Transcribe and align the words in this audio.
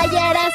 hallarás 0.00 0.54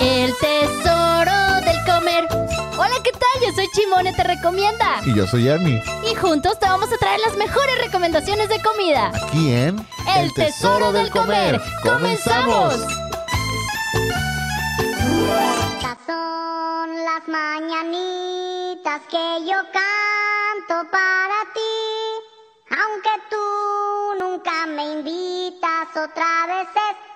el 0.00 0.36
tesoro 0.38 1.60
del 1.64 1.84
comer. 1.84 2.26
Hola, 2.76 2.96
¿qué 3.04 3.12
tal? 3.12 3.42
Yo 3.46 3.52
soy 3.54 3.68
Chimone, 3.72 4.12
te 4.12 4.24
recomienda. 4.24 5.00
Y 5.04 5.14
yo 5.14 5.26
soy 5.26 5.46
Ernie. 5.46 5.82
Y 6.10 6.14
juntos 6.16 6.58
te 6.58 6.66
vamos 6.66 6.92
a 6.92 6.96
traer 6.96 7.20
las 7.20 7.36
mejores 7.36 7.78
recomendaciones 7.78 8.48
de 8.48 8.60
comida. 8.60 9.12
Aquí 9.14 9.52
en 9.52 9.86
El 10.16 10.32
tesoro 10.34 10.90
del 10.90 11.10
comer. 11.10 11.60
¡Comenzamos! 11.82 12.74
Estas 15.76 15.98
son 16.04 17.04
las 17.04 17.28
mañanitas 17.28 19.00
que 19.08 19.46
yo 19.46 19.58
canto 19.72 20.90
para 20.90 21.38
ti. 21.54 21.60
Aunque 22.70 23.10
tú 23.30 24.24
nunca 24.24 24.66
me 24.66 24.94
invitas, 24.94 25.88
otra 25.90 26.46
vez 26.48 26.66
estoy 26.66 27.13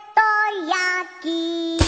aquí. 1.00 1.78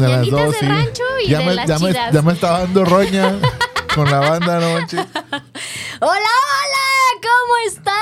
De 0.00 0.08
mañanitas 0.08 0.40
dos, 0.40 0.52
de 0.52 0.58
sí. 0.60 0.66
rancho 0.66 1.02
y 1.24 1.28
ya 1.28 1.38
de 1.38 1.44
me, 1.46 1.54
las 1.54 1.68
ya 1.68 1.78
me- 1.78 1.92
ya 1.92 2.22
me 2.22 2.32
estaba 2.32 2.58
dando 2.60 2.84
roña 2.84 3.34
con 3.94 4.10
la 4.10 4.18
banda, 4.20 4.60
no 4.60 4.72
manches. 4.74 5.00
Hola, 6.00 6.10
hola, 6.10 7.20
¿cómo 7.22 7.56
están? 7.66 7.94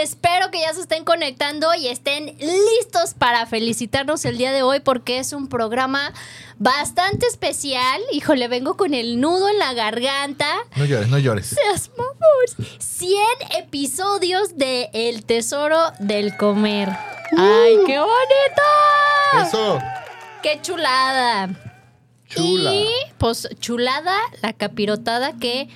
Espero 0.00 0.50
que 0.52 0.60
ya 0.60 0.72
se 0.74 0.80
estén 0.82 1.04
conectando 1.04 1.74
y 1.74 1.88
estén 1.88 2.36
listos 2.38 3.14
para 3.18 3.46
felicitarnos 3.46 4.24
el 4.24 4.38
día 4.38 4.52
de 4.52 4.62
hoy 4.62 4.78
porque 4.80 5.18
es 5.18 5.32
un 5.32 5.48
programa 5.48 6.12
bastante 6.58 7.26
especial. 7.26 8.00
Híjole, 8.12 8.46
vengo 8.48 8.76
con 8.76 8.94
el 8.94 9.20
nudo 9.20 9.48
en 9.48 9.58
la 9.58 9.72
garganta. 9.74 10.46
No 10.76 10.84
llores, 10.84 11.08
no 11.08 11.18
llores. 11.18 11.46
Seas 11.46 11.90
mamón. 11.96 12.70
100 12.78 13.16
episodios 13.58 14.56
de 14.56 14.90
El 14.92 15.24
Tesoro 15.24 15.92
del 15.98 16.36
Comer. 16.36 16.88
¡Ay, 17.36 17.78
qué 17.86 17.98
bonito! 17.98 18.62
Eso, 19.48 19.78
¡Qué 20.42 20.60
chulada! 20.62 21.48
chula. 22.28 22.74
Y 22.74 22.86
pues 23.18 23.48
chulada 23.60 24.16
la 24.42 24.52
capirotada 24.52 25.32
que 25.38 25.68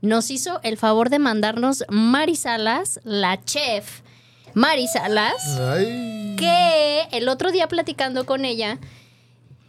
nos 0.00 0.30
hizo 0.30 0.60
el 0.62 0.78
favor 0.78 1.10
de 1.10 1.18
mandarnos 1.18 1.84
Mari 1.90 2.34
Salas, 2.34 2.98
la 3.04 3.44
chef 3.44 4.00
Mari 4.54 4.86
Salas, 4.88 5.58
Ay. 5.60 6.34
que 6.38 7.02
el 7.12 7.28
otro 7.28 7.52
día 7.52 7.68
platicando 7.68 8.24
con 8.24 8.44
ella 8.46 8.78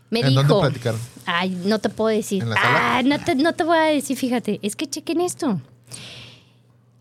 me 0.09 0.21
¿En 0.21 0.29
dijo... 0.29 0.43
dónde 0.43 0.61
platicaron? 0.69 0.99
Ay, 1.25 1.49
no 1.65 1.79
te 1.79 1.89
puedo 1.89 2.15
decir. 2.15 2.41
¿En 2.41 2.49
la 2.49 2.55
sala? 2.55 2.97
Ah, 2.97 3.03
no 3.03 3.19
te, 3.19 3.35
no 3.35 3.53
te 3.53 3.63
voy 3.65 3.77
a 3.77 3.81
decir, 3.83 4.17
fíjate. 4.17 4.59
Es 4.63 4.75
que 4.75 4.89
chequen 4.89 5.21
esto. 5.21 5.61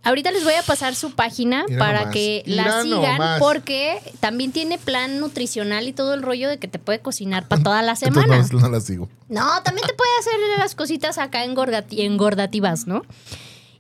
Ahorita 0.05 0.31
les 0.31 0.45
voy 0.45 0.55
a 0.55 0.63
pasar 0.63 0.95
su 0.95 1.11
página 1.13 1.65
Mira 1.69 1.79
para 1.79 1.99
nomás. 2.01 2.15
que 2.15 2.43
Mira 2.47 2.65
la 2.65 2.83
sigan 2.83 3.01
nomás. 3.19 3.41
porque 3.41 3.99
también 4.21 4.53
tiene 4.53 4.79
plan 4.79 5.19
nutricional 5.21 5.87
y 5.89 5.93
todo 5.93 6.15
el 6.15 6.23
rollo 6.23 6.49
de 6.49 6.59
que 6.59 6.69
te 6.69 6.79
puede 6.79 7.01
cocinar 7.01 7.47
para 7.49 7.63
toda 7.63 7.83
la 7.83 7.97
semana. 7.97 8.39
no, 8.53 8.59
no 8.61 8.69
las 8.71 8.85
sigo. 8.85 9.09
No, 9.29 9.45
también 9.65 9.87
te 9.87 9.95
puede 9.95 10.11
hacer 10.21 10.35
las 10.59 10.75
cositas 10.75 11.19
acá 11.19 11.45
engordati- 11.45 12.01
engordativas, 12.01 12.87
¿no? 12.87 13.03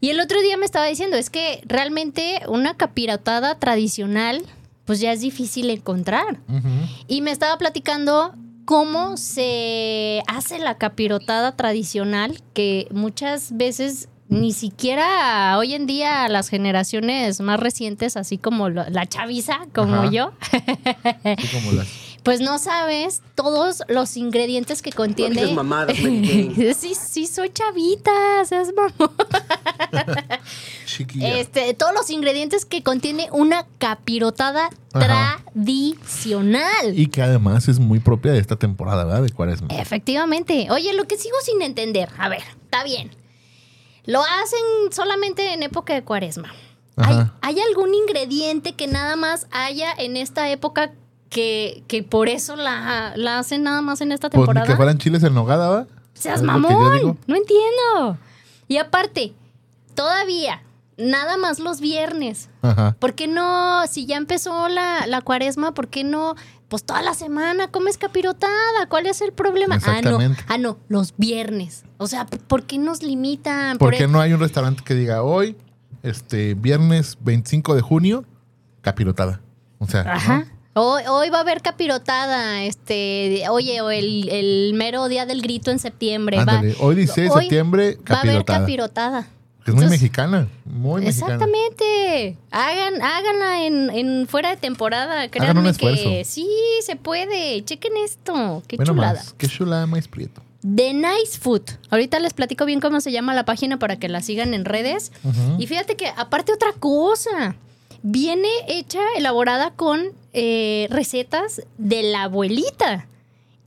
Y 0.00 0.10
el 0.10 0.20
otro 0.20 0.40
día 0.42 0.56
me 0.56 0.64
estaba 0.64 0.86
diciendo, 0.86 1.16
es 1.16 1.30
que 1.30 1.60
realmente 1.66 2.42
una 2.46 2.76
capirotada 2.76 3.58
tradicional, 3.58 4.42
pues 4.84 5.00
ya 5.00 5.12
es 5.12 5.20
difícil 5.20 5.70
encontrar. 5.70 6.38
Y 7.08 7.20
me 7.22 7.30
estaba 7.30 7.56
platicando 7.58 8.32
cómo 8.64 9.16
se 9.16 10.22
hace 10.28 10.58
la 10.58 10.76
capirotada 10.78 11.56
tradicional, 11.56 12.40
que 12.54 12.86
muchas 12.90 13.56
veces 13.56 14.08
ni 14.28 14.52
siquiera 14.52 15.56
hoy 15.58 15.74
en 15.74 15.86
día 15.86 16.28
las 16.28 16.48
generaciones 16.48 17.40
más 17.40 17.58
recientes, 17.60 18.16
así 18.16 18.38
como 18.38 18.68
lo- 18.68 18.88
la 18.90 19.06
chaviza, 19.06 19.60
como 19.74 19.94
Ajá. 19.96 20.10
yo, 20.10 20.32
Así 21.24 21.48
como 21.56 21.72
las. 21.72 21.88
pues 22.22 22.40
no 22.40 22.58
sabes 22.58 23.22
todos 23.34 23.82
los 23.88 24.16
ingredientes 24.18 24.82
que 24.82 24.92
contiene. 24.92 25.52
mamadas, 25.54 25.96
Jane. 25.96 26.74
sí, 26.78 26.94
sí, 26.94 27.26
soy 27.26 27.50
chavita, 27.50 28.10
seas 28.44 28.68
mamón. 28.76 29.12
Chiquilla. 30.84 31.38
Este, 31.38 31.72
todos 31.74 31.94
los 31.94 32.10
ingredientes 32.10 32.64
que 32.66 32.82
contiene 32.82 33.28
una 33.32 33.66
capirotada 33.78 34.68
Ajá. 34.92 35.40
tradicional. 35.54 36.92
Y 36.98 37.06
que 37.06 37.22
además 37.22 37.68
es 37.68 37.78
muy 37.78 38.00
propia 38.00 38.32
de 38.32 38.38
esta 38.40 38.56
temporada, 38.56 39.04
¿verdad? 39.04 39.22
De 39.22 39.30
cuaresma. 39.30 39.68
Efectivamente. 39.70 40.68
Oye, 40.70 40.92
lo 40.94 41.04
que 41.06 41.16
sigo 41.16 41.36
sin 41.42 41.62
entender, 41.62 42.08
a 42.18 42.28
ver, 42.28 42.42
está 42.64 42.84
bien. 42.84 43.10
Lo 44.08 44.22
hacen 44.22 44.90
solamente 44.90 45.52
en 45.52 45.62
época 45.62 45.92
de 45.92 46.02
cuaresma. 46.02 46.50
¿Hay, 46.96 47.60
algún 47.60 47.92
ingrediente 47.92 48.72
que 48.72 48.86
nada 48.86 49.16
más 49.16 49.46
haya 49.50 49.92
en 49.92 50.16
esta 50.16 50.48
época 50.48 50.92
que, 51.28 51.84
que 51.88 52.02
por 52.02 52.30
eso 52.30 52.56
la, 52.56 53.12
la 53.16 53.38
hacen 53.38 53.64
nada 53.64 53.82
más 53.82 54.00
en 54.00 54.12
esta 54.12 54.30
Pues 54.30 54.40
ni 54.40 54.46
temporada? 54.46 54.66
que 54.66 54.76
fueran 54.76 54.96
chiles 54.96 55.22
en 55.24 55.34
nogada, 55.34 55.68
¿va? 55.68 55.86
Seas 56.14 56.40
mamón. 56.40 57.18
No 57.26 57.36
entiendo. 57.36 58.16
Y 58.66 58.78
aparte, 58.78 59.34
todavía, 59.94 60.62
nada 60.96 61.36
más 61.36 61.58
los 61.58 61.78
viernes. 61.80 62.48
Ajá. 62.62 62.96
¿Por 62.98 63.14
qué 63.14 63.28
no, 63.28 63.86
si 63.88 64.06
ya 64.06 64.16
empezó 64.16 64.68
la, 64.68 65.06
la 65.06 65.20
cuaresma, 65.20 65.74
por 65.74 65.88
qué 65.88 66.02
no, 66.02 66.34
pues 66.68 66.84
toda 66.84 67.02
la 67.02 67.14
semana 67.14 67.68
comes 67.68 67.96
capirotada? 67.98 68.86
¿Cuál 68.88 69.06
es 69.06 69.20
el 69.22 69.32
problema? 69.32 69.78
Ah, 69.86 70.00
no, 70.02 70.18
ah, 70.48 70.58
no, 70.58 70.78
los 70.88 71.14
viernes. 71.16 71.84
O 71.96 72.06
sea, 72.06 72.26
¿por 72.26 72.64
qué 72.64 72.78
nos 72.78 73.02
limitan? 73.02 73.78
¿Por 73.78 73.88
Por 73.90 73.96
qué 73.98 74.04
el- 74.04 74.12
no 74.12 74.20
hay 74.20 74.32
un 74.32 74.40
restaurante 74.40 74.82
que 74.84 74.94
diga 74.94 75.22
hoy, 75.22 75.56
este, 76.02 76.54
viernes 76.54 77.16
25 77.20 77.74
de 77.74 77.80
junio, 77.80 78.24
capirotada? 78.82 79.40
O 79.78 79.86
sea, 79.86 80.02
Ajá. 80.02 80.38
¿no? 80.40 80.58
Hoy, 80.80 81.02
hoy 81.08 81.30
va 81.30 81.38
a 81.38 81.40
haber 81.40 81.60
capirotada, 81.60 82.62
este, 82.62 83.44
oye, 83.50 83.80
o 83.80 83.90
el, 83.90 84.28
el 84.28 84.74
mero 84.74 85.08
día 85.08 85.26
del 85.26 85.42
grito 85.42 85.70
en 85.72 85.80
septiembre. 85.80 86.44
va- 86.44 86.62
hoy 86.80 86.94
16 86.94 87.32
de 87.34 87.40
septiembre, 87.40 87.98
Va 88.10 88.18
a 88.18 88.20
haber 88.20 88.44
capirotada. 88.44 89.26
Es 89.68 89.74
muy 89.74 89.84
Entonces- 89.84 90.00
mexicana, 90.02 90.48
muy 90.64 91.02
mexicana. 91.02 91.34
Exactamente. 91.34 92.36
Hagan, 92.50 93.02
háganla 93.02 93.62
en, 93.64 93.90
en 93.90 94.26
fuera 94.28 94.50
de 94.50 94.56
temporada. 94.56 95.24
un 95.24 95.28
Créanme 95.30 95.72
que 95.74 96.24
sí 96.24 96.48
se 96.82 96.96
puede. 96.96 97.64
Chequen 97.64 97.92
esto. 98.04 98.62
Qué 98.66 98.76
Bueno, 98.76 98.92
chulada. 98.92 99.14
más. 99.14 99.34
Qué 99.36 99.48
chulada, 99.48 99.86
maíz 99.86 100.08
prieto. 100.08 100.42
The 100.62 100.92
Nice 100.92 101.38
Food. 101.40 101.62
Ahorita 101.90 102.18
les 102.18 102.32
platico 102.32 102.64
bien 102.64 102.80
cómo 102.80 103.00
se 103.00 103.12
llama 103.12 103.32
la 103.34 103.44
página 103.44 103.78
para 103.78 103.96
que 103.96 104.08
la 104.08 104.20
sigan 104.22 104.54
en 104.54 104.64
redes. 104.64 105.12
Y 105.58 105.66
fíjate 105.66 105.96
que 105.96 106.08
aparte 106.16 106.52
otra 106.52 106.72
cosa. 106.72 107.54
Viene 108.02 108.48
hecha, 108.68 109.00
elaborada 109.16 109.70
con 109.72 110.00
eh, 110.32 110.86
recetas 110.90 111.62
de 111.78 112.02
la 112.04 112.24
abuelita. 112.24 113.06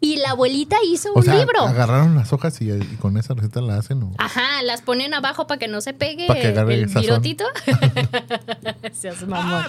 Y 0.04 0.16
la 0.18 0.32
abuelita 0.32 0.78
hizo 0.84 1.12
O 1.14 1.20
un 1.20 1.24
sea, 1.24 1.36
libro. 1.36 1.62
agarraron 1.62 2.16
las 2.16 2.34
hojas 2.34 2.60
y, 2.60 2.72
y 2.72 2.80
con 3.00 3.18
esa 3.18 3.36
receta 3.36 3.62
la 3.62 3.78
hacen. 3.78 4.02
¿o? 4.02 4.12
Ajá, 4.18 4.64
las 4.64 4.82
ponen 4.82 5.14
abajo 5.14 5.46
para 5.46 5.60
que 5.60 5.68
no 5.68 5.80
se 5.80 5.94
pegue 5.94 6.26
Pa' 6.26 6.34
que 6.34 6.48
agarre 6.48 6.74
el 6.74 6.88
sazón. 6.90 7.02
virotito. 7.04 7.46
Seas 8.94 9.26
mamón. 9.28 9.64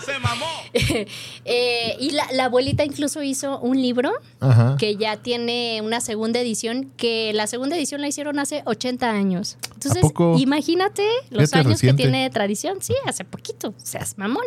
Eh, 1.44 1.96
y 2.00 2.10
la, 2.12 2.24
la 2.32 2.46
abuelita 2.46 2.84
incluso 2.84 3.22
hizo 3.22 3.58
un 3.60 3.80
libro 3.80 4.10
Ajá. 4.40 4.76
que 4.78 4.96
ya 4.96 5.16
tiene 5.18 5.80
una 5.84 6.00
segunda 6.00 6.40
edición, 6.40 6.90
que 6.96 7.32
la 7.34 7.46
segunda 7.46 7.76
edición 7.76 8.00
la 8.00 8.08
hicieron 8.08 8.38
hace 8.38 8.62
80 8.64 9.10
años. 9.10 9.58
Entonces, 9.74 10.02
imagínate 10.38 11.06
los 11.30 11.52
años 11.52 11.66
reciente. 11.72 12.02
que 12.04 12.08
tiene 12.08 12.22
de 12.24 12.30
tradición. 12.30 12.78
Sí, 12.80 12.94
hace 13.06 13.24
poquito, 13.24 13.74
seas 13.76 14.16
mamón. 14.16 14.44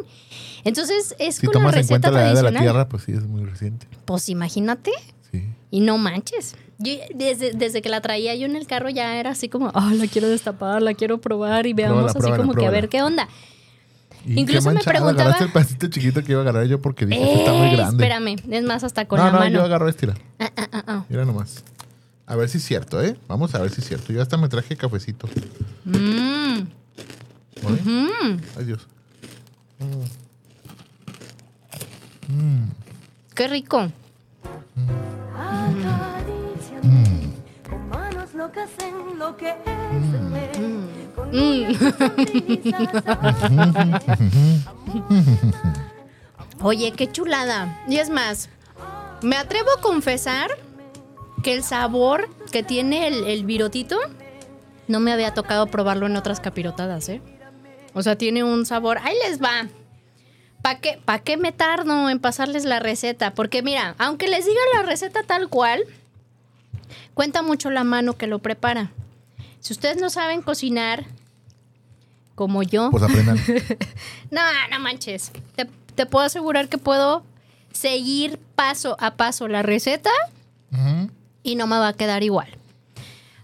Entonces, 0.64 1.16
es 1.20 1.36
Si 1.36 1.46
con 1.46 1.54
la 1.56 1.60
tomas 1.60 1.76
en 1.76 1.88
cuenta 1.88 2.10
receta 2.10 2.12
la 2.12 2.20
edad 2.22 2.28
de 2.30 2.34
la 2.36 2.40
tradicional. 2.50 2.64
tierra, 2.64 2.90
pues 2.90 3.04
sí, 3.04 3.12
es 3.12 3.24
muy 3.24 3.44
reciente. 3.46 3.88
Pues 4.06 4.30
imagínate. 4.30 4.92
Y 5.76 5.82
no 5.82 5.98
manches. 5.98 6.56
Yo, 6.78 6.94
desde, 7.14 7.52
desde 7.52 7.82
que 7.82 7.90
la 7.90 8.00
traía 8.00 8.34
yo 8.36 8.46
en 8.46 8.56
el 8.56 8.66
carro 8.66 8.88
ya 8.90 9.18
era 9.20 9.32
así 9.32 9.50
como, 9.50 9.72
ah, 9.74 9.92
la 9.94 10.08
quiero 10.08 10.30
destapar, 10.30 10.82
la 10.82 10.94
quiero 10.94 11.20
probar 11.20 11.66
y 11.68 11.74
veamos 11.74 11.96
Pruébala, 11.96 12.12
así 12.12 12.20
pruébala, 12.20 12.44
como 12.44 12.54
que 12.54 12.66
a 12.66 12.70
ver 12.70 12.88
qué 12.88 13.02
onda. 13.04 13.28
Y 14.26 14.40
Incluso 14.40 14.70
qué 14.70 14.76
me 14.76 14.82
preguntaba- 14.82 15.22
Agarraste 15.32 15.44
el 15.44 15.52
pedacito 15.52 15.88
chiquito 15.88 16.24
que 16.24 16.32
iba 16.32 16.40
a 16.40 16.44
agarrar 16.44 16.66
yo 16.68 16.82
porque 16.82 17.06
dije, 17.06 17.22
"Este 17.22 17.40
está 17.40 17.52
muy 17.54 17.68
Eh, 17.68 17.76
grande. 17.76 18.04
Espérame, 18.04 18.36
es 18.50 18.64
más 18.64 18.86
hasta 18.86 19.06
con 19.06 19.20
no, 19.20 19.26
la 19.26 19.32
no, 19.34 19.40
mano. 19.40 19.52
yo 19.54 19.64
agarro 19.64 19.90
este, 19.90 20.08
mira. 20.08 20.18
Ah, 20.40 20.52
ah, 20.56 20.84
ah. 20.88 21.06
Mira 21.10 21.26
nomás. 21.26 21.62
A 22.26 22.38
ver 22.38 22.48
si 22.48 22.58
es 22.60 22.64
cierto, 22.64 23.02
¿eh? 23.04 23.18
Vamos 23.28 23.54
a 23.54 23.60
ver 23.62 23.70
si 23.70 23.82
es 23.82 23.88
cierto. 23.88 24.14
Yo 24.14 24.22
hasta 24.22 24.38
me 24.38 24.48
traje 24.48 24.78
cafecito. 24.78 25.28
Mm, 25.84 26.60
¿Oye? 27.66 27.82
mm, 27.84 28.38
Ay, 28.58 28.64
Dios. 28.66 28.88
Mm. 32.30 32.70
qué 33.36 33.48
rico. 33.50 33.92
Mm. 41.32 41.66
Oye, 46.62 46.92
qué 46.92 47.12
chulada. 47.12 47.84
Y 47.88 47.98
es 47.98 48.10
más, 48.10 48.50
me 49.22 49.38
atrevo 49.38 49.70
a 49.78 49.82
confesar 49.82 50.52
que 51.44 51.54
el 51.54 51.64
sabor 51.64 52.30
que 52.52 52.64
tiene 52.64 53.08
el, 53.08 53.26
el 53.26 53.46
virotito 53.46 53.98
no 54.88 55.00
me 55.00 55.12
había 55.12 55.34
tocado 55.34 55.68
probarlo 55.68 56.06
en 56.06 56.16
otras 56.16 56.40
capirotadas, 56.40 57.10
¿eh? 57.10 57.22
O 57.94 58.04
sea, 58.04 58.18
tiene 58.18 58.44
un 58.44 58.66
sabor. 58.66 58.98
Ahí 59.04 59.16
les 59.28 59.42
va. 59.42 59.68
¿Para 60.66 60.80
qué, 60.80 61.00
pa' 61.06 61.20
qué 61.20 61.38
me 61.38 61.52
tardo 61.52 62.10
en 62.10 62.18
pasarles 62.18 62.66
la 62.66 62.80
receta? 62.80 63.36
Porque 63.36 63.62
mira, 63.62 63.94
aunque 64.00 64.28
les 64.28 64.48
diga 64.48 64.60
la 64.74 64.82
receta 64.82 65.22
tal 65.22 65.48
cual, 65.48 65.84
cuenta 67.14 67.44
mucho 67.44 67.70
la 67.70 67.84
mano 67.84 68.18
que 68.18 68.26
lo 68.26 68.40
prepara. 68.40 68.90
Si 69.60 69.74
ustedes 69.74 69.98
no 69.98 70.10
saben 70.10 70.42
cocinar, 70.42 71.06
como 72.34 72.64
yo, 72.64 72.90
Pues 72.90 73.04
aprendan. 73.04 73.38
no, 74.32 74.42
no 74.72 74.80
manches. 74.80 75.32
Te, 75.56 75.70
te 75.94 76.08
puedo 76.08 76.26
asegurar 76.26 76.68
que 76.68 76.80
puedo 76.80 77.24
seguir 77.72 78.40
paso 78.56 78.98
a 79.00 79.18
paso 79.18 79.48
la 79.48 79.62
receta 79.62 80.10
y 81.44 81.58
no 81.58 81.68
me 81.68 81.78
va 81.78 81.90
a 81.90 81.94
quedar 81.94 82.24
igual. 82.24 82.50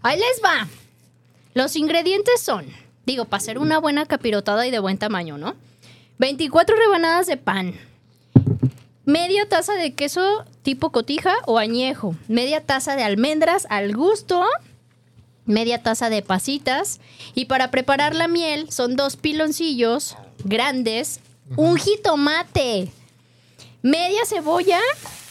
Ahí 0.01 0.17
les 0.17 0.41
va. 0.43 0.67
Los 1.53 1.75
ingredientes 1.75 2.41
son, 2.41 2.65
digo, 3.05 3.25
para 3.25 3.37
hacer 3.37 3.59
una 3.59 3.77
buena 3.77 4.07
capirotada 4.07 4.65
y 4.65 4.71
de 4.71 4.79
buen 4.79 4.97
tamaño, 4.97 5.37
¿no? 5.37 5.53
24 6.21 6.75
rebanadas 6.75 7.25
de 7.25 7.35
pan. 7.35 7.73
Media 9.05 9.49
taza 9.49 9.73
de 9.73 9.95
queso 9.95 10.45
tipo 10.61 10.91
cotija 10.91 11.33
o 11.47 11.57
añejo. 11.57 12.15
Media 12.27 12.63
taza 12.63 12.95
de 12.95 13.03
almendras 13.03 13.65
al 13.71 13.95
gusto. 13.95 14.45
Media 15.45 15.81
taza 15.81 16.11
de 16.11 16.21
pasitas. 16.21 16.99
Y 17.33 17.45
para 17.45 17.71
preparar 17.71 18.13
la 18.13 18.27
miel 18.27 18.71
son 18.71 18.95
dos 18.95 19.17
piloncillos 19.17 20.15
grandes. 20.43 21.21
Un 21.55 21.77
jitomate. 21.77 22.91
Media 23.81 24.23
cebolla 24.27 24.79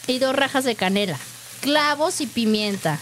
y 0.08 0.19
dos 0.19 0.34
rajas 0.34 0.64
de 0.64 0.75
canela. 0.75 1.20
Clavos 1.60 2.20
y 2.20 2.26
pimienta. 2.26 2.98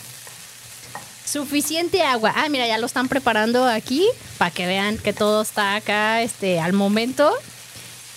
Suficiente 1.25 2.03
agua. 2.03 2.35
Ah, 2.37 2.51
mira, 2.51 2.67
ya 2.67 2.77
lo 2.77 2.85
están 2.85 3.09
preparando 3.09 3.65
aquí 3.65 4.07
para 4.37 4.51
que 4.51 4.67
vean 4.67 4.99
que 4.99 5.15
todo 5.15 5.41
está 5.41 5.75
acá 5.75 6.21
este, 6.21 6.61
al 6.61 6.75
momento. 6.75 7.33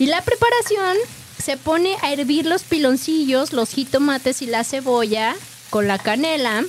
Y 0.02 0.08
la 0.08 0.22
preparación 0.24 0.98
se 1.38 1.58
pone 1.58 1.96
a 2.02 2.12
hervir 2.12 2.48
los 2.48 2.64
piloncillos, 2.64 3.54
los 3.54 3.70
jitomates 3.70 4.42
y 4.42 4.48
la 4.48 4.64
cebolla 4.64 5.36
con 5.70 5.88
la 5.88 6.00
canela 6.00 6.64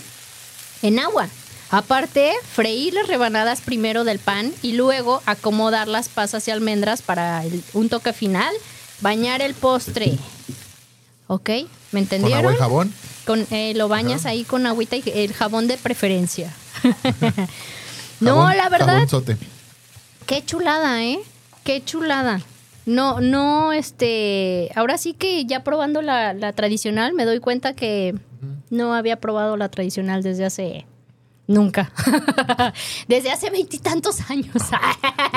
en 0.82 0.98
agua. 0.98 1.28
Aparte, 1.70 2.32
freír 2.54 2.92
las 2.92 3.06
rebanadas 3.06 3.62
primero 3.62 4.04
del 4.04 4.18
pan 4.18 4.52
y 4.60 4.72
luego 4.72 5.22
acomodar 5.24 5.88
las 5.88 6.10
pasas 6.10 6.46
y 6.46 6.50
almendras 6.50 7.00
para 7.00 7.42
el- 7.46 7.64
un 7.72 7.88
toque 7.88 8.12
final. 8.12 8.52
Bañar 9.00 9.40
el 9.40 9.54
postre. 9.54 10.12
¿Ok? 11.26 11.48
¿Me 11.48 11.64
Con 11.90 11.98
entendieron? 12.00 12.40
agua 12.44 12.52
y 12.54 12.58
jabón. 12.58 12.94
Con, 13.24 13.46
eh, 13.50 13.72
lo 13.74 13.88
bañas 13.88 14.26
ahí 14.26 14.44
con 14.44 14.66
agüita 14.66 14.96
y 14.96 15.02
el 15.06 15.32
jabón 15.32 15.68
de 15.68 15.78
preferencia. 15.78 16.52
no, 18.20 18.34
Jabón- 18.36 18.56
la 18.58 18.68
verdad, 18.68 18.86
jabonzote. 18.94 19.38
qué 20.26 20.44
chulada, 20.44 21.02
¿eh? 21.02 21.18
Qué 21.64 21.82
chulada. 21.82 22.42
No, 22.86 23.20
no, 23.20 23.72
este, 23.72 24.70
ahora 24.74 24.98
sí 24.98 25.14
que 25.14 25.44
ya 25.46 25.62
probando 25.62 26.02
la, 26.02 26.34
la 26.34 26.52
tradicional 26.52 27.12
me 27.14 27.24
doy 27.24 27.38
cuenta 27.38 27.74
que 27.74 28.14
no 28.70 28.92
había 28.94 29.20
probado 29.20 29.56
la 29.56 29.68
tradicional 29.68 30.22
desde 30.24 30.44
hace, 30.44 30.84
nunca, 31.46 31.92
desde 33.08 33.30
hace 33.30 33.50
veintitantos 33.50 34.28
años. 34.30 34.52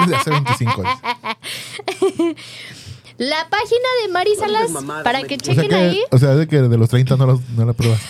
Desde 0.01 0.15
hace 0.15 0.29
25 0.31 0.81
años. 0.83 0.99
la 3.17 3.47
página 3.49 3.87
de 4.03 4.09
Mari 4.11 4.35
Salas, 4.35 4.71
para 5.03 5.21
que 5.23 5.35
O 5.35 5.39
sea, 5.43 5.55
chequen 5.55 5.73
ahí. 5.75 6.01
o 6.11 6.17
sea, 6.17 6.35
de 6.35 6.47
que 6.47 6.61
de 6.61 6.77
los 6.77 6.89
30 6.89 7.15
no, 7.15 7.25
los- 7.27 7.47
no 7.49 7.65
la 7.65 7.73
pruebas. 7.73 8.01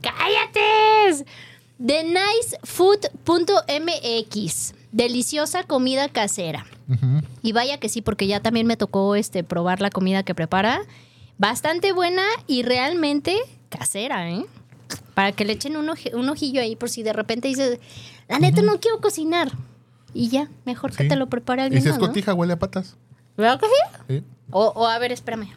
¡Cállate! 0.00 1.24
TheNiceFood.mx. 1.84 4.74
Deliciosa 4.92 5.64
comida 5.64 6.08
casera. 6.08 6.64
Y 7.42 7.52
vaya 7.52 7.78
que 7.78 7.88
sí, 7.88 8.02
porque 8.02 8.26
ya 8.26 8.40
también 8.40 8.66
me 8.66 8.76
tocó 8.76 9.14
este, 9.16 9.42
probar 9.44 9.80
la 9.80 9.90
comida 9.90 10.22
que 10.22 10.34
prepara. 10.34 10.80
Bastante 11.38 11.92
buena 11.92 12.22
y 12.46 12.62
realmente 12.62 13.36
casera, 13.70 14.30
¿eh? 14.30 14.44
Para 15.14 15.32
que 15.32 15.44
le 15.44 15.52
echen 15.54 15.76
un, 15.76 15.88
oje- 15.88 16.14
un 16.14 16.28
ojillo 16.28 16.60
ahí 16.60 16.76
por 16.76 16.90
si 16.90 17.02
de 17.02 17.12
repente 17.12 17.48
dices, 17.48 17.80
la 18.28 18.38
neta 18.38 18.62
no 18.62 18.78
quiero 18.80 19.00
cocinar. 19.00 19.50
Y 20.12 20.28
ya, 20.28 20.48
mejor 20.64 20.92
que 20.94 21.04
te 21.04 21.16
lo 21.16 21.28
prepare 21.28 21.62
Y 21.62 21.64
alguien 21.66 21.82
si 21.82 21.88
es 21.88 21.98
cotija, 21.98 22.34
huele 22.34 22.52
a 22.52 22.58
patas. 22.58 22.96
¿Verdad 23.36 23.58
que 23.58 23.66
sí? 23.66 24.04
Sí. 24.20 24.24
O, 24.50 24.66
o 24.76 24.86
a 24.86 24.98
ver, 24.98 25.10
espérame. 25.10 25.48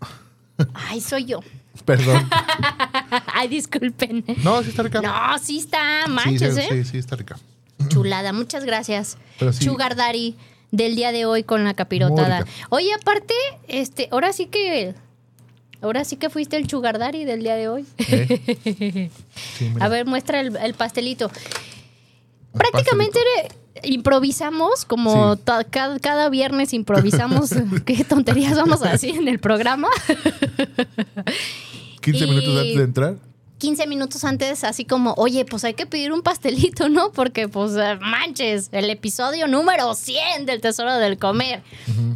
Ay, 0.74 1.00
soy 1.00 1.24
yo. 1.26 1.40
Perdón. 1.84 2.26
Ay, 3.34 3.48
disculpen. 3.48 4.24
No, 4.42 4.62
sí 4.62 4.70
está 4.70 4.82
rica. 4.82 5.02
No, 5.02 5.38
sí 5.38 5.58
está, 5.58 6.06
manches, 6.08 6.54
sí, 6.54 6.60
¿eh? 6.62 6.66
sí, 6.70 6.84
sí, 6.84 6.98
está 6.98 7.16
rica. 7.16 7.36
Chulada, 7.88 8.32
muchas 8.32 8.64
gracias. 8.64 9.16
Sí. 9.38 9.64
Sugar 9.64 9.96
Daddy 9.96 10.34
del 10.72 10.96
día 10.96 11.12
de 11.12 11.26
hoy 11.26 11.42
con 11.44 11.64
la 11.64 11.74
capirotada. 11.74 12.40
rica. 12.40 12.50
Oye, 12.70 12.92
aparte, 12.94 13.34
este, 13.68 14.08
ahora 14.10 14.32
sí 14.32 14.46
que 14.46 14.94
ahora 15.82 16.04
sí 16.04 16.16
que 16.16 16.30
fuiste 16.30 16.56
el 16.56 16.68
Sugar 16.68 16.98
Daddy 16.98 17.24
del 17.24 17.42
día 17.42 17.54
de 17.54 17.68
hoy. 17.68 17.86
¿Eh? 17.98 19.10
Sí. 19.58 19.70
A 19.80 19.88
ver, 19.88 20.04
muestra 20.06 20.40
el, 20.40 20.56
el 20.56 20.74
pastelito. 20.74 21.30
Prácticamente 22.52 23.18
improvisamos, 23.82 24.84
como 24.86 25.36
Sí. 25.36 25.42
cada, 25.70 25.98
cada 25.98 26.28
viernes 26.30 26.72
improvisamos 26.72 27.50
qué 27.84 28.04
tonterías 28.04 28.56
vamos 28.56 28.82
a 28.82 28.92
decir 28.92 29.16
en 29.16 29.28
el 29.28 29.38
programa. 29.38 29.88
15 32.02 32.24
y- 32.24 32.28
minutos 32.28 32.56
antes 32.58 32.76
de 32.76 32.82
entrar. 32.82 33.16
15 33.58 33.86
minutos 33.86 34.22
antes, 34.24 34.64
así 34.64 34.84
como, 34.84 35.14
oye, 35.16 35.44
pues 35.46 35.64
hay 35.64 35.74
que 35.74 35.86
pedir 35.86 36.12
un 36.12 36.22
pastelito, 36.22 36.88
¿no? 36.88 37.10
Porque, 37.12 37.48
pues, 37.48 37.72
eh, 37.76 37.96
manches, 38.00 38.68
el 38.72 38.90
episodio 38.90 39.48
número 39.48 39.94
100 39.94 40.44
del 40.44 40.60
Tesoro 40.60 40.94
del 40.94 41.18
Comer. 41.18 41.62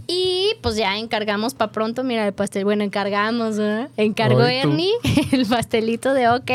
Y 0.06 0.52
pues 0.60 0.76
ya 0.76 0.98
encargamos 0.98 1.54
para 1.54 1.72
pronto, 1.72 2.04
mira 2.04 2.26
el 2.26 2.34
pastel, 2.34 2.64
bueno, 2.64 2.84
encargamos, 2.84 3.58
¿eh? 3.58 3.88
Encargó 3.96 4.42
Ay. 4.42 4.56
Ernie 4.58 4.92
el 5.32 5.46
pastelito 5.46 6.12
de 6.12 6.28
OK. 6.28 6.50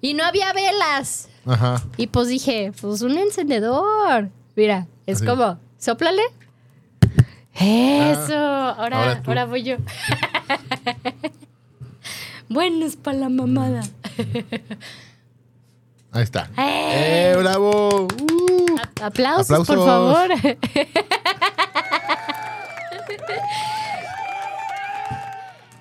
Y 0.00 0.14
no 0.14 0.24
había 0.24 0.52
velas. 0.52 1.28
Ajá. 1.46 1.82
Y 1.96 2.08
pues 2.08 2.28
dije, 2.28 2.72
pues 2.80 3.02
un 3.02 3.16
encendedor. 3.16 4.28
Mira, 4.54 4.86
es 5.06 5.18
Así. 5.18 5.26
como, 5.26 5.58
sóplale. 5.78 6.22
Eso, 7.54 8.34
ahora, 8.34 8.98
ahora 9.02 9.22
ahora, 9.26 9.44
voy 9.46 9.62
yo. 9.62 9.76
bueno, 12.52 12.84
es 12.86 12.96
para 12.96 13.18
la 13.18 13.28
mamada. 13.28 13.82
Ahí 16.12 16.22
está. 16.22 16.50
¡Eh! 16.58 17.32
¡Eh, 17.32 17.36
bravo! 17.38 18.06
Uh. 18.06 18.76
Aplausos, 19.02 19.66
por 19.66 19.78
favor. 19.78 20.28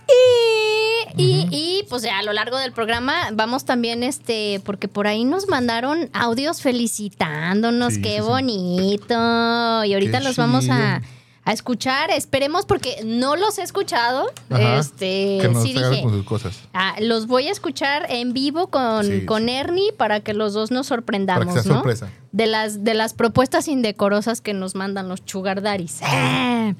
y, 0.07 1.23
Y, 1.23 1.47
y, 1.51 1.83
pues 1.89 2.03
ya 2.03 2.19
a 2.19 2.23
lo 2.23 2.31
largo 2.33 2.57
del 2.57 2.71
programa 2.71 3.29
vamos 3.33 3.65
también, 3.65 4.01
este, 4.03 4.61
porque 4.65 4.87
por 4.87 5.07
ahí 5.07 5.25
nos 5.25 5.47
mandaron 5.49 6.09
audios 6.13 6.61
felicitándonos, 6.61 7.95
Sí, 7.95 8.01
qué 8.01 8.09
sí, 8.11 8.15
sí. 8.17 8.21
bonito. 8.21 9.83
Y 9.83 9.93
ahorita 9.93 10.19
Qué 10.19 10.23
los 10.23 10.37
vamos 10.37 10.69
a. 10.69 11.01
a 11.43 11.53
escuchar. 11.53 12.11
Esperemos 12.11 12.65
porque 12.65 13.01
no 13.03 13.35
los 13.35 13.57
he 13.57 13.63
escuchado. 13.63 14.31
Ajá. 14.49 14.79
Este, 14.79 15.39
que 15.41 15.49
nos 15.49 15.63
sí 15.63 15.73
dije. 15.73 16.01
con 16.03 16.11
sus 16.11 16.25
cosas. 16.25 16.59
Ah, 16.73 16.95
los 16.99 17.27
voy 17.27 17.47
a 17.47 17.51
escuchar 17.51 18.05
en 18.09 18.33
vivo 18.33 18.67
con, 18.67 19.05
Sí, 19.05 19.25
con 19.25 19.45
sí. 19.45 19.51
Ernie 19.51 19.93
para 19.93 20.19
que 20.19 20.33
los 20.33 20.53
dos 20.53 20.71
nos 20.71 20.87
sorprendamos, 20.87 21.45
Para 21.45 21.57
que 21.57 21.63
sea 21.63 21.69
¿no? 21.71 21.77
sorpresa. 21.79 22.09
De 22.31 22.47
las, 22.47 22.83
de 22.83 22.93
las 22.93 23.13
propuestas 23.13 23.67
indecorosas 23.67 24.41
que 24.41 24.53
nos 24.53 24.75
mandan 24.75 25.09
los 25.09 25.25
chugardaris. 25.25 25.99
Ah. 26.03 26.73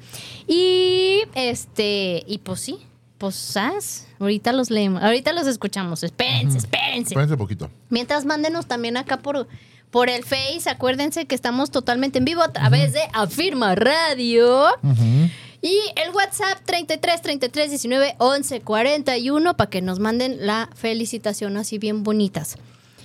Y 0.46 1.22
este, 1.34 2.24
y 2.26 2.38
pues 2.38 2.60
sí, 2.60 2.78
pues 3.18 4.06
ahorita 4.18 4.52
los 4.52 4.70
leemos, 4.70 5.02
ahorita 5.02 5.32
los 5.32 5.46
escuchamos. 5.46 6.02
Espérense, 6.02 6.58
espérense. 6.58 7.10
Espérense 7.14 7.34
un 7.34 7.38
poquito. 7.38 7.70
Mientras 7.88 8.24
mándenos 8.24 8.66
también 8.66 8.96
acá 8.96 9.18
por, 9.18 9.46
por 9.92 10.08
el 10.08 10.24
Face, 10.24 10.68
acuérdense 10.68 11.26
que 11.26 11.34
estamos 11.34 11.70
totalmente 11.70 12.18
en 12.18 12.24
vivo 12.24 12.42
a 12.42 12.50
través 12.50 12.94
de 12.94 13.00
Afirma 13.12 13.74
Radio. 13.74 14.68
Ujú. 14.82 15.28
Y 15.60 15.78
el 16.02 16.12
WhatsApp 16.14 16.60
33 16.64 17.20
33 17.20 17.70
19 17.70 18.14
11 18.18 18.62
41 18.62 19.56
para 19.56 19.70
que 19.70 19.82
nos 19.82 20.00
manden 20.00 20.46
la 20.46 20.70
felicitación 20.74 21.58
así 21.58 21.76
bien 21.78 22.02
bonitas. 22.04 22.56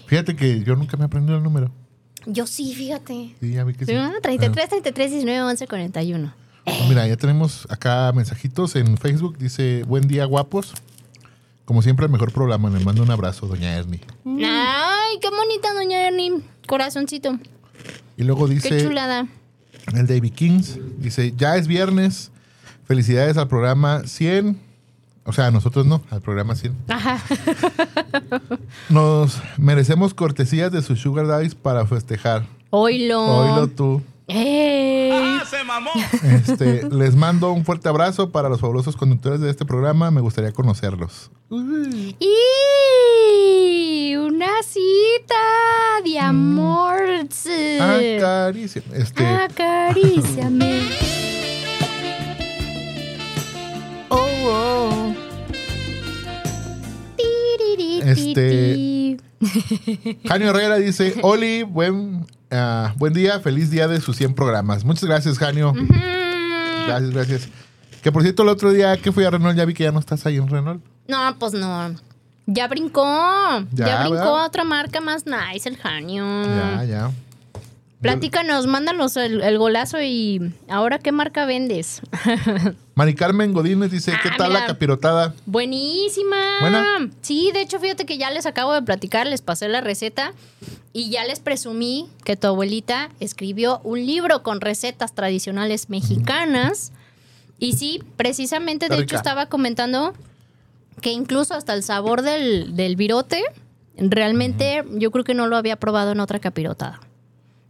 Fíjate 0.08 0.38
que 0.38 0.64
yo 0.64 0.78
nunca 0.78 0.96
me 0.96 1.04
aprendí 1.04 1.34
el 1.34 1.44
número. 1.44 1.70
Yo 2.26 2.48
sí, 2.48 2.74
fíjate. 2.74 3.36
Sí, 3.42 3.52
ya 3.52 3.66
vi 3.66 3.74
que 3.74 3.86
sí. 3.86 3.94
Ah, 3.94 4.14
33 4.24 4.70
33 4.70 5.12
19 5.12 5.42
11 5.44 5.68
41. 5.68 6.34
Ah, 6.66 6.72
Mira, 6.88 7.06
ya 7.06 7.18
tenemos 7.18 7.68
acá 7.70 8.14
mensajitos 8.16 8.78
en 8.78 8.98
Facebook. 8.98 9.38
Dice, 9.38 9.84
buen 9.84 10.08
día, 10.08 10.24
guapos. 10.24 10.74
Como 11.66 11.82
siempre, 11.82 12.06
el 12.06 12.12
mejor 12.14 12.32
programa. 12.32 12.70
Le 12.70 12.80
mando 12.80 13.04
un 13.04 13.12
abrazo, 13.12 13.46
doña 13.46 13.76
Ernie. 13.76 14.00
Ay, 14.26 15.20
qué 15.22 15.30
bonita 15.30 15.74
doña 15.74 16.08
Ernie. 16.08 16.42
Corazoncito. 16.68 17.40
Y 18.18 18.24
luego 18.24 18.48
Qué 18.48 18.56
dice 18.56 18.84
chulada. 18.84 19.28
el 19.94 20.08
David 20.08 20.34
Kings. 20.34 20.78
Dice, 21.00 21.34
ya 21.36 21.56
es 21.56 21.68
viernes. 21.68 22.32
Felicidades 22.86 23.38
al 23.38 23.48
programa 23.48 24.04
100. 24.06 24.60
O 25.26 25.34
sea, 25.34 25.48
a 25.48 25.52
nosotros 25.52 25.86
no, 25.86 26.02
al 26.10 26.22
programa 26.22 26.56
100. 26.56 26.74
Ajá. 26.88 27.20
Nos 28.90 29.42
merecemos 29.58 30.14
cortesías 30.14 30.72
de 30.72 30.82
sus 30.82 31.00
sugar 31.00 31.28
daddies 31.28 31.54
para 31.56 31.86
festejar. 31.86 32.46
Oilo. 32.70 33.22
Oílo 33.22 33.68
tú. 33.68 34.02
¡Ey! 34.28 35.40
Este, 36.24 36.90
les 36.90 37.16
mando 37.16 37.52
un 37.52 37.64
fuerte 37.64 37.88
abrazo 37.88 38.32
para 38.32 38.50
los 38.50 38.60
fabulosos 38.60 38.98
conductores 38.98 39.40
de 39.40 39.50
este 39.50 39.64
programa. 39.66 40.12
Me 40.12 40.22
gustaría 40.22 40.52
conocerlos. 40.52 41.32
¡Y! 41.50 42.28
Una 44.18 44.62
cita 44.64 45.36
de 46.04 46.20
amor. 46.20 47.00
Ah, 47.80 48.00
caricia. 48.20 48.84
Este, 48.94 49.26
Acaríciame. 49.26 50.82
Oh, 54.10 54.26
oh. 54.46 55.14
Este-. 58.08 59.18
Janio 60.28 60.50
Herrera 60.50 60.78
dice, 60.78 61.16
Oli, 61.24 61.64
buen, 61.64 62.26
ah, 62.52 62.94
buen 62.98 63.14
día, 63.14 63.40
feliz 63.40 63.70
día 63.70 63.88
de 63.88 64.00
sus 64.02 64.16
100 64.18 64.34
programas. 64.34 64.84
Muchas 64.84 65.06
gracias, 65.06 65.38
Janio. 65.38 65.74
Gracias, 66.88 67.10
gracias. 67.12 67.50
Que 68.02 68.12
por 68.12 68.22
cierto, 68.22 68.44
el 68.44 68.50
otro 68.50 68.72
día 68.72 68.96
que 68.98 69.12
fui 69.12 69.24
a 69.26 69.30
Renault, 69.30 69.58
ya 69.58 69.66
vi 69.66 69.74
que 69.74 69.84
ya 69.84 69.92
no 69.92 70.00
estás 70.00 70.26
ahí 70.26 70.38
en 70.38 70.48
Renault. 70.48 70.82
No, 71.08 71.36
pues 71.40 71.54
no. 71.54 71.96
Ya 72.46 72.68
brincó. 72.68 73.04
Ya, 73.74 73.88
Ya, 73.88 74.02
brincó 74.08 74.38
a 74.38 74.46
otra 74.46 74.64
marca 74.64 75.02
más 75.02 75.26
nice, 75.26 75.68
el 75.68 75.78
Janio. 75.78 76.46
Ya, 76.46 76.84
ya. 76.86 77.12
Platícanos, 78.02 78.68
mándanos 78.68 79.18
el, 79.18 79.42
el 79.42 79.58
golazo 79.58 80.00
y 80.02 80.54
ahora 80.70 81.00
qué 81.00 81.12
marca 81.12 81.46
vendes. 81.46 82.02
Mari 82.96 83.16
Carmen 83.16 83.54
Godínez 83.54 83.90
dice, 83.92 84.12
¿qué 84.22 84.30
Ah, 84.30 84.36
tal 84.38 84.50
mira. 84.50 84.60
la 84.62 84.68
capirotada? 84.68 85.34
Buenísima. 85.48 86.38
Buena. 86.62 87.10
Sí, 87.22 87.50
de 87.54 87.62
hecho, 87.62 87.80
fíjate 87.80 88.06
que 88.06 88.18
ya 88.20 88.30
les 88.30 88.46
acabo 88.46 88.74
de 88.74 88.84
platicar, 88.84 89.26
les 89.26 89.42
pasé 89.42 89.68
la 89.68 89.82
receta 89.82 90.34
y 90.94 91.10
ya 91.10 91.26
les 91.26 91.40
presumí 91.40 92.08
que 92.24 92.36
tu 92.36 92.48
abuelita 92.48 93.10
escribió 93.20 93.82
un 93.84 94.06
libro 94.06 94.44
con 94.44 94.62
recetas 94.62 95.14
tradicionales 95.16 95.90
mexicanas. 95.90 96.92
Y 97.60 97.74
sí, 97.74 98.04
precisamente, 98.16 98.86
Está 98.86 98.96
de 98.98 99.02
hecho, 99.04 99.16
estaba 99.16 99.48
comentando 99.48 100.14
que 101.02 101.12
incluso 101.12 101.56
hasta 101.56 101.74
el 101.74 101.82
sabor 101.82 102.22
del, 102.22 102.76
del 102.76 102.96
virote, 102.96 103.44
realmente 103.98 104.84
yo 104.92 105.10
creo 105.10 105.24
que 105.24 105.34
no 105.34 105.48
lo 105.48 105.58
había 105.58 105.76
probado 105.78 106.12
en 106.12 106.20
otra 106.20 106.38
capirotada. 106.40 107.00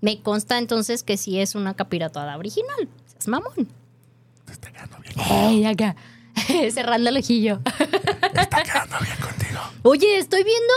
Me 0.02 0.22
consta 0.22 0.58
entonces 0.58 1.04
que 1.04 1.18
sí 1.18 1.40
es 1.40 1.56
una 1.56 1.76
capirotada 1.76 2.38
original. 2.38 2.88
Es 3.20 3.28
mamón. 3.28 3.68
Te 4.46 4.52
está 4.54 4.72
quedando 4.72 4.98
bien, 5.00 5.20
Ey, 5.20 5.66
acá. 5.66 5.96
Cerrando 6.72 7.10
el 7.10 7.18
ojillo. 7.18 7.60
está 8.34 8.64
quedando 8.64 8.96
bien 9.02 9.18
contigo. 9.20 9.60
Oye, 9.84 10.18
estoy 10.18 10.44
viendo 10.44 10.74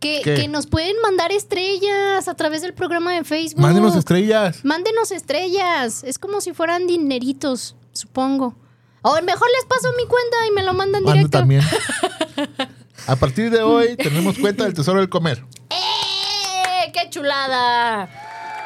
que, 0.00 0.48
nos 0.48 0.66
pueden 0.66 0.96
mandar 1.02 1.32
estrellas 1.32 2.28
a 2.28 2.34
través 2.34 2.60
del 2.60 2.74
programa 2.74 3.14
de 3.14 3.24
Facebook. 3.24 3.62
Mándenos 3.62 3.96
estrellas. 3.96 4.62
Mándenos 4.62 5.10
estrellas. 5.10 6.04
Es 6.04 6.18
como 6.18 6.40
si 6.42 6.52
fueran 6.52 6.86
dineritos, 6.86 7.74
supongo. 7.92 8.54
O 9.00 9.20
mejor 9.22 9.48
les 9.56 9.64
paso 9.64 9.88
mi 9.96 10.06
cuenta 10.06 10.36
y 10.48 10.50
me 10.52 10.62
lo 10.62 10.74
mandan 10.74 11.02
Mando 11.02 11.12
directo. 11.12 11.38
también. 11.38 11.62
A 13.06 13.16
partir 13.16 13.50
de 13.50 13.62
hoy 13.62 13.96
tenemos 13.96 14.38
cuenta 14.38 14.64
del 14.64 14.74
Tesoro 14.74 15.00
del 15.00 15.08
Comer. 15.08 15.44
¡Eh! 15.70 16.90
¡Qué 16.92 17.10
chulada! 17.10 18.08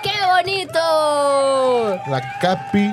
¡Qué 0.02 0.10
bonito! 0.36 0.78
La 2.10 2.38
capi 2.40 2.92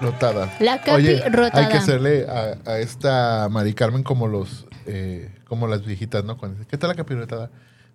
rotada. 0.00 0.52
La 0.60 0.78
capi 0.78 0.90
Oye, 0.92 1.28
rotada. 1.28 1.64
Hay 1.64 1.68
que 1.68 1.78
hacerle 1.78 2.26
a, 2.28 2.70
a 2.70 2.78
esta 2.78 3.48
Mari 3.50 3.74
Carmen 3.74 4.02
como 4.02 4.26
los 4.28 4.66
eh, 4.86 5.30
como 5.48 5.66
las 5.66 5.84
viejitas, 5.84 6.24
¿no? 6.24 6.36
Cuando 6.36 6.58
dice, 6.58 6.68
¿qué 6.68 6.76
tal 6.78 6.88
la 6.90 6.94
capi 6.94 7.14
rotada? 7.14 7.50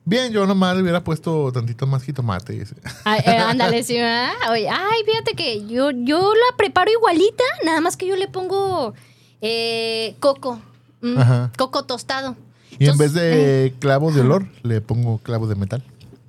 Bien, 0.05 0.31
yo 0.31 0.47
nomás 0.47 0.75
le 0.75 0.81
hubiera 0.81 1.03
puesto 1.03 1.51
tantito 1.51 1.85
más 1.85 2.03
jitomate. 2.03 2.65
Ay, 3.03 3.21
eh, 3.25 3.37
ándale, 3.37 3.83
sí, 3.83 3.95
¿verdad? 3.95 4.31
Oye, 4.49 4.67
ay, 4.69 5.03
fíjate 5.05 5.33
que 5.35 5.67
yo, 5.67 5.91
yo 5.91 6.33
la 6.33 6.57
preparo 6.57 6.89
igualita, 6.91 7.43
nada 7.63 7.81
más 7.81 7.95
que 7.97 8.07
yo 8.07 8.15
le 8.15 8.27
pongo 8.27 8.93
eh, 9.41 10.15
coco. 10.19 10.59
mm, 11.01 11.17
Ajá. 11.17 11.51
coco 11.57 11.83
tostado. 11.83 12.35
Y 12.79 12.87
en 12.87 12.97
vez 12.97 13.13
de 13.13 13.73
clavos 13.79 14.15
de 14.15 14.21
olor, 14.21 14.45
le 14.63 14.79
pongo 14.79 15.17
clavos 15.19 15.49
de 15.49 15.55
metal. 15.55 15.83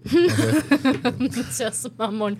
Seas 1.51 1.89
mamón. 1.97 2.39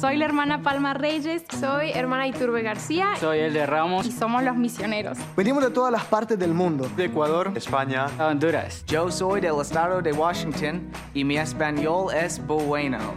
Soy 0.00 0.16
la 0.16 0.24
hermana 0.24 0.62
Palma 0.62 0.94
Reyes. 0.94 1.42
Soy 1.58 1.90
hermana 1.90 2.28
Iturbe 2.28 2.62
García. 2.62 3.08
Soy 3.18 3.40
el 3.40 3.52
de 3.52 3.66
Ramos, 3.66 4.06
Y 4.06 4.12
somos 4.12 4.42
los 4.44 4.56
misioneros. 4.56 5.18
Venimos 5.36 5.64
de 5.64 5.70
todas 5.70 5.90
las 5.90 6.04
partes 6.04 6.38
del 6.38 6.54
mundo. 6.54 6.88
de 6.96 7.06
Ecuador, 7.06 7.52
España. 7.56 8.06
Honduras. 8.18 8.84
Yo 8.86 9.10
soy 9.10 9.40
del 9.40 9.60
estado 9.60 10.00
de 10.00 10.12
Washington 10.12 10.88
y 11.12 11.24
mi 11.24 11.38
español 11.38 12.14
es 12.14 12.40
bueno. 12.46 12.98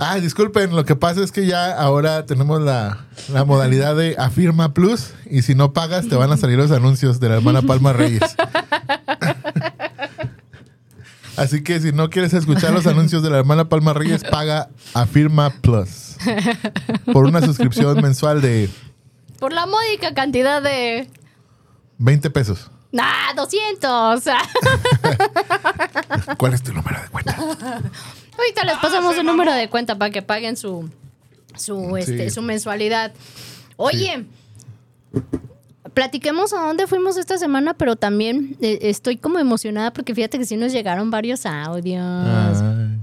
Ah, 0.00 0.16
disculpen, 0.16 0.74
lo 0.74 0.84
que 0.84 0.96
pasa 0.96 1.22
es 1.22 1.32
que 1.32 1.46
ya 1.46 1.72
ahora 1.76 2.24
tenemos 2.26 2.60
la, 2.60 3.06
la 3.32 3.44
modalidad 3.44 3.96
de 3.96 4.16
Afirma 4.18 4.72
Plus 4.74 5.12
y 5.28 5.42
si 5.42 5.54
no 5.54 5.72
pagas 5.72 6.08
te 6.08 6.14
van 6.16 6.30
a 6.32 6.36
salir 6.36 6.56
los 6.58 6.70
anuncios 6.70 7.20
de 7.20 7.28
la 7.28 7.36
hermana 7.36 7.62
Palma 7.62 7.92
Reyes. 7.92 8.22
Así 11.36 11.62
que 11.62 11.80
si 11.80 11.92
no 11.92 12.10
quieres 12.10 12.32
escuchar 12.34 12.72
los 12.72 12.86
anuncios 12.86 13.22
de 13.22 13.30
la 13.30 13.38
hermana 13.38 13.68
Palma 13.68 13.92
Reyes, 13.94 14.22
paga 14.24 14.68
Afirma 14.94 15.50
Plus 15.50 16.16
por 17.12 17.24
una 17.24 17.40
suscripción 17.40 18.00
mensual 18.02 18.40
de 18.42 18.68
Por 19.38 19.52
la 19.52 19.66
módica 19.66 20.12
cantidad 20.14 20.62
de. 20.62 21.08
20 21.98 22.30
pesos. 22.30 22.70
¡Ah, 22.98 23.32
200! 23.34 24.24
¿Cuál 26.36 26.52
es 26.54 26.62
tu 26.62 26.72
número 26.74 27.00
de 27.00 27.08
cuenta? 27.08 27.34
Ahorita 27.36 28.64
les 28.64 28.76
pasamos 28.76 29.16
un 29.16 29.24
número 29.26 29.52
de 29.52 29.68
cuenta 29.70 29.96
para 29.96 30.10
que 30.10 30.20
paguen 30.20 30.56
su, 30.58 30.90
su, 31.56 31.96
este, 31.96 32.28
Sí. 32.28 32.34
su 32.34 32.42
mensualidad. 32.42 33.12
Oye, 33.76 34.26
platiquemos 35.94 36.52
a 36.52 36.60
dónde 36.66 36.86
fuimos 36.86 37.16
esta 37.16 37.38
semana, 37.38 37.74
pero 37.74 37.96
también 37.96 38.56
eh, 38.60 38.78
estoy 38.82 39.16
como 39.16 39.38
emocionada 39.38 39.92
porque 39.92 40.14
fíjate 40.14 40.38
que 40.38 40.46
sí 40.46 40.56
nos 40.56 40.72
llegaron 40.72 41.10
varios 41.10 41.46
audios. 41.46 42.02
Ay. 42.04 42.98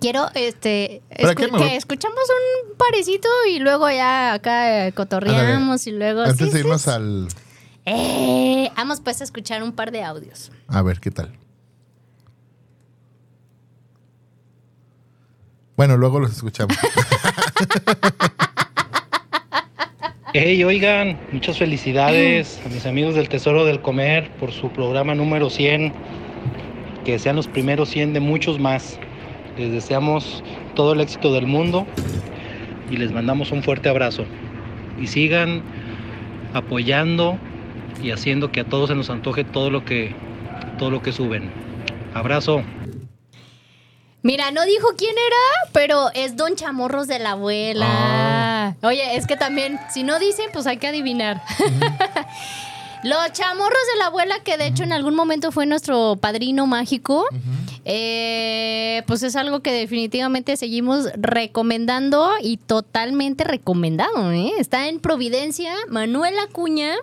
Quiero, 0.00 0.28
este, 0.34 1.02
¿Para 1.10 1.34
escu- 1.34 1.52
me 1.52 1.58
que 1.58 1.76
escuchamos 1.76 2.18
un 2.18 2.76
parecito 2.76 3.28
y 3.48 3.58
luego 3.60 3.88
ya 3.88 4.32
acá 4.32 4.86
eh, 4.86 4.92
cotorreamos 4.92 5.86
y 5.86 5.92
luego... 5.92 6.22
Antes 6.22 6.48
sí, 6.48 6.52
de 6.52 6.60
irnos 6.60 6.82
sí. 6.82 6.90
al... 6.90 7.28
Eh, 7.84 8.70
vamos 8.76 9.00
pues 9.00 9.20
a 9.20 9.24
escuchar 9.24 9.62
un 9.62 9.72
par 9.72 9.92
de 9.92 10.02
audios. 10.02 10.50
A 10.68 10.82
ver, 10.82 10.98
¿qué 11.00 11.10
tal? 11.10 11.32
Bueno, 15.76 15.96
luego 15.96 16.20
los 16.20 16.32
escuchamos. 16.32 16.76
Hey, 20.34 20.64
oigan, 20.64 21.20
muchas 21.30 21.58
felicidades 21.58 22.58
a 22.64 22.70
mis 22.70 22.86
amigos 22.86 23.14
del 23.14 23.28
Tesoro 23.28 23.66
del 23.66 23.82
Comer 23.82 24.30
por 24.40 24.50
su 24.50 24.70
programa 24.70 25.14
número 25.14 25.50
100. 25.50 25.92
Que 27.04 27.18
sean 27.18 27.36
los 27.36 27.48
primeros 27.48 27.90
100 27.90 28.14
de 28.14 28.20
muchos 28.20 28.58
más. 28.58 28.98
Les 29.58 29.70
deseamos 29.70 30.42
todo 30.74 30.94
el 30.94 31.02
éxito 31.02 31.34
del 31.34 31.46
mundo 31.46 31.86
y 32.90 32.96
les 32.96 33.12
mandamos 33.12 33.52
un 33.52 33.62
fuerte 33.62 33.90
abrazo. 33.90 34.24
Y 34.98 35.06
sigan 35.06 35.62
apoyando 36.54 37.36
y 38.02 38.10
haciendo 38.10 38.50
que 38.50 38.60
a 38.60 38.64
todos 38.64 38.88
se 38.88 38.94
nos 38.94 39.10
antoje 39.10 39.44
todo 39.44 39.68
lo 39.68 39.84
que 39.84 40.14
todo 40.78 40.90
lo 40.90 41.02
que 41.02 41.12
suben. 41.12 41.50
Abrazo. 42.14 42.62
Mira, 44.22 44.50
no 44.50 44.64
dijo 44.64 44.94
quién 44.96 45.12
era, 45.12 45.70
pero 45.74 46.08
es 46.14 46.36
Don 46.36 46.56
Chamorros 46.56 47.06
de 47.06 47.18
la 47.18 47.32
abuela. 47.32 48.41
Oye, 48.82 49.16
es 49.16 49.26
que 49.26 49.36
también, 49.36 49.78
si 49.90 50.02
no 50.02 50.18
dicen, 50.18 50.46
pues 50.52 50.66
hay 50.66 50.76
que 50.78 50.88
adivinar. 50.88 51.42
Los 53.02 53.32
chamorros 53.32 53.80
de 53.92 53.98
la 53.98 54.06
abuela, 54.06 54.36
que 54.44 54.56
de 54.56 54.68
hecho 54.68 54.84
en 54.84 54.92
algún 54.92 55.16
momento 55.16 55.50
fue 55.50 55.66
nuestro 55.66 56.16
padrino 56.20 56.68
mágico, 56.68 57.26
eh, 57.84 59.02
pues 59.08 59.24
es 59.24 59.34
algo 59.34 59.58
que 59.58 59.72
definitivamente 59.72 60.56
seguimos 60.56 61.08
recomendando 61.16 62.30
y 62.40 62.58
totalmente 62.58 63.42
recomendado. 63.42 64.30
¿eh? 64.30 64.52
Está 64.58 64.88
en 64.88 65.00
Providencia, 65.00 65.74
Manuel 65.88 66.34
Acuña. 66.38 66.94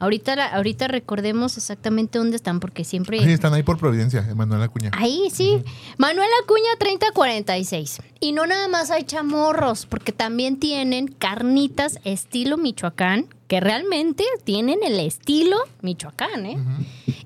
Ahorita, 0.00 0.34
ahorita 0.54 0.88
recordemos 0.88 1.56
exactamente 1.56 2.18
dónde 2.18 2.36
están, 2.36 2.60
porque 2.60 2.84
siempre... 2.84 3.20
Sí, 3.20 3.30
están 3.30 3.54
ahí 3.54 3.62
por 3.62 3.78
Providencia, 3.78 4.26
Emanuel 4.28 4.62
Acuña. 4.62 4.90
Ahí, 4.92 5.28
sí. 5.32 5.62
Manuel 5.98 6.28
Acuña 6.42 6.70
3046. 6.78 8.00
Y 8.20 8.32
no 8.32 8.46
nada 8.46 8.68
más 8.68 8.90
hay 8.90 9.04
chamorros, 9.04 9.86
porque 9.86 10.12
también 10.12 10.58
tienen 10.58 11.06
carnitas 11.08 11.98
estilo 12.04 12.56
Michoacán, 12.58 13.26
que 13.48 13.60
realmente 13.60 14.24
tienen 14.44 14.80
el 14.84 14.98
estilo 15.00 15.56
Michoacán, 15.80 16.46
¿eh? 16.46 16.58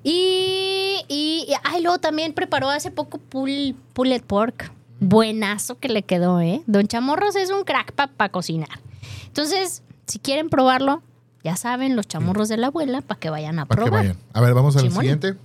Y, 0.03 0.99
y, 1.07 1.45
y- 1.49 1.53
ay, 1.63 1.81
luego 1.81 1.97
también 1.99 2.33
preparó 2.33 2.69
hace 2.69 2.91
poco 2.91 3.17
pull, 3.17 3.75
pulled 3.93 4.23
pork. 4.23 4.71
Buenazo 5.01 5.79
que 5.79 5.87
le 5.89 6.03
quedó, 6.03 6.41
¿eh? 6.41 6.61
Don 6.67 6.87
Chamorros 6.87 7.35
es 7.35 7.49
un 7.51 7.63
crack 7.63 7.93
para 7.93 8.29
cocinar. 8.31 8.79
Entonces, 9.27 9.81
si 10.07 10.19
quieren 10.19 10.49
probarlo, 10.49 11.01
ya 11.43 11.55
saben, 11.55 11.95
los 11.95 12.07
chamorros 12.07 12.49
de 12.49 12.57
la 12.57 12.67
abuela, 12.67 13.01
para 13.01 13.19
que 13.19 13.29
vayan 13.29 13.59
a 13.59 13.65
Para 13.65 13.83
que 13.83 13.89
probar. 13.89 14.05
vayan. 14.07 14.17
A 14.33 14.41
ver, 14.41 14.53
vamos 14.53 14.75
al 14.77 14.91
siguiente. 14.91 15.35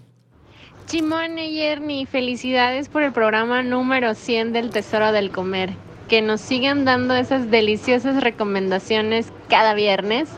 Chimone 0.87 1.49
y 1.49 1.61
Ernie, 1.63 2.05
felicidades 2.07 2.89
por 2.89 3.03
el 3.03 3.13
programa 3.13 3.63
número 3.63 4.15
100 4.15 4.53
del 4.53 4.71
Tesoro 4.71 5.13
del 5.13 5.31
Comer. 5.31 5.73
Que 6.09 6.21
nos 6.21 6.43
sigan 6.43 6.85
dando 6.85 7.15
esas 7.15 7.51
deliciosas 7.51 8.23
recomendaciones 8.23 9.33
cada 9.49 9.73
viernes 9.73 10.29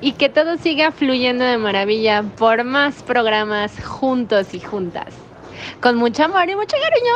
y 0.00 0.12
que 0.12 0.28
todo 0.28 0.56
siga 0.56 0.90
fluyendo 0.90 1.44
de 1.44 1.58
maravilla 1.58 2.24
por 2.36 2.64
más 2.64 3.04
programas 3.04 3.72
juntos 3.84 4.52
y 4.54 4.58
juntas. 4.60 5.14
Con 5.80 5.96
mucho 5.96 6.24
amor 6.24 6.48
y 6.50 6.56
mucho 6.56 6.76
cariño, 6.82 7.12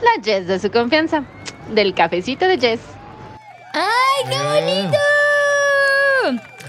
la 0.00 0.22
Jess 0.24 0.46
de 0.46 0.58
su 0.58 0.70
confianza, 0.70 1.24
del 1.74 1.92
cafecito 1.92 2.46
de 2.48 2.58
Jess. 2.58 2.80
¡Ay, 3.74 4.30
qué 4.30 4.38
bonito! 4.38 4.96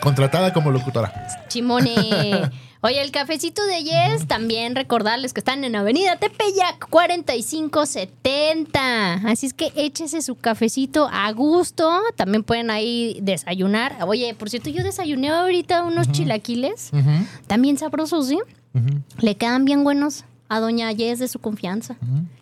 Contratada 0.02 0.52
como 0.52 0.72
locutora. 0.72 1.14
Chimone. 1.48 1.96
Oye, 2.84 3.00
el 3.00 3.12
cafecito 3.12 3.64
de 3.68 3.84
Yes, 3.84 4.28
también 4.28 4.76
recordarles 4.76 5.34
que 5.34 5.40
están 5.40 5.64
en 5.64 5.76
Avenida 5.76 6.16
Tepeyac 6.16 6.90
4570. 6.90 9.14
Así 9.30 9.46
es 9.46 9.54
que 9.54 9.72
échese 9.76 10.24
su 10.24 10.34
cafecito 10.34 11.08
a 11.12 11.32
gusto. 11.32 12.02
También 12.16 12.44
pueden 12.44 12.72
ahí 12.72 13.20
desayunar. 13.22 13.98
Oye, 14.08 14.34
por 14.34 14.50
cierto, 14.50 14.72
yo 14.72 14.84
desayuné 14.84 15.30
ahorita 15.30 15.84
unos 15.84 16.12
chilaquiles. 16.12 16.90
También 17.46 17.78
sabrosos, 17.78 18.28
¿sí? 18.28 18.40
Le 19.20 19.36
quedan 19.36 19.64
bien 19.66 19.84
buenos 19.84 20.24
a 20.50 20.60
Doña 20.60 20.92
Yes 20.92 21.20
de 21.20 21.28
su 21.28 21.38
confianza. 21.38 21.98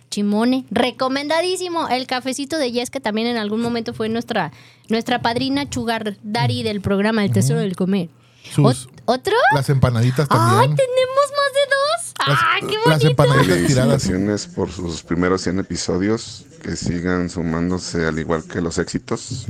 Chimone. 0.10 0.66
Recomendadísimo 0.72 1.88
el 1.90 2.08
cafecito 2.08 2.58
de 2.58 2.72
Yes, 2.72 2.90
que 2.90 3.00
también 3.00 3.28
en 3.28 3.38
algún 3.38 3.62
momento 3.62 3.94
fue 3.94 4.10
nuestra, 4.10 4.52
nuestra 4.88 5.22
padrina 5.22 5.70
Chugar 5.70 6.18
Dari 6.24 6.64
del 6.64 6.82
programa 6.82 7.24
El 7.24 7.32
Tesoro 7.32 7.60
del 7.60 7.76
Comer. 7.76 8.10
Sus- 8.54 8.88
¿Otro? 9.06 9.34
Las 9.54 9.70
empanaditas 9.70 10.28
¡Ay, 10.30 10.38
también. 10.38 10.76
tenemos 10.76 11.26
más 11.38 11.54
de 11.54 11.62
dos! 11.70 12.14
Las- 12.28 12.40
¡Ay, 12.52 12.62
qué 12.62 12.76
las 12.76 12.86
bonito! 13.04 13.08
empanaditas 13.10 13.68
tiradas. 13.68 14.04
Felicitaciones 14.04 14.48
por 14.48 14.72
sus 14.72 15.04
primeros 15.04 15.42
100 15.42 15.60
episodios, 15.60 16.46
que 16.64 16.76
sigan 16.76 17.30
sumándose 17.30 18.06
al 18.06 18.18
igual 18.20 18.44
que 18.46 18.62
los 18.62 18.78
éxitos. 18.78 19.46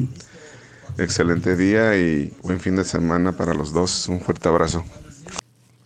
Excelente 0.97 1.55
día 1.55 1.95
y 1.97 2.33
buen 2.41 2.59
fin 2.59 2.75
de 2.75 2.83
semana 2.83 3.37
para 3.37 3.53
los 3.53 3.71
dos. 3.73 4.07
Un 4.09 4.19
fuerte 4.21 4.49
abrazo. 4.49 4.83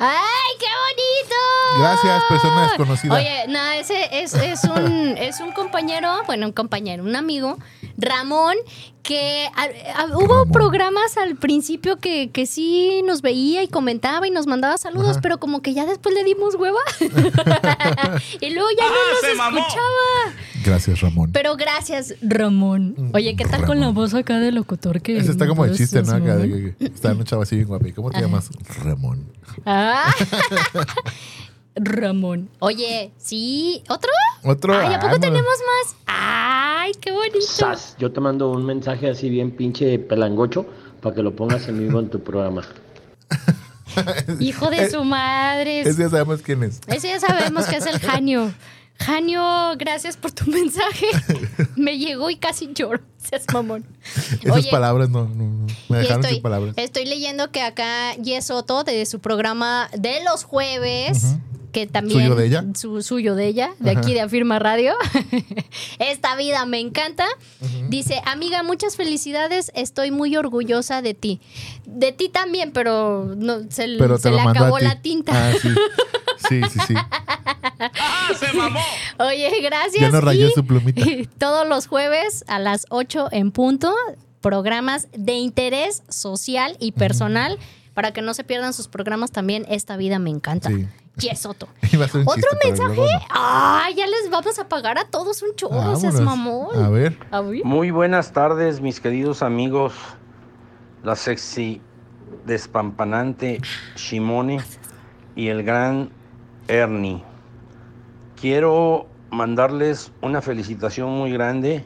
¡Ay, 0.05 0.57
qué 0.59 0.65
bonito! 0.65 1.79
Gracias, 1.79 2.23
persona 2.27 2.63
desconocida. 2.63 3.15
Oye, 3.15 3.45
no, 3.47 3.71
ese 3.71 4.09
es, 4.11 4.33
es 4.33 4.65
un, 4.65 5.15
es 5.17 5.39
un 5.39 5.53
compañero, 5.53 6.11
bueno, 6.25 6.47
un 6.47 6.51
compañero, 6.51 7.03
un 7.03 7.15
amigo, 7.15 7.57
Ramón, 7.97 8.55
que 9.03 9.47
a- 9.55 10.01
a- 10.01 10.05
hubo 10.17 10.27
Ramón. 10.39 10.51
programas 10.51 11.17
al 11.17 11.35
principio 11.35 11.97
que, 11.97 12.29
que 12.31 12.45
sí 12.45 13.01
nos 13.05 13.21
veía 13.21 13.61
y 13.63 13.67
comentaba 13.67 14.27
y 14.27 14.31
nos 14.31 14.47
mandaba 14.47 14.77
saludos, 14.77 15.11
Ajá. 15.11 15.21
pero 15.21 15.37
como 15.39 15.61
que 15.61 15.73
ya 15.73 15.85
después 15.85 16.15
le 16.15 16.23
dimos 16.23 16.55
hueva. 16.55 16.79
y 18.41 18.49
luego 18.51 18.69
ya 18.77 18.85
no 18.87 18.95
nos 19.11 19.23
escuchaba. 19.23 20.33
Gracias, 20.65 21.01
Ramón. 21.01 21.31
Pero 21.33 21.55
gracias, 21.57 22.15
Ramón. 22.21 22.95
Oye, 23.13 23.35
¿qué 23.35 23.43
tal 23.45 23.65
con 23.65 23.79
la 23.81 23.89
voz 23.89 24.13
acá 24.13 24.39
de 24.39 24.51
locutor 24.53 25.01
que 25.01 25.17
Ese 25.17 25.31
está 25.31 25.45
como 25.47 25.65
el 25.65 25.75
chiste, 25.75 26.01
¿no? 26.01 26.13
Acá 26.13 26.37
de 26.37 26.47
que- 26.49 26.75
que 26.77 26.85
está 26.85 27.11
una 27.11 27.25
chava 27.25 27.43
así 27.43 27.55
bien 27.57 27.67
guapa. 27.67 27.87
¿Y 27.89 27.91
¿Cómo 27.91 28.09
te 28.11 28.21
llamas? 28.21 28.49
Ramón. 28.83 29.25
Ah. 29.65 30.13
Ramón. 31.75 32.49
Oye, 32.59 33.11
sí, 33.17 33.83
¿otro? 33.89 34.11
Otro. 34.43 34.77
Ay, 34.77 34.93
¿a 34.93 34.99
poco 34.99 35.19
tenemos 35.19 35.43
más? 35.43 35.95
Ay, 36.05 36.91
qué 36.99 37.11
bonito. 37.11 37.41
Sas, 37.41 37.95
yo 37.97 38.11
te 38.11 38.19
mando 38.19 38.51
un 38.51 38.65
mensaje 38.65 39.09
así 39.09 39.29
bien 39.29 39.51
pinche 39.51 39.97
pelangocho 39.99 40.65
para 41.01 41.15
que 41.15 41.23
lo 41.23 41.35
pongas 41.35 41.67
en 41.67 41.79
vivo 41.79 41.99
en 41.99 42.09
tu 42.09 42.19
programa. 42.19 42.63
Hijo 44.39 44.69
de 44.69 44.89
su 44.89 45.03
madre. 45.03 45.81
Ese 45.81 46.03
ya 46.03 46.09
sabemos 46.09 46.41
quién 46.41 46.63
es. 46.63 46.81
Ese 46.87 47.09
ya 47.09 47.19
sabemos 47.19 47.65
que 47.67 47.77
es 47.77 47.85
el 47.85 47.99
Janio. 47.99 48.51
Janio, 48.99 49.75
gracias 49.77 50.17
por 50.17 50.31
tu 50.31 50.49
mensaje. 50.49 51.07
Me 51.75 51.97
llegó 51.97 52.29
y 52.29 52.37
casi 52.37 52.71
lloro. 52.73 53.01
Seas 53.17 53.45
mamón. 53.51 53.85
Esas 54.41 54.51
Oye, 54.51 54.69
palabras 54.69 55.09
no, 55.09 55.25
no, 55.27 55.43
no. 55.43 55.67
Me 55.89 55.97
dejaron 55.97 56.21
estoy, 56.21 56.33
sin 56.35 56.43
palabras. 56.43 56.75
estoy 56.77 57.05
leyendo 57.05 57.51
que 57.51 57.61
acá 57.61 58.13
Yesoto, 58.15 58.83
de 58.83 59.05
su 59.05 59.19
programa 59.19 59.89
de 59.97 60.23
los 60.23 60.43
jueves. 60.43 61.35
Que 61.73 61.87
también. 61.87 62.21
¿Suyo 62.21 62.35
de 62.35 62.45
ella? 62.45 62.63
Su, 62.75 63.01
suyo 63.01 63.35
de 63.35 63.47
ella, 63.47 63.73
de 63.79 63.91
Ajá. 63.91 63.99
aquí 63.99 64.13
de 64.13 64.21
Afirma 64.21 64.59
Radio. 64.59 64.93
Esta 65.99 66.37
vida 66.37 66.65
me 66.65 66.79
encanta. 66.79 67.25
Dice, 67.89 68.21
amiga, 68.25 68.63
muchas 68.63 68.95
felicidades. 68.95 69.71
Estoy 69.75 70.11
muy 70.11 70.37
orgullosa 70.37 71.01
de 71.01 71.13
ti. 71.13 71.41
De 71.85 72.13
ti 72.13 72.29
también, 72.29 72.71
pero 72.71 73.33
no, 73.35 73.69
se, 73.69 73.95
Pero 73.97 74.17
se 74.17 74.31
le 74.31 74.39
acabó 74.39 74.79
la 74.79 75.01
tinta. 75.01 75.49
Ah, 75.49 75.53
sí. 75.61 75.69
Sí, 76.49 76.61
sí, 76.69 76.79
sí. 76.87 76.93
Oye, 79.17 79.49
gracias. 79.61 80.01
Ya 80.01 80.09
no 80.09 80.19
rayó 80.19 80.49
y 80.49 80.51
su 80.51 80.65
plumita. 80.65 81.01
Todos 81.37 81.65
los 81.65 81.87
jueves 81.87 82.43
a 82.47 82.59
las 82.59 82.85
8 82.89 83.29
en 83.31 83.51
punto, 83.51 83.93
programas 84.41 85.07
de 85.13 85.33
interés 85.35 86.03
social 86.09 86.75
y 86.81 86.91
personal 86.91 87.57
para 87.93 88.11
que 88.11 88.21
no 88.21 88.33
se 88.33 88.43
pierdan 88.43 88.73
sus 88.73 88.89
programas 88.89 89.31
también. 89.31 89.65
Esta 89.69 89.95
vida 89.95 90.19
me 90.19 90.31
encanta. 90.31 90.69
Sí. 90.69 90.85
Yesoto. 91.15 91.67
¿Otro 92.25 92.49
mensaje? 92.63 93.01
Ah, 93.29 93.87
ya 93.95 94.07
les 94.07 94.29
vamos 94.31 94.57
a 94.59 94.67
pagar 94.67 94.97
a 94.97 95.05
todos 95.05 95.41
un 95.43 95.55
chorro, 95.55 95.95
seas 95.95 96.19
mamón. 96.19 96.75
A 96.75 96.89
ver. 96.89 97.17
A 97.31 97.41
ver. 97.41 97.63
Muy 97.63 97.91
buenas 97.91 98.33
tardes, 98.33 98.81
mis 98.81 98.99
queridos 98.99 99.43
amigos. 99.43 99.93
La 101.03 101.15
sexy 101.15 101.81
despampanante 102.45 103.61
Shimone 103.95 104.59
y 105.35 105.49
el 105.49 105.63
gran 105.63 106.09
Ernie. 106.67 107.23
Quiero 108.39 109.07
mandarles 109.29 110.11
una 110.21 110.41
felicitación 110.41 111.09
muy 111.11 111.31
grande 111.31 111.83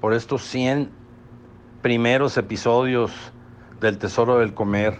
por 0.00 0.14
estos 0.14 0.42
100 0.44 0.90
primeros 1.82 2.36
episodios 2.36 3.10
del 3.80 3.98
Tesoro 3.98 4.38
del 4.38 4.54
Comer. 4.54 4.98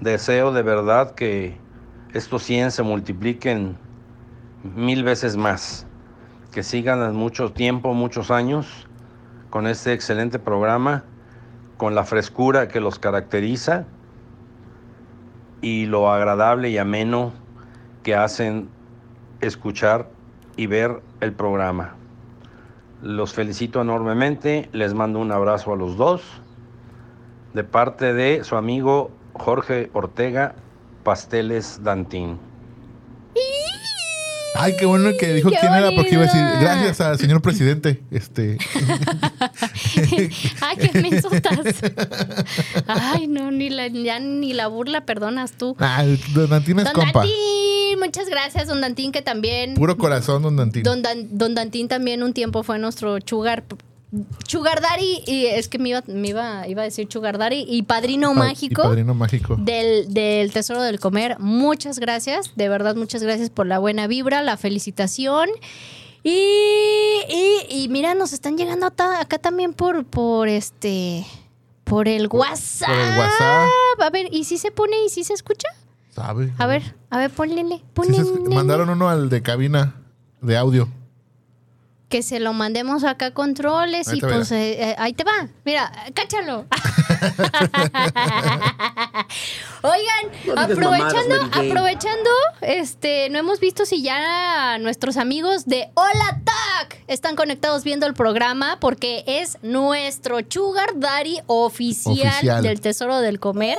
Deseo 0.00 0.52
de 0.52 0.62
verdad 0.62 1.14
que 1.14 1.56
estos 2.14 2.42
100 2.44 2.70
se 2.70 2.82
multipliquen 2.82 3.76
mil 4.74 5.04
veces 5.04 5.36
más 5.36 5.86
que 6.52 6.62
sigan 6.62 7.14
mucho 7.14 7.52
tiempo, 7.52 7.92
muchos 7.92 8.30
años 8.30 8.88
con 9.50 9.66
este 9.66 9.92
excelente 9.92 10.38
programa, 10.38 11.04
con 11.76 11.94
la 11.94 12.04
frescura 12.04 12.68
que 12.68 12.80
los 12.80 12.98
caracteriza 12.98 13.84
y 15.60 15.86
lo 15.86 16.10
agradable 16.10 16.70
y 16.70 16.78
ameno 16.78 17.32
que 18.02 18.14
hacen 18.14 18.68
escuchar 19.40 20.08
y 20.56 20.66
ver 20.66 21.02
el 21.20 21.32
programa. 21.32 21.94
Los 23.02 23.32
felicito 23.32 23.80
enormemente, 23.80 24.68
les 24.72 24.94
mando 24.94 25.18
un 25.18 25.30
abrazo 25.30 25.72
a 25.72 25.76
los 25.76 25.96
dos. 25.96 26.22
de 27.54 27.64
parte 27.64 28.12
de 28.12 28.44
su 28.44 28.56
amigo 28.56 29.10
Jorge 29.32 29.90
Ortega 29.94 30.54
Pasteles 31.08 31.80
Dantín. 31.82 32.38
Ay, 34.54 34.74
qué 34.78 34.84
bueno 34.84 35.08
que 35.18 35.32
dijo 35.32 35.48
Qué 35.48 35.56
quién 35.58 35.72
era, 35.72 35.90
porque 35.96 36.10
iba 36.12 36.24
a 36.24 36.26
decir, 36.26 36.42
gracias 36.60 37.00
al 37.00 37.18
señor 37.18 37.40
presidente. 37.40 38.02
Este. 38.10 38.58
Ay, 40.60 40.76
que 40.76 41.00
me 41.00 41.08
insultas. 41.08 41.76
Ay, 42.86 43.26
no, 43.26 43.50
ni 43.50 43.70
la, 43.70 43.86
ya 43.86 44.20
ni 44.20 44.52
la 44.52 44.66
burla 44.66 45.06
perdonas 45.06 45.52
tú. 45.52 45.74
Ah, 45.78 46.04
don 46.34 46.50
Dantín 46.50 46.78
es 46.80 46.84
Don 46.84 46.92
compa. 46.92 47.20
Dantín, 47.20 47.98
muchas 48.00 48.28
gracias, 48.28 48.66
Don 48.68 48.82
Dantín, 48.82 49.10
que 49.10 49.22
también. 49.22 49.76
Puro 49.76 49.96
corazón, 49.96 50.42
don 50.42 50.56
Dantín. 50.56 50.82
Don, 50.82 51.00
Dan- 51.00 51.38
Don 51.38 51.54
Dantín 51.54 51.88
también 51.88 52.22
un 52.22 52.34
tiempo 52.34 52.62
fue 52.62 52.78
nuestro 52.78 53.18
chugar. 53.20 53.64
Chugar 54.46 54.80
Daddy, 54.80 55.22
y 55.26 55.46
es 55.46 55.68
que 55.68 55.78
me 55.78 55.90
iba, 55.90 56.02
me 56.06 56.28
iba, 56.28 56.66
iba 56.66 56.80
a 56.82 56.84
decir 56.84 57.06
Chugar 57.08 57.36
Daddy, 57.36 57.66
y 57.68 57.82
padrino 57.82 58.28
Pa- 58.32 58.38
mágico. 58.40 58.82
Y 58.82 58.86
padrino 58.86 59.14
mágico. 59.14 59.56
Del, 59.58 60.12
del 60.14 60.50
Tesoro 60.52 60.82
del 60.82 60.98
Comer. 60.98 61.38
Muchas 61.38 61.98
gracias, 61.98 62.52
de 62.56 62.68
verdad, 62.70 62.96
muchas 62.96 63.22
gracias 63.22 63.50
por 63.50 63.66
la 63.66 63.78
buena 63.78 64.06
vibra, 64.06 64.40
la 64.42 64.56
felicitación. 64.56 65.48
Y, 66.22 66.30
y, 67.28 67.66
y 67.84 67.88
mira, 67.90 68.14
nos 68.14 68.32
están 68.32 68.56
llegando 68.56 68.86
acá, 68.86 69.20
acá 69.20 69.38
también 69.38 69.72
por, 69.72 70.04
por 70.04 70.48
este. 70.48 71.24
Por 71.84 72.06
el 72.08 72.28
WhatsApp. 72.30 72.88
por 72.88 72.98
el 72.98 73.18
WhatsApp. 73.18 73.68
A 74.00 74.10
ver, 74.10 74.28
¿y 74.30 74.44
si 74.44 74.58
se 74.58 74.70
pone 74.70 74.96
y 75.06 75.08
si 75.08 75.24
se 75.24 75.32
escucha? 75.32 75.68
¿Sabe? 76.10 76.52
A 76.58 76.66
ver, 76.66 76.94
a 77.10 77.18
ver, 77.18 77.30
ponle. 77.30 77.80
Ponle 77.94 78.18
mandaron 78.50 78.90
uno 78.90 79.08
al 79.08 79.30
de 79.30 79.40
cabina 79.42 79.94
de 80.42 80.56
audio. 80.58 80.88
Que 82.08 82.22
se 82.22 82.40
lo 82.40 82.52
mandemos 82.54 83.04
acá 83.04 83.26
a 83.26 83.30
controles 83.32 84.08
Ahí 84.08 84.18
y 84.18 84.20
pues 84.20 84.50
eh, 84.50 84.90
eh, 84.90 84.94
ahí 84.98 85.12
te 85.12 85.24
va. 85.24 85.48
Mira, 85.64 85.92
cáchalo. 86.14 86.64
Oigan, 89.82 90.26
aprovechando, 90.56 91.36
mamadas, 91.36 91.58
aprovechando, 91.58 92.30
este, 92.62 93.28
no 93.30 93.38
hemos 93.38 93.60
visto 93.60 93.84
si 93.84 94.02
ya 94.02 94.78
nuestros 94.78 95.16
amigos 95.18 95.66
de 95.66 95.90
Hola 95.94 96.40
Tac 96.44 97.02
están 97.06 97.36
conectados 97.36 97.84
viendo 97.84 98.06
el 98.06 98.14
programa 98.14 98.78
porque 98.80 99.24
es 99.26 99.58
nuestro 99.62 100.38
Sugar 100.48 100.98
Daddy 100.98 101.40
oficial, 101.46 102.28
Oficial. 102.28 102.62
del 102.62 102.80
Tesoro 102.80 103.20
del 103.20 103.38
Comer. 103.38 103.78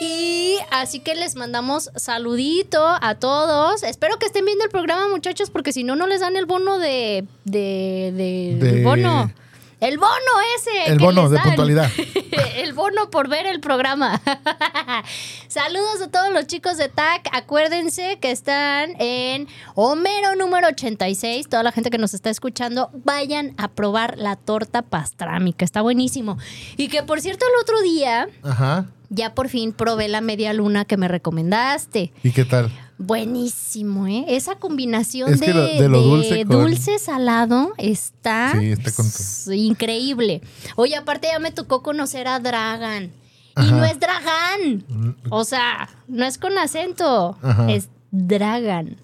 Y 0.00 0.56
así 0.70 1.00
que 1.00 1.14
les 1.14 1.36
mandamos 1.36 1.90
saludito 1.96 2.84
a 3.00 3.14
todos. 3.14 3.82
Espero 3.82 4.18
que 4.18 4.26
estén 4.26 4.44
viendo 4.44 4.64
el 4.64 4.70
programa, 4.70 5.08
muchachos, 5.08 5.50
porque 5.50 5.72
si 5.72 5.84
no, 5.84 5.96
no 5.96 6.06
les 6.06 6.20
dan 6.20 6.36
el 6.36 6.46
bono 6.46 6.78
de. 6.78 7.24
de, 7.44 8.12
de- 8.14 8.56
De- 8.60 8.78
el 8.78 8.84
bono. 8.84 9.32
El 9.80 9.98
bono 9.98 10.14
ese. 10.56 10.92
El 10.92 10.98
que 10.98 11.04
bono 11.04 11.22
les 11.22 11.30
de 11.32 11.36
dan. 11.36 11.44
puntualidad. 11.46 11.90
el 12.56 12.72
bono 12.72 13.10
por 13.10 13.28
ver 13.28 13.44
el 13.46 13.60
programa. 13.60 14.20
Saludos 15.48 16.00
a 16.02 16.08
todos 16.10 16.32
los 16.32 16.46
chicos 16.46 16.78
de 16.78 16.88
TAC. 16.88 17.28
Acuérdense 17.32 18.18
que 18.20 18.30
están 18.30 18.94
en 18.98 19.46
Homero 19.74 20.36
número 20.36 20.68
86. 20.68 21.48
Toda 21.48 21.62
la 21.62 21.72
gente 21.72 21.90
que 21.90 21.98
nos 21.98 22.14
está 22.14 22.30
escuchando, 22.30 22.90
vayan 23.04 23.54
a 23.58 23.68
probar 23.68 24.16
la 24.16 24.36
torta 24.36 24.82
pastrámica. 24.82 25.64
Está 25.64 25.82
buenísimo. 25.82 26.38
Y 26.76 26.88
que 26.88 27.02
por 27.02 27.20
cierto, 27.20 27.44
el 27.46 27.60
otro 27.60 27.80
día 27.82 28.28
Ajá. 28.42 28.86
Ya 29.14 29.34
por 29.34 29.48
fin 29.48 29.72
probé 29.72 30.08
la 30.08 30.20
media 30.20 30.52
luna 30.52 30.84
que 30.84 30.96
me 30.96 31.08
recomendaste. 31.08 32.12
¿Y 32.22 32.30
qué 32.32 32.44
tal? 32.44 32.70
Buenísimo, 32.98 34.06
¿eh? 34.06 34.24
Esa 34.28 34.56
combinación 34.56 35.32
Es 35.32 35.40
de, 35.40 35.46
que 35.46 35.54
lo- 35.54 35.66
de 35.66 35.88
lo 35.88 35.98
de 36.02 36.04
dulce 36.08 36.44
con- 36.46 36.60
dulce 36.64 36.98
salado 36.98 37.72
está, 37.78 38.52
Sí, 38.58 38.72
está 38.72 38.92
con 38.92 39.06
todo. 39.06 39.18
s- 39.18 39.56
increíble. 39.56 40.42
Oye, 40.76 40.96
aparte 40.96 41.28
ya 41.32 41.38
me 41.38 41.50
tocó 41.52 41.82
conocer 41.82 42.28
a 42.28 42.38
Dragan. 42.40 43.10
Y 43.56 43.70
no 43.70 43.84
es 43.84 43.98
Dragan. 44.00 45.16
O 45.30 45.44
sea, 45.44 45.88
no 46.08 46.24
es 46.24 46.38
con 46.38 46.58
acento. 46.58 47.38
Ajá. 47.40 47.70
Es 47.70 47.88
Dragan. 48.10 48.96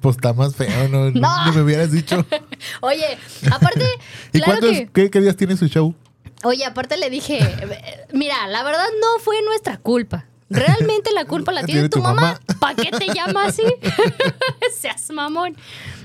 Pues 0.00 0.16
está 0.16 0.32
más 0.34 0.54
feo, 0.56 0.88
¿no? 0.88 1.10
No. 1.14 1.52
Me 1.54 1.62
hubieras 1.62 1.90
dicho. 1.90 2.24
Oye, 2.80 3.18
aparte, 3.50 3.84
¿Y 4.32 4.38
claro 4.40 4.60
cuántos, 4.60 4.70
que. 4.78 4.88
qué, 4.92 5.10
qué 5.10 5.20
días 5.20 5.36
tiene 5.36 5.56
su 5.56 5.68
show? 5.68 5.94
Oye, 6.44 6.64
aparte 6.64 6.96
le 6.96 7.10
dije, 7.10 7.38
eh, 7.38 8.06
mira, 8.12 8.46
la 8.48 8.62
verdad 8.62 8.86
no 9.00 9.18
fue 9.22 9.42
nuestra 9.42 9.76
culpa. 9.78 10.26
Realmente 10.50 11.10
la 11.12 11.24
culpa 11.24 11.52
la 11.52 11.62
tiene 11.66 11.88
tu 11.88 12.00
mamá. 12.00 12.38
¿Para 12.60 12.74
qué 12.76 12.90
te 12.90 13.06
llama 13.12 13.46
así? 13.46 13.62
Seas 14.78 15.10
mamón. 15.10 15.56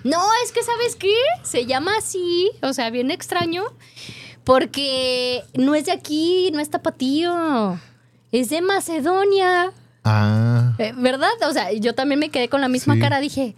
No, 0.03 0.21
es 0.43 0.51
que 0.51 0.63
¿sabes 0.63 0.95
qué? 0.95 1.13
Se 1.43 1.65
llama 1.65 1.91
así, 1.97 2.49
o 2.61 2.71
sea, 2.73 2.89
bien 2.89 3.11
extraño, 3.11 3.63
porque 4.45 5.43
no 5.53 5.75
es 5.75 5.85
de 5.85 5.91
aquí, 5.91 6.49
no 6.53 6.59
es 6.61 6.69
tapatío. 6.69 7.79
Es 8.31 8.49
de 8.49 8.61
Macedonia, 8.61 9.71
Ah. 10.05 10.73
eh, 10.77 10.93
¿verdad? 10.95 11.29
O 11.47 11.51
sea, 11.51 11.71
yo 11.73 11.93
también 11.93 12.19
me 12.19 12.29
quedé 12.29 12.47
con 12.47 12.61
la 12.61 12.69
misma 12.69 12.93
Sí. 12.95 13.01
cara, 13.01 13.19
dije, 13.19 13.55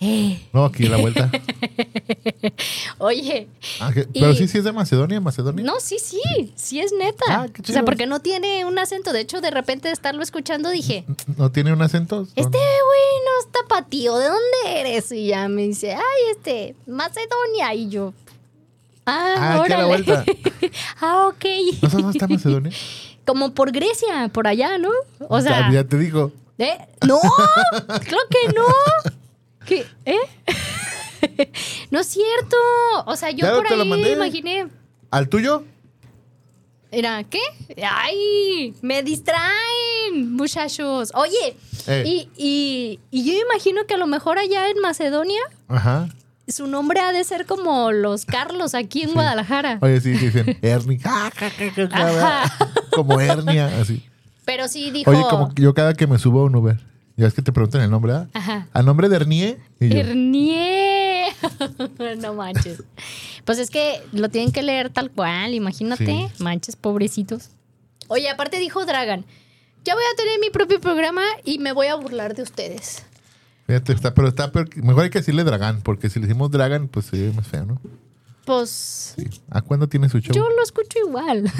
No, 0.52 0.64
aquí 0.64 0.86
a 0.86 0.90
la 0.90 0.96
vuelta. 0.98 1.30
oye, 2.98 3.48
Ah, 3.80 3.90
que- 3.92 4.08
Y- 4.12 4.20
Pero 4.20 4.34
sí, 4.34 4.48
sí 4.48 4.58
es 4.58 4.64
de 4.64 4.72
Macedonia, 4.72 5.20
Macedonia. 5.20 5.64
No, 5.64 5.80
sí, 5.80 5.98
sí, 5.98 6.52
sí 6.56 6.80
es 6.80 6.92
neta. 6.92 7.24
Ah, 7.28 7.46
qué 7.52 7.62
o 7.62 7.64
sea, 7.64 7.74
chido. 7.76 7.84
porque 7.84 8.06
no 8.06 8.20
tiene 8.20 8.64
un 8.64 8.78
acento. 8.78 9.12
De 9.12 9.20
hecho, 9.20 9.40
de 9.40 9.50
repente 9.50 9.88
de 9.88 9.94
estarlo 9.94 10.22
escuchando 10.22 10.70
dije, 10.70 11.04
¿No 11.36 11.50
tiene 11.50 11.72
un 11.72 11.82
acento? 11.82 12.22
este 12.34 12.58
güey 12.58 12.58
no 12.58 13.46
está 13.46 13.60
patío, 13.68 14.16
¿de 14.18 14.26
dónde 14.26 14.80
eres? 14.80 15.10
Y 15.12 15.26
ya 15.28 15.48
me 15.48 15.62
dice, 15.62 15.94
ay, 15.94 16.22
este, 16.36 16.74
Macedonia. 16.86 17.74
Y 17.74 17.88
yo, 17.88 18.12
ah, 19.06 19.34
Ah, 19.36 19.62
aquí 19.62 19.72
a 19.72 19.78
la 19.78 19.86
órale. 19.86 20.02
vuelta. 20.04 20.24
ah, 21.00 21.26
ok. 21.28 21.44
¿No 21.82 21.90
sabes 21.90 22.04
dónde 22.04 22.18
está 22.18 22.28
Macedonia? 22.28 22.72
Como 23.26 23.52
por 23.52 23.72
Grecia, 23.72 24.30
por 24.32 24.46
allá, 24.46 24.78
¿no? 24.78 24.90
O 25.28 25.40
sea, 25.40 25.68
Ya, 25.68 25.82
ya 25.82 25.84
te 25.84 25.98
digo. 25.98 26.32
¿eh? 26.56 26.78
No, 27.06 27.20
creo 27.86 28.20
que 28.30 28.52
no. 28.54 28.64
¿Qué? 29.68 29.86
¿Eh? 30.06 30.16
no 31.90 32.00
es 32.00 32.06
cierto. 32.06 32.56
O 33.06 33.16
sea, 33.16 33.30
yo 33.30 33.46
Ya 33.46 33.54
por 33.54 33.66
te 33.66 33.76
lo 33.76 33.82
ahí 33.82 33.88
mandé. 33.88 34.12
imaginé. 34.12 34.66
¿Al 35.10 35.28
tuyo? 35.28 35.64
Era, 36.90 37.22
¿qué? 37.24 37.40
¡Ay! 37.86 38.74
Me 38.80 39.02
distraen, 39.02 40.32
muchachos. 40.34 41.10
Oye, 41.14 41.56
Eh. 41.86 42.02
y, 42.06 42.28
y, 42.36 43.00
y 43.10 43.24
yo 43.30 43.38
imagino 43.46 43.84
que 43.86 43.94
a 43.94 43.98
lo 43.98 44.06
mejor 44.06 44.38
allá 44.38 44.68
en 44.70 44.78
Macedonia 44.80 45.40
Ajá. 45.68 46.08
su 46.46 46.66
nombre 46.66 47.00
ha 47.00 47.12
de 47.12 47.24
ser 47.24 47.44
como 47.46 47.92
los 47.92 48.24
Carlos 48.24 48.74
aquí 48.74 49.02
en 49.02 49.12
Guadalajara. 49.12 49.78
Oye, 49.82 50.00
sí, 50.00 50.10
dicen 50.12 50.58
Ernie. 50.62 50.98
Ja, 50.98 51.30
ja, 51.34 51.50
ja, 51.50 51.70
ja, 51.72 51.88
ja, 51.88 52.42
Ajá. 52.42 52.70
Como 52.94 53.20
hernia, 53.20 53.66
así. 53.80 54.02
Pero 54.46 54.66
sí 54.66 54.90
dijo. 54.90 55.10
Oye, 55.10 55.22
como 55.28 55.54
que 55.54 55.60
yo 55.62 55.74
cada 55.74 55.92
que 55.92 56.06
me 56.06 56.18
subo 56.18 56.40
a 56.40 56.44
un 56.44 56.56
Uber, 56.56 56.78
ya 57.18 57.26
es 57.26 57.34
que 57.34 57.42
te 57.42 57.52
preguntan 57.52 57.82
el 57.82 57.90
nombre, 57.90 58.12
¿ah? 58.12 58.28
Ajá. 58.32 58.68
¿A 58.72 58.82
nombre 58.82 59.08
de 59.08 59.16
Ernie? 59.16 59.58
Hernie. 59.80 61.24
no 62.18 62.34
manches. 62.34 62.84
Pues 63.44 63.58
es 63.58 63.70
que 63.70 64.00
lo 64.12 64.28
tienen 64.28 64.52
que 64.52 64.62
leer 64.62 64.90
tal 64.90 65.10
cual, 65.10 65.52
imagínate. 65.52 66.06
Sí. 66.06 66.28
Manches, 66.42 66.76
pobrecitos. 66.76 67.50
Oye, 68.06 68.30
aparte 68.30 68.60
dijo 68.60 68.86
Dragan, 68.86 69.24
ya 69.84 69.94
voy 69.94 70.04
a 70.04 70.16
tener 70.16 70.38
mi 70.38 70.50
propio 70.50 70.80
programa 70.80 71.22
y 71.44 71.58
me 71.58 71.72
voy 71.72 71.88
a 71.88 71.96
burlar 71.96 72.36
de 72.36 72.42
ustedes. 72.42 73.02
fíjate, 73.66 73.94
está, 73.94 74.14
pero 74.14 74.28
está 74.28 74.52
Mejor 74.76 75.02
hay 75.02 75.10
que 75.10 75.18
decirle 75.18 75.42
Dragán, 75.42 75.82
porque 75.82 76.10
si 76.10 76.20
le 76.20 76.26
decimos 76.28 76.52
Dragan, 76.52 76.86
pues 76.86 77.06
se 77.06 77.18
ve 77.18 77.32
más 77.32 77.48
feo, 77.48 77.66
¿no? 77.66 77.80
Pues 78.48 79.12
Sí. 79.14 79.24
¿A 79.50 79.60
cuándo 79.60 79.88
tiene 79.88 80.08
su 80.08 80.20
show? 80.20 80.34
yo 80.34 80.48
lo 80.48 80.62
escucho 80.62 80.98
igual. 81.06 81.44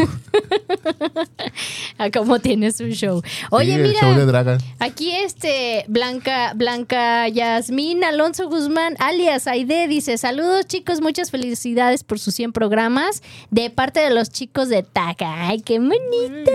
a 1.98 2.10
cómo 2.10 2.38
tiene 2.38 2.72
su 2.72 2.86
show. 2.88 3.20
Oye, 3.50 3.76
Sí, 3.76 3.82
mira. 3.82 4.00
show 4.00 4.14
de 4.14 4.24
Dragan. 4.24 4.58
Aquí 4.78 5.10
este 5.14 5.84
Blanca 5.88 6.52
Blanca 6.54 7.28
Yasmín 7.28 8.04
Alonso 8.04 8.48
Guzmán 8.48 8.94
alias 9.00 9.46
Aide 9.46 9.86
dice 9.86 10.16
saludos 10.16 10.66
chicos 10.66 11.02
muchas 11.02 11.30
felicidades 11.30 12.04
por 12.04 12.18
sus 12.18 12.34
100 12.34 12.52
programas 12.52 13.22
de 13.50 13.68
parte 13.68 14.00
de 14.00 14.10
los 14.10 14.30
chicos 14.30 14.70
de 14.70 14.82
Taca 14.82 15.48
ay 15.48 15.60
qué 15.60 15.78
bonita 15.78 16.52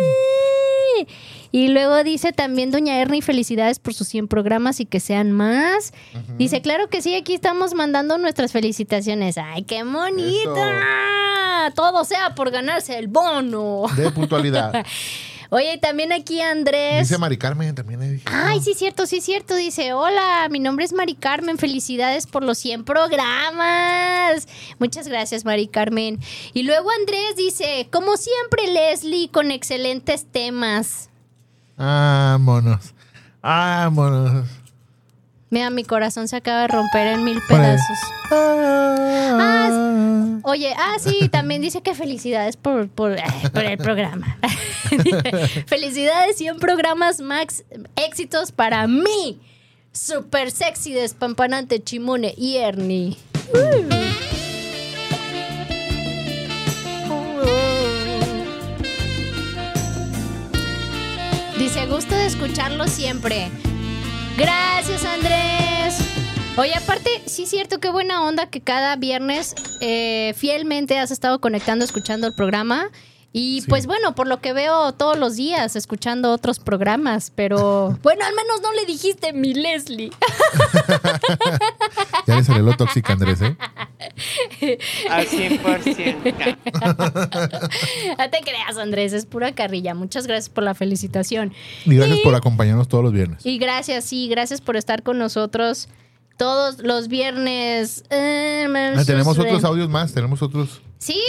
y 1.54 1.70
luego 1.70 2.04
dice 2.04 2.34
también 2.34 2.72
doña 2.72 3.00
Ernie 3.00 3.22
felicidades 3.22 3.80
por 3.80 3.94
sus 3.94 4.08
100 4.10 4.28
programas 4.28 4.82
y 4.82 4.86
que 4.86 5.00
sean 5.00 5.32
más 5.32 5.94
dice 6.38 6.62
claro 6.62 6.90
que 6.90 7.02
sí 7.02 7.16
aquí 7.16 7.34
estamos 7.34 7.76
mandando 7.76 8.18
nuestras 8.18 8.52
felicitaciones 8.52 9.38
ay 9.38 9.64
qué 9.64 9.84
bonita 9.84 11.72
todo 11.76 12.04
sea 12.04 12.36
por 12.36 12.52
ganarse 12.52 12.98
el 12.98 13.08
bono 13.08 13.84
De 13.96 14.12
puntualidad. 14.12 14.86
Oye, 15.54 15.76
y 15.76 15.78
también 15.78 16.12
aquí 16.12 16.42
Andrés. 16.42 17.08
Dice 17.08 17.20
Mari 17.20 17.38
Carmen 17.38 17.76
también. 17.76 18.02
ahí 18.02 18.10
dije, 18.14 18.26
Ay, 18.26 18.60
sí, 18.60 18.74
cierto, 18.74 19.06
sí, 19.06 19.22
cierto. 19.22 19.56
Dice, 19.56 19.94
hola, 19.94 20.48
mi 20.50 20.58
nombre 20.58 20.84
es 20.84 20.94
Mari 20.94 21.14
Carmen. 21.14 21.60
Felicidades 21.60 22.26
por 22.26 22.44
los 22.44 22.58
100 22.58 22.86
programas. 22.86 24.48
Muchas 24.80 25.08
gracias, 25.08 25.46
Mari 25.46 25.68
Carmen. 25.68 26.20
Y 26.56 26.64
luego 26.64 26.90
Andrés 27.00 27.36
dice, 27.38 27.88
como 27.92 28.18
siempre, 28.18 28.66
Leslie, 28.66 29.30
con 29.30 29.52
excelentes 29.52 30.26
temas. 30.26 31.12
Vámonos. 31.78 32.94
Vámonos. 33.42 34.48
Mira, 35.50 35.70
mi 35.70 35.84
corazón 35.84 36.28
se 36.28 36.36
acaba 36.36 36.62
de 36.62 36.68
romper 36.70 37.08
en 37.08 37.24
mil 37.24 37.40
Ponle. 37.48 37.64
pedazos. 37.64 37.98
Ah, 38.32 40.40
Oye, 40.44 40.74
ah, 40.78 40.96
sí, 41.00 41.30
también 41.30 41.62
dice 41.62 41.82
que 41.82 41.94
felicidades 41.94 42.58
por, 42.58 42.90
por, 42.90 43.14
eh, 43.14 43.24
por 43.54 43.64
el 43.64 43.78
programa. 43.78 44.38
Felicidades, 45.68 46.38
100 46.38 46.60
programas 46.60 47.22
max 47.22 47.64
éxitos 47.96 48.52
para 48.52 48.88
mí. 48.88 49.40
Super 49.92 50.52
sexy, 50.52 50.94
despampanante, 50.94 51.82
Chimone 51.82 52.34
y 52.36 52.58
Ernie. 52.58 53.18
Dice, 61.74 61.88
gusto 61.88 62.14
de 62.14 62.28
escucharlo 62.28 62.88
siempre. 62.88 63.50
Gracias, 64.38 65.04
Andrés. 65.06 65.98
Oye, 66.56 66.76
aparte, 66.76 67.10
sí 67.26 67.44
es 67.44 67.50
cierto, 67.50 67.80
qué 67.80 67.90
buena 67.90 68.22
onda 68.22 68.46
que 68.46 68.62
cada 68.62 68.96
viernes 68.96 69.56
eh, 69.82 70.36
fielmente 70.38 71.00
has 71.00 71.10
estado 71.10 71.42
conectando, 71.42 71.84
escuchando 71.84 72.28
el 72.28 72.36
programa. 72.36 72.92
Y 73.36 73.62
Sí. 73.62 73.68
pues 73.68 73.88
bueno, 73.88 74.14
por 74.14 74.28
lo 74.28 74.40
que 74.42 74.54
veo 74.54 74.92
todos 74.94 75.18
los 75.18 75.36
días, 75.36 75.76
escuchando 75.76 76.32
otros 76.32 76.60
programas, 76.60 77.32
pero 77.34 77.98
bueno, 78.04 78.24
al 78.26 78.34
menos 78.36 78.62
no 78.62 78.72
le 78.74 78.86
dijiste 78.86 79.34
mi 79.34 79.54
Leslie. 79.54 80.12
Ya 82.28 82.38
le 82.38 82.44
salió 82.44 82.64
lo 82.64 82.78
tóxica, 82.78 83.14
Andrés, 83.14 83.42
¿eh? 83.42 83.58
Al 85.10 85.28
100%. 85.28 86.58
no 88.18 88.30
te 88.30 88.40
creas, 88.42 88.78
Andrés, 88.78 89.12
es 89.14 89.26
pura 89.26 89.54
carrilla. 89.54 89.94
Muchas 89.94 90.26
gracias 90.28 90.50
por 90.50 90.64
la 90.64 90.74
felicitación. 90.74 91.54
Y 91.86 91.96
gracias 91.96 92.20
por 92.20 92.34
acompañarnos 92.36 92.88
todos 92.88 93.04
los 93.04 93.14
viernes. 93.14 93.46
Y 93.46 93.58
gracias, 93.58 94.06
sí, 94.06 94.28
gracias 94.30 94.62
por 94.62 94.78
estar 94.78 95.04
con 95.04 95.18
nosotros 95.18 95.90
todos 96.38 96.80
los 96.80 97.08
viernes. 97.10 98.04
Eh, 98.10 98.68
Ah, 98.96 99.04
tenemos 99.06 99.38
otros 99.38 99.64
audios 99.64 99.90
más, 99.90 100.14
tenemos 100.14 100.42
otros. 100.42 100.82
¿Sí? 101.00 101.22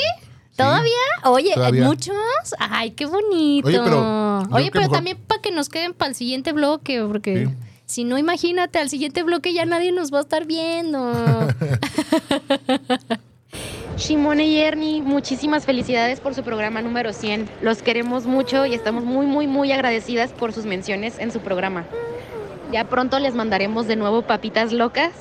¿Todavía? 0.57 0.93
Oye, 1.25 1.49
¿hay 1.51 1.55
todavía. 1.55 1.85
muchos? 1.87 2.15
Ay, 2.59 2.93
qué 2.93 3.07
bonito. 3.07 3.67
Oye, 3.69 3.81
pero 3.83 4.39
Oye, 4.53 4.71
pero 4.71 4.83
mejor- 4.83 4.97
también 4.97 5.19
para 5.27 5.41
que 5.43 5.51
nos 5.51 5.69
queden 5.69 5.95
para 5.95 6.11
el 6.11 6.15
siguiente 6.15 6.53
bloque, 6.53 7.03
porque 7.07 7.47
Sí. 7.47 7.55
si 7.87 8.05
no, 8.05 8.19
imagínate, 8.19 8.79
al 8.79 8.89
siguiente 8.89 9.23
bloque 9.25 9.53
ya 9.53 9.65
nadie 9.67 9.91
nos 9.93 10.13
va 10.13 10.19
a 10.19 10.23
estar 10.23 10.45
viendo. 10.47 11.13
Shimone 13.97 14.47
y 14.49 14.61
Ernie, 14.61 15.03
muchísimas 15.03 15.65
felicidades 15.65 16.19
por 16.21 16.35
su 16.35 16.43
programa 16.43 16.83
número 16.83 17.13
100. 17.13 17.49
Los 17.63 17.83
queremos 17.83 18.27
mucho 18.27 18.67
y 18.67 18.75
estamos 18.75 19.05
muy, 19.05 19.27
muy, 19.27 19.47
muy 19.47 19.71
agradecidas 19.71 20.33
por 20.33 20.53
sus 20.53 20.65
menciones 20.67 21.19
en 21.21 21.31
su 21.31 21.39
programa. 21.41 21.85
Ya 22.73 22.89
pronto 22.89 23.21
les 23.21 23.35
mandaremos 23.37 23.87
de 23.87 23.95
nuevo 23.95 24.23
papitas 24.23 24.73
locas 24.73 25.13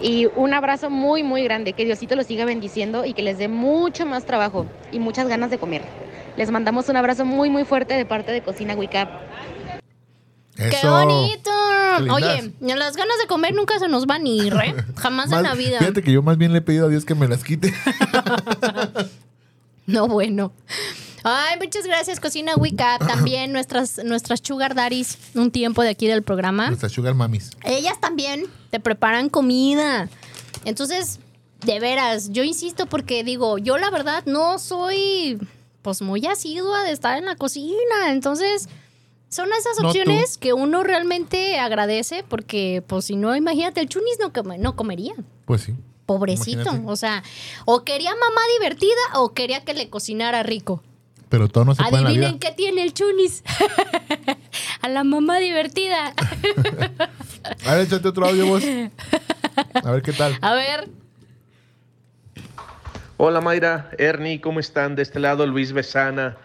y 0.00 0.26
un 0.36 0.54
abrazo 0.54 0.90
muy, 0.90 1.22
muy 1.22 1.42
grande. 1.44 1.72
Que 1.72 1.84
Diosito 1.84 2.16
los 2.16 2.26
siga 2.26 2.44
bendiciendo 2.44 3.04
y 3.04 3.14
que 3.14 3.22
les 3.22 3.38
dé 3.38 3.48
mucho 3.48 4.06
más 4.06 4.24
trabajo 4.24 4.66
y 4.92 4.98
muchas 4.98 5.28
ganas 5.28 5.50
de 5.50 5.58
comer. 5.58 5.82
Les 6.36 6.50
mandamos 6.50 6.88
un 6.88 6.96
abrazo 6.96 7.24
muy, 7.24 7.50
muy 7.50 7.64
fuerte 7.64 7.94
de 7.94 8.04
parte 8.04 8.32
de 8.32 8.42
Cocina 8.42 8.74
Wicap. 8.74 9.08
¡Qué 10.56 10.88
bonito! 10.88 11.50
Qué. 11.98 12.10
Oye, 12.10 12.52
las 12.60 12.96
ganas 12.96 13.18
de 13.18 13.26
comer 13.26 13.54
nunca 13.54 13.78
se 13.78 13.88
nos 13.88 14.06
van 14.06 14.24
a 14.24 14.28
ir, 14.28 14.54
¿eh? 14.54 14.74
Jamás 14.96 15.30
en 15.32 15.42
la 15.42 15.54
vida. 15.54 15.78
Fíjate 15.78 16.02
que 16.02 16.12
yo 16.12 16.22
más 16.22 16.38
bien 16.38 16.52
le 16.52 16.58
he 16.58 16.62
pedido 16.62 16.86
a 16.86 16.88
Dios 16.88 17.04
que 17.04 17.14
me 17.14 17.28
las 17.28 17.44
quite. 17.44 17.72
No, 19.88 20.08
bueno. 20.08 20.52
Ay, 21.28 21.58
muchas 21.60 21.84
gracias, 21.84 22.20
Cocina 22.20 22.54
Wicca. 22.54 22.98
También 23.06 23.50
nuestras, 23.52 23.98
nuestras 24.04 24.40
Sugar 24.44 24.76
Daddies, 24.76 25.18
un 25.34 25.50
tiempo 25.50 25.82
de 25.82 25.88
aquí 25.88 26.06
del 26.06 26.22
programa. 26.22 26.68
Nuestras 26.68 26.92
sugar 26.92 27.14
mamis. 27.14 27.50
Ellas 27.64 28.00
también 28.00 28.44
te 28.70 28.78
preparan 28.78 29.28
comida. 29.28 30.08
Entonces, 30.64 31.18
de 31.64 31.80
veras, 31.80 32.30
yo 32.30 32.44
insisto 32.44 32.86
porque 32.86 33.24
digo, 33.24 33.58
yo 33.58 33.76
la 33.76 33.90
verdad 33.90 34.22
no 34.26 34.60
soy 34.60 35.38
pues 35.82 36.00
muy 36.00 36.24
asidua 36.26 36.84
de 36.84 36.92
estar 36.92 37.18
en 37.18 37.24
la 37.26 37.34
cocina. 37.34 38.10
Entonces, 38.10 38.68
son 39.28 39.48
esas 39.52 39.80
No 39.80 39.88
opciones 39.88 40.38
que 40.38 40.52
uno 40.52 40.84
realmente 40.84 41.58
agradece 41.58 42.22
porque 42.22 42.84
pues 42.86 43.04
si 43.06 43.16
no, 43.16 43.34
imagínate, 43.34 43.80
el 43.80 43.88
chunis 43.88 44.18
no, 44.20 44.32
come- 44.32 44.58
no 44.58 44.76
comería. 44.76 45.14
Pues 45.44 45.62
sí. 45.62 45.74
Pobrecito. 46.06 46.60
Imagínate. 46.62 46.88
O 46.92 46.94
sea, 46.94 47.24
o 47.64 47.82
quería 47.82 48.10
mamá 48.12 48.40
divertida 48.60 48.92
o 49.14 49.32
quería 49.34 49.64
que 49.64 49.74
le 49.74 49.90
cocinara 49.90 50.44
rico. 50.44 50.84
Pero 51.28 51.48
todo 51.48 51.64
no 51.64 51.74
se 51.74 51.82
puede 51.82 51.98
en 51.98 52.04
la 52.04 52.10
vida. 52.10 52.20
Adivinen 52.28 52.38
qué 52.38 52.52
tiene 52.52 52.82
el 52.82 52.94
chunis. 52.94 53.42
A 54.82 54.88
la 54.88 55.02
mamá 55.04 55.38
divertida. 55.38 56.14
A 57.66 57.74
ver, 57.74 57.86
échate 57.86 58.08
otro 58.08 58.26
audio 58.26 58.46
vos. 58.46 58.62
A 59.82 59.90
ver 59.90 60.02
qué 60.02 60.12
tal. 60.12 60.36
A 60.40 60.54
ver. 60.54 60.88
Hola 63.18 63.40
Mayra, 63.40 63.90
Ernie, 63.98 64.40
¿cómo 64.40 64.60
están? 64.60 64.94
De 64.94 65.02
este 65.02 65.18
lado 65.18 65.46
Luis 65.46 65.72
Besana, 65.72 66.36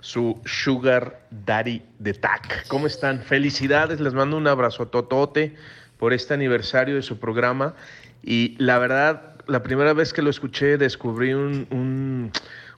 su 0.00 0.38
Sugar 0.44 1.22
Daddy 1.30 1.82
de 1.98 2.12
TAC. 2.12 2.66
¿Cómo 2.68 2.86
están? 2.86 3.22
Felicidades, 3.22 3.98
les 3.98 4.12
mando 4.12 4.36
un 4.36 4.46
abrazo 4.46 4.86
totote 4.88 5.56
por 5.98 6.12
este 6.12 6.34
aniversario 6.34 6.96
de 6.96 7.02
su 7.02 7.18
programa. 7.18 7.74
Y 8.22 8.56
la 8.58 8.78
verdad, 8.78 9.36
la 9.46 9.62
primera 9.62 9.94
vez 9.94 10.12
que 10.12 10.20
lo 10.20 10.28
escuché 10.28 10.76
descubrí 10.76 11.32
un, 11.32 11.66
un- 11.70 12.30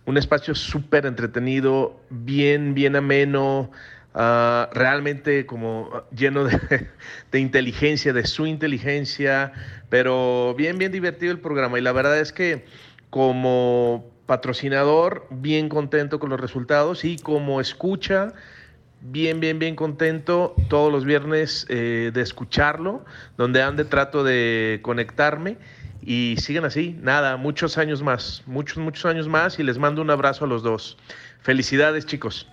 un 0.06 0.16
espacio 0.18 0.54
súper 0.54 1.06
entretenido, 1.06 1.98
bien, 2.10 2.74
bien 2.74 2.96
ameno, 2.96 3.70
ah, 4.14 4.68
realmente 4.72 5.46
como 5.46 6.04
lleno 6.14 6.44
de, 6.44 6.58
de 7.32 7.40
inteligencia, 7.40 8.12
de 8.12 8.26
su 8.26 8.46
inteligencia, 8.46 9.52
pero 9.88 10.54
bien, 10.56 10.78
bien 10.78 10.92
divertido 10.92 11.32
el 11.32 11.40
programa. 11.40 11.78
Y 11.78 11.82
la 11.82 11.92
verdad 11.92 12.18
es 12.18 12.32
que 12.32 12.64
como 13.10 14.10
patrocinador, 14.26 15.26
bien 15.30 15.68
contento 15.68 16.18
con 16.18 16.30
los 16.30 16.40
resultados 16.40 17.04
y 17.04 17.16
como 17.16 17.60
escucha, 17.60 18.32
bien, 19.00 19.38
bien, 19.38 19.58
bien 19.58 19.76
contento 19.76 20.54
todos 20.68 20.90
los 20.90 21.04
viernes 21.04 21.66
eh, 21.68 22.10
de 22.12 22.22
escucharlo, 22.22 23.04
donde 23.36 23.62
ande 23.62 23.84
trato 23.84 24.24
de 24.24 24.80
conectarme 24.82 25.58
y 26.06 26.36
sigan 26.38 26.64
así, 26.64 26.96
nada, 27.00 27.36
muchos 27.36 27.78
años 27.78 28.02
más, 28.02 28.42
muchos, 28.46 28.78
muchos 28.78 29.04
años 29.06 29.28
más 29.28 29.58
y 29.58 29.62
les 29.62 29.78
mando 29.78 30.02
un 30.02 30.10
abrazo 30.10 30.44
a 30.44 30.48
los 30.48 30.62
dos. 30.62 30.96
Felicidades 31.42 32.06
chicos. 32.06 32.46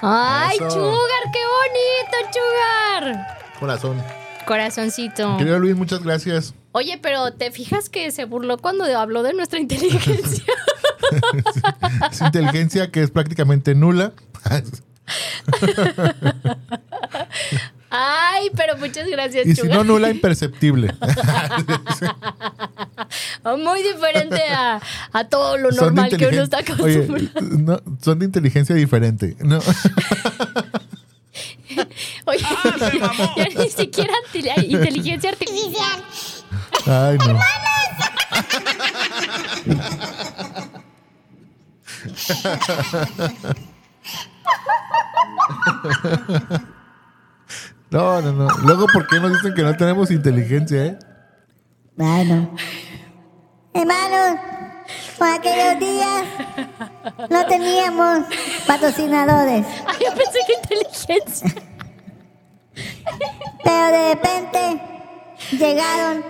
¡Ay, 0.00 0.56
Eso. 0.56 0.70
Sugar! 0.70 1.22
¡Qué 1.32 1.40
bonito, 1.44 2.16
Sugar! 2.32 3.38
Corazón. 3.60 4.02
Corazoncito. 4.46 5.36
Querido 5.36 5.58
Luis, 5.58 5.76
muchas 5.76 6.02
gracias. 6.02 6.54
Oye, 6.72 6.98
pero 7.00 7.32
¿te 7.32 7.50
fijas 7.50 7.88
que 7.88 8.10
se 8.10 8.24
burló 8.24 8.58
cuando 8.58 8.84
habló 8.98 9.22
de 9.22 9.34
nuestra 9.34 9.60
inteligencia? 9.60 10.44
Es 12.10 12.22
inteligencia 12.22 12.90
que 12.90 13.02
es 13.02 13.10
prácticamente 13.10 13.74
nula. 13.74 14.12
Ay, 17.94 18.50
pero 18.56 18.78
muchas 18.78 19.06
gracias, 19.06 19.46
y 19.46 19.54
si 19.54 19.60
Sugar. 19.60 19.76
no, 19.76 19.84
nula, 19.84 20.08
imperceptible. 20.08 20.94
Muy 23.44 23.82
diferente 23.82 24.42
a, 24.48 24.80
a 25.12 25.24
todo 25.24 25.58
lo 25.58 25.70
Son 25.72 25.94
normal 25.94 26.16
que 26.16 26.26
uno 26.26 26.40
está 26.42 26.60
Oye, 26.60 26.72
acostumbrado. 26.72 27.40
no, 27.58 27.82
son 28.00 28.18
de 28.18 28.24
inteligencia 28.24 28.74
diferente. 28.74 29.36
No. 29.40 29.58
Oye, 32.24 32.46
ya 33.36 33.48
ni 33.58 33.68
siquiera 33.68 34.14
inteligencia 34.66 35.28
artificial. 35.28 36.02
Ay, 36.86 37.18
no. 37.18 37.38
No, 47.92 48.22
no, 48.22 48.32
no. 48.32 48.48
Luego, 48.64 48.86
¿por 48.92 49.06
qué 49.06 49.20
nos 49.20 49.32
dicen 49.34 49.52
que 49.54 49.62
no 49.62 49.76
tenemos 49.76 50.10
inteligencia, 50.10 50.86
eh? 50.86 50.98
Bueno. 51.94 52.50
Hermanos, 53.74 54.40
por 55.18 55.28
aquellos 55.28 55.78
días 55.78 56.24
no 57.28 57.46
teníamos 57.46 58.24
patrocinadores, 58.66 59.66
Ay, 59.86 59.96
yo 60.06 60.14
pensé 60.14 60.38
que 60.46 60.74
inteligencia. 60.74 61.54
pero 63.64 63.86
de 63.98 64.14
repente 64.14 64.82
llegaron 65.50 66.24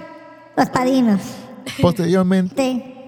los 0.56 0.68
padrinos. 0.70 1.20
Posteriormente. 1.80 3.06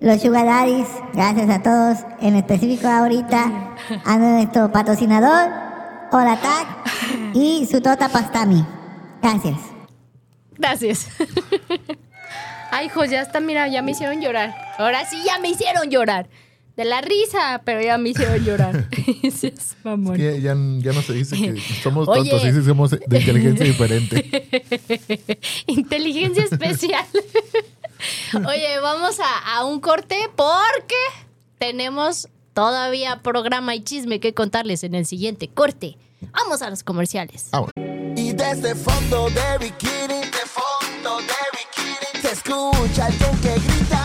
Los 0.00 0.20
Sugar 0.20 0.46
Daddies, 0.46 0.86
gracias 1.12 1.50
a 1.50 1.62
todos, 1.62 1.98
en 2.20 2.36
específico 2.36 2.86
ahorita 2.86 3.74
a 4.04 4.16
nuestro 4.18 4.70
patrocinador, 4.70 5.67
Oratac 6.12 6.66
y 7.34 7.66
su 7.66 7.80
Tota 7.80 8.08
Pastami. 8.08 8.64
Gracias. 9.22 9.58
Gracias. 10.56 11.08
Ay, 12.70 12.86
hijos, 12.86 13.08
ya 13.10 13.22
está, 13.22 13.40
mira, 13.40 13.68
ya 13.68 13.82
me 13.82 13.92
hicieron 13.92 14.20
llorar. 14.20 14.54
Ahora 14.78 15.04
sí, 15.08 15.16
ya 15.24 15.38
me 15.38 15.48
hicieron 15.50 15.90
llorar. 15.90 16.28
De 16.76 16.84
la 16.84 17.00
risa, 17.00 17.62
pero 17.64 17.82
ya 17.82 17.98
me 17.98 18.10
hicieron 18.10 18.44
llorar. 18.44 18.88
Sí, 19.32 19.48
es 19.48 19.76
mamón. 19.84 20.16
Ya, 20.16 20.32
ya, 20.32 20.54
ya 20.54 20.92
no 20.92 21.02
se 21.02 21.12
dice 21.12 21.36
que 21.36 21.60
somos 21.82 22.08
Oye. 22.08 22.30
tontos, 22.30 22.42
sí, 22.42 22.52
sí 22.52 22.64
somos 22.64 22.90
de 22.90 23.18
inteligencia 23.18 23.66
diferente. 23.66 25.38
Inteligencia 25.66 26.44
especial. 26.44 27.04
Oye, 28.34 28.78
vamos 28.80 29.18
a, 29.20 29.56
a 29.56 29.64
un 29.64 29.80
corte 29.80 30.16
porque 30.36 30.96
tenemos 31.58 32.28
todavía 32.58 33.22
programa 33.22 33.76
y 33.76 33.84
chisme 33.84 34.18
que 34.18 34.34
contarles 34.34 34.82
en 34.82 34.96
el 34.96 35.06
siguiente 35.06 35.46
corte. 35.46 35.96
Vamos 36.32 36.60
a 36.60 36.68
los 36.68 36.82
comerciales. 36.82 37.50
Y 38.16 38.32
desde 38.32 38.74
fondo 38.74 39.30
de 39.30 39.58
bikini, 39.58 40.22
de 40.22 40.44
fondo 40.44 41.18
de 41.18 41.36
bikini, 41.54 42.20
se 42.20 42.32
escucha 42.32 43.06
alguien 43.06 43.38
que 43.42 43.54
grita. 43.60 44.02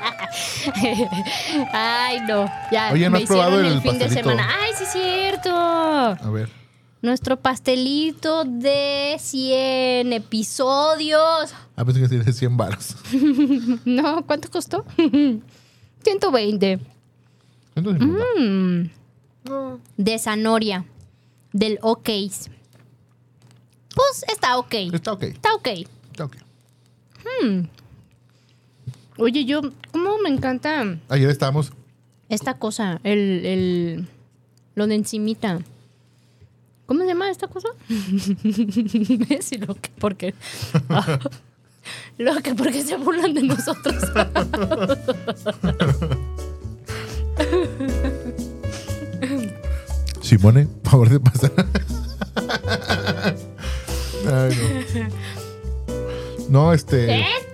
Ay, 1.73 2.19
no. 2.27 2.45
Ya 2.71 2.91
Oye, 2.91 3.05
¿no 3.05 3.11
me 3.11 3.17
has 3.19 3.23
probado 3.25 3.51
hicieron 3.51 3.71
el, 3.71 3.77
el 3.77 3.81
fin 3.81 3.99
de 3.99 4.09
semana. 4.09 4.49
Ay, 4.61 4.71
sí, 4.77 4.83
es 4.83 4.91
cierto. 4.91 5.49
A 5.51 6.29
ver. 6.31 6.49
Nuestro 7.01 7.37
pastelito 7.37 8.45
de 8.45 9.17
100 9.19 10.13
episodios. 10.13 11.53
Ah, 11.75 11.83
pensé 11.83 11.99
que 11.99 12.07
sí 12.07 12.17
de 12.17 12.31
100 12.31 12.55
baros. 12.55 12.95
no, 13.85 14.25
¿cuánto 14.25 14.49
costó? 14.49 14.85
120. 16.03 16.79
Mm. 17.75 18.83
De 19.97 20.17
Sanoria. 20.19 20.85
Del 21.51 21.77
OK. 21.81 22.09
Pues 23.95 24.25
está 24.27 24.57
ok. 24.57 24.73
Está 24.93 25.11
ok. 25.11 25.23
Está 25.23 25.55
ok. 25.55 25.67
Está 26.11 26.25
ok. 26.25 26.37
Hmm. 27.41 27.63
Oye, 29.17 29.45
yo, 29.45 29.61
¿cómo 29.91 30.17
me 30.19 30.29
encanta 30.29 30.97
Ayer 31.09 31.29
estábamos. 31.29 31.71
esta 32.29 32.55
cosa? 32.55 32.99
El, 33.03 33.45
el, 33.45 34.07
lo 34.75 34.87
de 34.87 34.95
encimita. 34.95 35.59
¿Cómo 36.85 37.01
se 37.01 37.07
llama 37.07 37.29
esta 37.29 37.47
cosa? 37.47 37.69
¿Ves? 37.89 39.51
Lo 39.59 39.75
que, 39.75 39.89
porque, 39.99 40.33
lo 42.17 42.35
que, 42.41 42.55
porque 42.55 42.83
se 42.83 42.97
burlan 42.97 43.33
de 43.33 43.43
nosotros. 43.43 44.03
Simone, 50.21 50.67
favor 50.83 51.09
de 51.09 51.19
pasar. 51.19 51.51
Ay, 54.25 54.55
no. 56.49 56.49
No, 56.49 56.73
este. 56.73 57.19
¡Esto! 57.21 57.52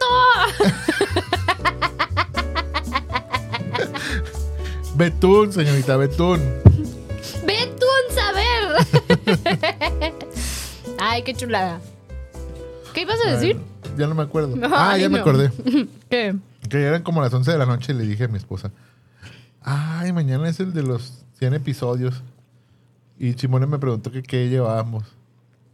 Betún, 5.00 5.54
señorita, 5.54 5.96
Betún. 5.96 6.40
¡Ve 7.46 7.74
tú 7.80 7.86
en 8.02 8.16
saber! 8.16 10.14
Ay, 11.00 11.24
qué 11.24 11.34
chulada. 11.34 11.80
¿Qué 12.94 13.04
ibas 13.04 13.18
a 13.26 13.32
decir? 13.32 13.58
Ya 13.98 14.08
no 14.08 14.16
me 14.16 14.24
acuerdo. 14.24 14.56
ah, 14.74 14.98
ya 14.98 15.08
me 15.08 15.20
acordé. 15.20 15.52
¿Qué? 16.10 16.36
Que 16.70 16.84
eran 16.84 17.02
como 17.04 17.22
las 17.22 17.34
11 17.34 17.50
de 17.50 17.58
la 17.58 17.66
noche 17.66 17.94
y 17.94 17.96
le 17.96 18.04
dije 18.04 18.26
a 18.26 18.28
mi 18.28 18.38
esposa, 18.38 18.72
ay, 19.62 20.12
mañana 20.12 20.50
es 20.50 20.60
el 20.60 20.74
de 20.74 20.84
los 20.84 21.24
100 21.40 21.54
episodios. 21.54 22.22
Y 23.18 23.32
Simone 23.34 23.68
me 23.68 23.80
preguntó 23.80 24.12
que 24.12 24.22
qué 24.22 24.50
llevábamos. 24.50 25.06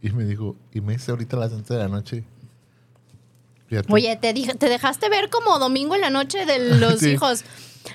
Y 0.02 0.10
me 0.10 0.24
dijo, 0.24 0.54
y 0.72 0.80
me 0.80 0.92
dice 0.92 1.10
ahorita 1.10 1.36
a 1.36 1.40
las 1.40 1.52
11 1.52 1.74
de 1.74 1.80
la 1.80 1.88
noche. 1.88 2.22
Fíjate. 3.66 3.92
Oye, 3.92 4.16
te, 4.22 4.32
dije, 4.32 4.54
te 4.54 4.68
dejaste 4.68 5.08
ver 5.08 5.30
como 5.30 5.58
domingo 5.58 5.96
en 5.96 6.02
la 6.02 6.10
noche 6.10 6.46
de 6.46 6.58
los 6.78 7.00
Sí. 7.00 7.10
hijos. 7.10 7.44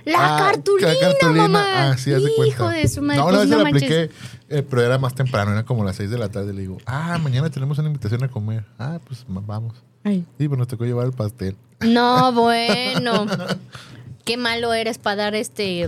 La 0.06 0.18
Ah, 0.36 0.40
cartulina, 0.52 0.94
la 0.94 1.00
cartulina. 1.00 1.48
mamá. 1.48 1.92
Ah, 1.92 1.98
sí, 1.98 2.10
de 2.12 2.20
Hijo 2.20 2.30
cuenta. 2.36 2.70
de 2.70 2.88
su 2.88 3.02
madre. 3.02 3.20
No, 3.20 3.28
una 3.28 3.38
pues 3.38 3.50
vez 3.50 3.58
no 3.58 3.64
la 3.64 3.70
apliqué, 3.70 4.10
eh, 4.50 4.64
pero 4.70 4.82
era 4.84 4.98
más 4.98 5.14
temprano, 5.16 5.52
era 5.52 5.64
como 5.64 5.84
las 5.84 5.96
6 5.96 6.10
de 6.10 6.18
la 6.18 6.30
tarde. 6.30 6.54
Le 6.54 6.62
digo, 6.62 6.78
ah, 6.86 7.18
mañana 7.22 7.50
tenemos 7.50 7.78
una 7.78 7.88
invitación 7.88 8.24
a 8.24 8.30
comer. 8.30 8.64
Ah, 8.80 9.00
pues 9.08 9.26
vamos. 9.28 9.76
Ay. 10.04 10.26
Sí, 10.38 10.48
pues 10.48 10.58
nos 10.58 10.68
tocó 10.68 10.86
llevar 10.86 11.06
el 11.06 11.14
pastel. 11.14 11.56
No, 11.82 12.32
bueno. 12.34 13.26
Qué 14.26 14.38
malo 14.38 14.74
eres 14.74 14.98
para 15.00 15.16
dar 15.24 15.36
este 15.36 15.88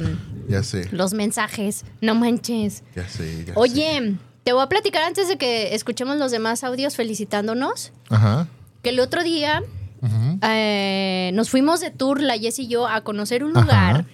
Ya 0.50 0.64
sé, 0.64 0.88
los 0.92 1.14
mensajes. 1.14 1.86
No 2.02 2.16
manches. 2.16 2.84
ya 2.96 3.08
sé, 3.08 3.40
ya 3.46 3.54
sé. 3.54 3.60
Oye, 3.60 4.16
te 4.44 4.54
voy 4.54 4.64
a 4.64 4.68
platicar 4.70 5.04
antes 5.04 5.28
de 5.28 5.38
que 5.38 5.76
escuchemos 5.76 6.18
los 6.18 6.32
demás 6.32 6.64
audios 6.64 6.96
felicitándonos. 6.96 7.92
Ajá. 8.10 8.48
Que 8.82 8.90
el 8.90 9.00
otro 9.00 9.24
día 9.24 9.64
eh, 10.42 11.32
nos 11.34 11.50
fuimos 11.50 11.80
de 11.80 11.92
tour, 11.92 12.22
la 12.22 12.38
Jess 12.38 12.60
y 12.60 12.68
yo, 12.68 12.88
a 12.88 13.02
conocer 13.02 13.44
un 13.44 13.56
Ajá. 13.58 13.62
lugar 13.62 14.06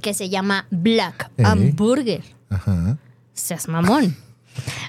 que 0.00 0.14
se 0.14 0.28
llama 0.28 0.66
Black. 0.70 1.30
Hamburger. 1.42 2.22
Ajá. 2.50 2.98
Seas 3.32 3.68
mamón. 3.68 4.16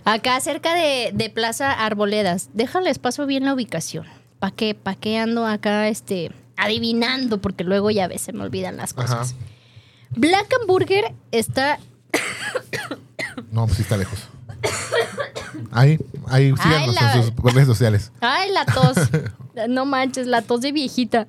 Acá 0.03 0.39
cerca 0.39 0.75
de, 0.75 1.11
de 1.13 1.29
Plaza 1.29 1.71
Arboledas. 1.71 2.49
Déjales 2.53 2.99
paso 2.99 3.25
bien 3.25 3.45
la 3.45 3.53
ubicación. 3.53 4.05
¿Para 4.39 4.55
qué? 4.55 4.75
¿Para 4.75 4.97
qué 4.97 5.17
ando 5.17 5.45
acá 5.47 5.87
este, 5.87 6.31
adivinando? 6.57 7.39
Porque 7.41 7.63
luego 7.63 7.89
ya 7.89 8.07
ves, 8.07 8.21
se 8.21 8.33
me 8.33 8.43
olvidan 8.43 8.77
las 8.77 8.93
cosas. 8.93 9.31
Ajá. 9.31 9.45
Black 10.11 10.47
Hamburger 10.61 11.13
está. 11.31 11.79
No, 13.51 13.65
pues 13.65 13.77
sí 13.77 13.81
está 13.83 13.97
lejos. 13.97 14.27
Ahí, 15.71 15.99
ahí 16.27 16.53
síganos 16.55 16.95
la- 16.95 17.13
en 17.15 17.23
sus 17.23 17.35
redes 17.53 17.67
sociales. 17.67 18.11
Ay, 18.21 18.51
la 18.51 18.65
tos. 18.65 18.97
No 19.69 19.85
manches, 19.85 20.27
la 20.27 20.41
tos 20.41 20.59
de 20.61 20.71
viejita. 20.73 21.27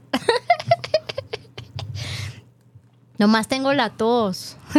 Nomás 3.19 3.47
tengo 3.49 3.73
la 3.73 3.91
tos. 3.91 4.57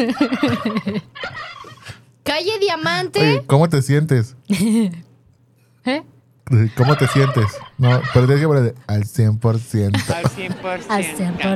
Calle 2.23 2.59
Diamante. 2.59 3.19
Oye, 3.21 3.43
¿cómo 3.47 3.69
te 3.69 3.81
sientes? 3.81 4.35
¿Eh? 4.49 6.03
¿Cómo 6.75 6.95
te 6.97 7.07
sientes? 7.07 7.45
No, 7.77 8.01
pero 8.13 8.25
tienes 8.25 8.41
que 8.41 8.47
poner 8.47 8.75
al 8.87 9.03
100%. 9.05 10.13
Al 10.13 10.23
100%. 10.25 10.85
Al 10.89 11.03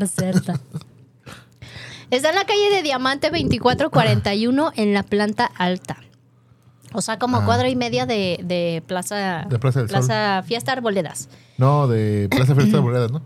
100%. 0.10 0.60
Está 2.10 2.30
en 2.30 2.36
la 2.36 2.46
calle 2.46 2.70
de 2.72 2.84
Diamante 2.84 3.28
2441 3.30 4.72
en 4.76 4.94
la 4.94 5.04
planta 5.04 5.46
alta. 5.58 5.98
O 6.94 7.02
sea, 7.02 7.18
como 7.20 7.38
Ah. 7.38 7.46
cuadra 7.46 7.70
y 7.70 7.76
media 7.76 8.06
de, 8.06 8.40
de 8.44 8.84
Plaza, 8.86 9.46
De 9.50 9.60
Plaza 9.60 9.80
del 9.80 9.90
Sol. 9.90 10.00
Plaza 10.00 10.44
Fiesta 10.46 10.72
Arboledas. 10.74 11.30
No, 11.58 11.88
de 11.88 12.28
Plaza 12.30 12.54
Fiesta 12.56 12.82
Moreras, 12.82 13.12
¿no? 13.12 13.22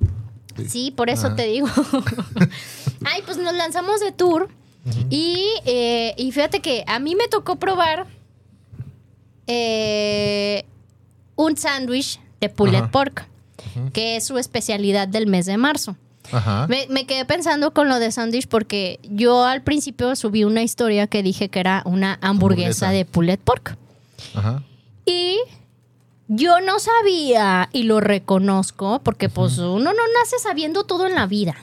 Sí, 0.67 0.91
por 0.91 1.09
eso 1.09 1.27
Ah. 1.27 1.35
te 1.35 1.47
digo. 1.47 1.67
Ay, 3.05 3.21
pues 3.25 3.37
nos 3.37 3.53
lanzamos 3.53 3.99
de 3.99 4.11
tour. 4.11 4.49
y, 5.09 5.49
eh, 5.65 6.13
y 6.17 6.31
fíjate 6.31 6.59
que 6.61 6.83
a 6.87 6.99
mí 6.99 7.15
me 7.15 7.27
tocó 7.27 7.55
probar 7.55 8.05
eh, 9.47 10.63
un 11.35 11.57
sándwich 11.57 12.19
de 12.39 12.49
pulled 12.49 12.89
pork, 12.91 13.27
que 13.93 14.15
es 14.17 14.25
su 14.25 14.37
especialidad 14.37 15.07
del 15.07 15.27
mes 15.27 15.45
de 15.45 15.57
marzo. 15.57 15.95
Ajá. 16.31 16.65
Me, 16.67 16.87
me 16.89 17.05
quedé 17.05 17.25
pensando 17.25 17.73
con 17.73 17.87
lo 17.89 17.99
de 17.99 18.11
sándwich 18.11 18.47
porque 18.47 18.99
yo 19.03 19.45
al 19.45 19.61
principio 19.63 20.15
subí 20.15 20.43
una 20.43 20.61
historia 20.63 21.07
que 21.07 21.23
dije 21.23 21.49
que 21.49 21.59
era 21.59 21.81
una 21.85 22.17
hamburguesa, 22.21 22.87
Hamburguesa. 22.87 22.89
de 22.91 23.05
pulled 23.05 23.39
pork. 23.39 23.77
Ajá. 24.33 24.63
Y 25.05 25.37
yo 26.27 26.59
no 26.61 26.79
sabía, 26.79 27.69
y 27.71 27.83
lo 27.83 27.99
reconozco, 27.99 29.01
porque 29.03 29.29
pues 29.29 29.57
uno 29.59 29.77
no 29.93 30.01
nace 30.19 30.39
sabiendo 30.41 30.83
todo 30.83 31.05
en 31.05 31.13
la 31.15 31.27
vida. 31.27 31.55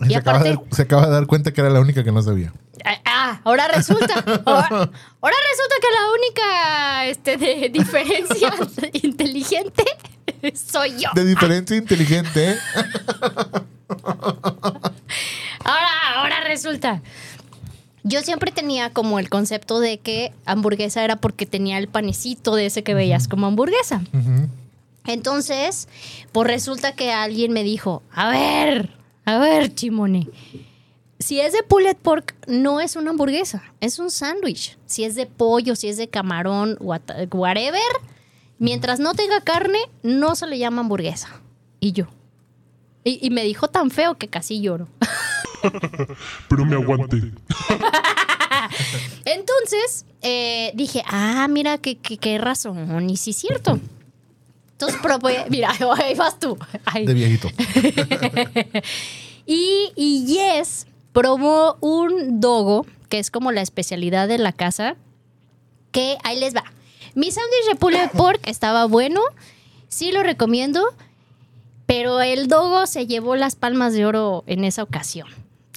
Y 0.00 0.08
Se 0.10 0.16
acaba, 0.16 0.38
de, 0.40 0.50
dar- 0.50 0.62
se 0.70 0.82
acaba 0.82 1.06
de 1.06 1.12
dar 1.12 1.26
cuenta 1.26 1.52
que 1.52 1.60
era 1.60 1.70
la 1.70 1.80
única 1.80 2.02
que 2.04 2.12
no 2.12 2.20
sabía. 2.22 2.52
ah, 2.84 2.96
ah, 3.06 3.40
ahora 3.44 3.68
resulta, 3.68 4.12
ahora, 4.44 4.68
ahora 4.68 5.36
resulta 5.50 5.76
que 5.80 5.88
la 5.92 6.12
única 6.18 7.06
este, 7.06 7.36
de 7.38 7.68
diferencia 7.70 8.54
inteligente 9.02 9.84
soy 10.54 10.98
yo. 11.00 11.08
De 11.14 11.24
diferencia 11.24 11.76
inteligente. 11.76 12.56
Ahora, 15.64 15.88
ahora 16.16 16.40
resulta. 16.46 17.02
Yo 18.02 18.20
siempre 18.20 18.52
tenía 18.52 18.90
como 18.92 19.18
el 19.18 19.30
concepto 19.30 19.80
de 19.80 19.98
que 19.98 20.32
hamburguesa 20.44 21.02
era 21.04 21.16
porque 21.16 21.46
tenía 21.46 21.78
el 21.78 21.88
panecito 21.88 22.54
de 22.54 22.66
ese 22.66 22.82
que 22.82 22.92
veías 22.94 23.28
como 23.28 23.46
hamburguesa. 23.46 24.02
Entonces, 25.06 25.88
pues 26.32 26.46
resulta 26.46 26.92
que 26.92 27.12
alguien 27.12 27.52
me 27.52 27.62
dijo, 27.62 28.02
a 28.12 28.28
ver, 28.28 28.90
a 29.24 29.38
ver, 29.38 29.74
Chimone, 29.74 30.28
si 31.18 31.40
es 31.40 31.52
de 31.52 31.62
pulled 31.62 31.96
pork, 31.96 32.34
no 32.46 32.80
es 32.80 32.96
una 32.96 33.10
hamburguesa, 33.10 33.62
es 33.80 33.98
un 33.98 34.10
sándwich. 34.10 34.76
Si 34.86 35.04
es 35.04 35.14
de 35.14 35.26
pollo, 35.26 35.74
si 35.76 35.88
es 35.88 35.96
de 35.96 36.08
camarón, 36.08 36.76
what- 36.80 37.02
whatever, 37.32 37.80
mientras 38.58 38.98
no 39.00 39.14
tenga 39.14 39.40
carne, 39.40 39.78
no 40.02 40.34
se 40.36 40.46
le 40.46 40.58
llama 40.58 40.80
hamburguesa. 40.82 41.28
Y 41.80 41.92
yo. 41.92 42.06
Y, 43.04 43.24
y 43.24 43.30
me 43.30 43.44
dijo 43.44 43.68
tan 43.68 43.90
feo 43.90 44.16
que 44.16 44.28
casi 44.28 44.60
lloro. 44.60 44.88
Pero 46.48 46.64
me 46.64 46.76
aguanté. 46.76 47.16
Entonces, 49.24 50.06
eh, 50.22 50.72
dije, 50.74 51.02
ah, 51.06 51.46
mira, 51.48 51.78
qué, 51.78 51.98
qué, 51.98 52.16
qué 52.18 52.38
razón, 52.38 53.08
y 53.08 53.16
sí 53.16 53.30
es 53.30 53.36
cierto. 53.36 53.78
Entonces 54.72 54.98
probé, 55.00 55.44
mira, 55.50 55.72
ahí 56.02 56.14
vas 56.14 56.38
tú. 56.38 56.58
Ay. 56.84 57.06
De 57.06 57.14
viejito. 57.14 57.48
Y, 59.46 59.92
y 59.94 60.24
Yes 60.26 60.86
probó 61.12 61.76
un 61.80 62.40
dogo, 62.40 62.86
que 63.08 63.18
es 63.18 63.30
como 63.30 63.52
la 63.52 63.62
especialidad 63.62 64.26
de 64.26 64.38
la 64.38 64.52
casa, 64.52 64.96
que 65.92 66.18
ahí 66.24 66.38
les 66.38 66.54
va. 66.54 66.64
Mi 67.14 67.30
sándwich 67.30 67.68
de 67.68 67.76
pulled 67.76 68.10
pork 68.10 68.40
estaba 68.48 68.86
bueno, 68.86 69.20
sí 69.88 70.10
lo 70.10 70.22
recomiendo, 70.24 70.82
pero 71.86 72.20
el 72.20 72.48
dogo 72.48 72.86
se 72.86 73.06
llevó 73.06 73.36
las 73.36 73.56
palmas 73.56 73.92
de 73.92 74.06
oro 74.06 74.44
en 74.46 74.64
esa 74.64 74.82
ocasión. 74.82 75.28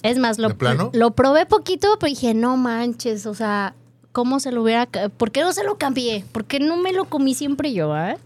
Es 0.02 0.18
más, 0.18 0.38
lo, 0.38 0.48
¿De 0.48 0.54
plano? 0.54 0.90
lo 0.92 1.10
probé 1.12 1.46
poquito, 1.46 1.96
pero 1.98 2.10
dije, 2.10 2.34
no 2.34 2.56
manches, 2.56 3.26
o 3.26 3.34
sea, 3.34 3.74
¿cómo 4.12 4.40
se 4.40 4.52
lo 4.52 4.62
hubiera... 4.62 4.86
¿Por 4.86 5.32
qué 5.32 5.42
no 5.42 5.52
se 5.52 5.64
lo 5.64 5.76
cambié? 5.76 6.24
¿Por 6.32 6.44
qué 6.44 6.60
no 6.60 6.76
me 6.76 6.92
lo 6.92 7.06
comí 7.06 7.34
siempre 7.34 7.72
yo, 7.72 7.92
ah? 7.92 8.16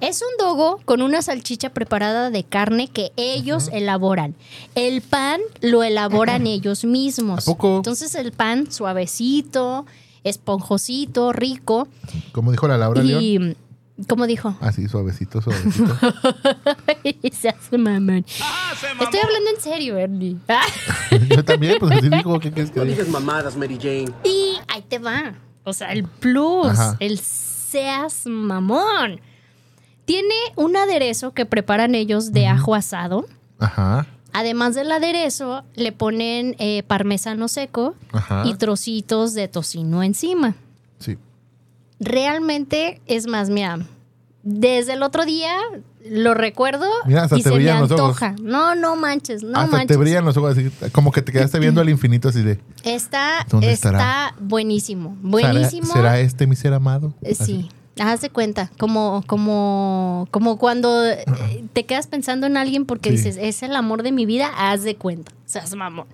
Es 0.00 0.20
un 0.20 0.36
dogo 0.38 0.80
con 0.84 1.00
una 1.00 1.22
salchicha 1.22 1.70
preparada 1.70 2.30
de 2.30 2.44
carne 2.44 2.88
que 2.88 3.12
ellos 3.16 3.70
elaboran. 3.72 4.34
El 4.74 5.00
pan 5.00 5.40
lo 5.60 5.82
elaboran 5.84 6.46
ellos 6.46 6.84
mismos. 6.84 7.38
¿A 7.38 7.44
poco? 7.44 7.76
Entonces 7.76 8.14
el 8.16 8.32
pan 8.32 8.70
suavecito, 8.70 9.86
esponjosito, 10.24 11.32
rico. 11.32 11.88
Como 12.32 12.50
dijo 12.50 12.68
la 12.68 12.78
Laura 12.78 13.02
León. 13.02 13.56
¿Cómo 14.08 14.26
dijo? 14.26 14.56
Así, 14.60 14.88
suavecito, 14.88 15.40
suavecito. 15.42 15.96
Se 17.32 17.48
hace 17.48 17.78
mamón. 17.78 18.24
Estoy 18.28 19.20
hablando 19.20 19.50
en 19.54 19.60
serio, 19.60 19.96
Ernie. 19.98 20.36
Yo 21.30 21.44
también, 21.44 21.76
pues 21.78 21.92
así 21.98 22.08
dijo, 22.08 22.38
¿qué 22.40 22.50
quieres 22.52 22.70
que 22.70 22.78
No 22.80 22.84
diga? 22.86 22.96
digas 22.98 23.08
mamadas, 23.12 23.56
Mary 23.56 23.76
Jane. 23.80 24.12
Y 24.24 24.54
ahí 24.68 24.82
te 24.88 24.98
va. 24.98 25.34
O 25.64 25.72
sea, 25.72 25.92
el 25.92 26.04
plus, 26.04 26.66
Ajá. 26.68 26.96
el 27.00 27.18
seas 27.18 28.26
mamón. 28.26 29.20
Tiene 30.04 30.34
un 30.56 30.76
aderezo 30.76 31.32
que 31.32 31.46
preparan 31.46 31.94
ellos 31.94 32.32
de 32.32 32.46
ajo 32.46 32.74
asado. 32.74 33.26
Ajá, 33.58 34.06
Además 34.34 34.74
del 34.74 34.90
aderezo, 34.90 35.62
le 35.74 35.92
ponen 35.92 36.56
eh, 36.58 36.82
parmesano 36.84 37.48
seco 37.48 37.94
ajá. 38.12 38.44
y 38.46 38.54
trocitos 38.54 39.34
de 39.34 39.46
tocino 39.46 40.02
encima. 40.02 40.54
Sí. 40.98 41.18
Realmente, 42.00 43.00
es 43.06 43.26
más, 43.26 43.50
mira, 43.50 43.78
desde 44.44 44.94
el 44.94 45.02
otro 45.02 45.24
día 45.24 45.54
lo 46.10 46.34
recuerdo 46.34 46.86
Mira, 47.06 47.22
hasta 47.24 47.36
y 47.38 47.42
te 47.42 47.50
se 47.50 47.56
me 47.58 47.72
ojos. 47.72 47.90
antoja. 47.92 48.34
No, 48.42 48.74
no 48.74 48.96
manches, 48.96 49.42
no 49.44 49.56
Hasta 49.58 49.70
manches. 49.70 49.88
te 49.88 49.96
brillan 49.96 50.24
los 50.24 50.36
ojos, 50.36 50.58
así, 50.58 50.68
como 50.90 51.12
que 51.12 51.22
te 51.22 51.30
quedaste 51.32 51.58
viendo 51.60 51.80
al 51.80 51.88
infinito 51.88 52.28
así 52.28 52.42
de... 52.42 52.58
Está, 52.82 53.46
¿Dónde 53.48 53.70
está 53.72 53.88
estará? 53.90 54.34
buenísimo, 54.40 55.10
¿será- 55.10 55.52
buenísimo. 55.52 55.92
¿Será, 55.92 56.18
este 56.18 56.46
mi 56.48 56.56
ser 56.56 56.72
amado? 56.74 57.14
Eh, 57.22 57.36
Así. 57.38 57.44
Sí, 57.44 58.02
haz 58.02 58.20
de 58.22 58.30
cuenta, 58.30 58.70
como, 58.78 59.22
como, 59.28 60.26
como 60.32 60.58
cuando 60.58 61.04
eh, 61.06 61.24
te 61.72 61.84
quedas 61.86 62.08
pensando 62.08 62.46
en 62.48 62.56
alguien 62.56 62.84
porque 62.84 63.10
Sí. 63.10 63.16
dices, 63.18 63.36
es 63.40 63.62
el 63.62 63.76
amor 63.76 64.02
de 64.02 64.10
mi 64.10 64.26
vida, 64.26 64.50
haz 64.56 64.82
de 64.82 64.96
cuenta, 64.96 65.30
o 65.32 65.48
sea, 65.48 65.62
es 65.62 65.74
mamón. 65.76 66.06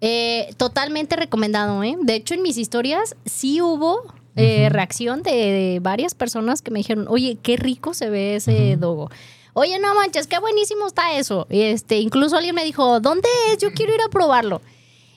Eh, 0.00 0.54
totalmente 0.56 1.16
recomendado, 1.16 1.82
¿eh? 1.84 1.96
De 2.00 2.14
hecho, 2.14 2.34
en 2.34 2.42
mis 2.42 2.56
historias 2.56 3.14
sí 3.24 3.60
hubo 3.60 4.00
eh, 4.36 4.68
reacción 4.70 5.22
de, 5.22 5.30
de 5.30 5.78
varias 5.80 6.14
personas 6.14 6.62
que 6.62 6.70
me 6.70 6.78
dijeron, 6.78 7.06
oye, 7.08 7.38
qué 7.42 7.56
rico 7.56 7.94
se 7.94 8.10
ve 8.10 8.36
ese 8.36 8.76
dogo. 8.76 9.10
Oye, 9.54 9.78
no 9.78 9.94
manches, 9.94 10.26
qué 10.26 10.38
buenísimo 10.38 10.86
está 10.86 11.16
eso. 11.18 11.46
Este, 11.50 11.98
incluso 11.98 12.36
alguien 12.36 12.54
me 12.54 12.64
dijo, 12.64 13.00
¿dónde 13.00 13.28
es? 13.48 13.58
Yo 13.58 13.72
quiero 13.72 13.94
ir 13.94 14.00
a 14.00 14.08
probarlo. 14.08 14.62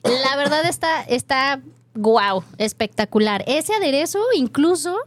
La 0.04 0.36
verdad 0.36 0.66
está, 0.66 1.04
está 1.04 1.62
wow, 1.94 2.44
espectacular. 2.58 3.44
Ese 3.48 3.74
aderezo 3.74 4.20
incluso 4.36 4.98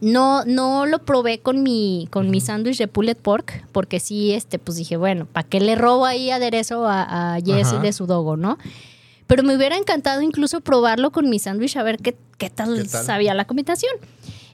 no, 0.00 0.44
no 0.44 0.84
lo 0.84 0.98
probé 0.98 1.38
con 1.38 1.62
mi, 1.62 2.06
con 2.10 2.30
mi 2.30 2.40
sándwich 2.40 2.76
de 2.76 2.86
pulled 2.86 3.16
pork, 3.16 3.66
porque 3.72 3.98
sí, 3.98 4.34
este, 4.34 4.58
pues 4.58 4.76
dije, 4.76 4.98
bueno, 4.98 5.26
¿para 5.26 5.48
qué 5.48 5.60
le 5.60 5.74
robo 5.74 6.04
ahí 6.04 6.30
aderezo 6.30 6.86
a, 6.86 7.36
a 7.36 7.40
Jesse 7.40 7.80
de 7.80 7.92
su 7.94 8.06
dogo, 8.06 8.36
no? 8.36 8.58
Pero 9.26 9.42
me 9.42 9.56
hubiera 9.56 9.76
encantado 9.76 10.20
incluso 10.22 10.60
probarlo 10.60 11.10
con 11.10 11.30
mi 11.30 11.38
sándwich 11.38 11.76
a 11.76 11.82
ver 11.82 11.98
qué, 11.98 12.16
qué 12.38 12.50
tal, 12.50 12.82
¿Qué 12.82 12.88
tal? 12.88 13.04
sabía 13.04 13.34
la 13.34 13.46
combinación. 13.46 13.92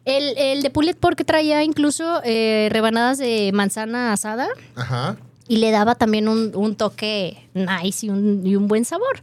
El, 0.05 0.37
el 0.39 0.63
de 0.63 0.71
pulled 0.71 0.97
pork 0.97 1.25
traía 1.27 1.63
incluso 1.63 2.21
eh, 2.25 2.69
rebanadas 2.71 3.19
de 3.19 3.51
manzana 3.53 4.13
asada 4.15 4.49
Ajá. 4.75 5.17
y 5.47 5.59
le 5.59 5.71
daba 5.73 5.95
también 5.95 6.27
un, 6.29 6.53
un 6.55 6.75
toque 6.75 7.49
nice 7.53 8.07
y 8.07 8.11
un, 8.11 8.47
y 8.47 8.57
un 8.57 8.67
buen 8.67 8.85
sabor. 8.85 9.23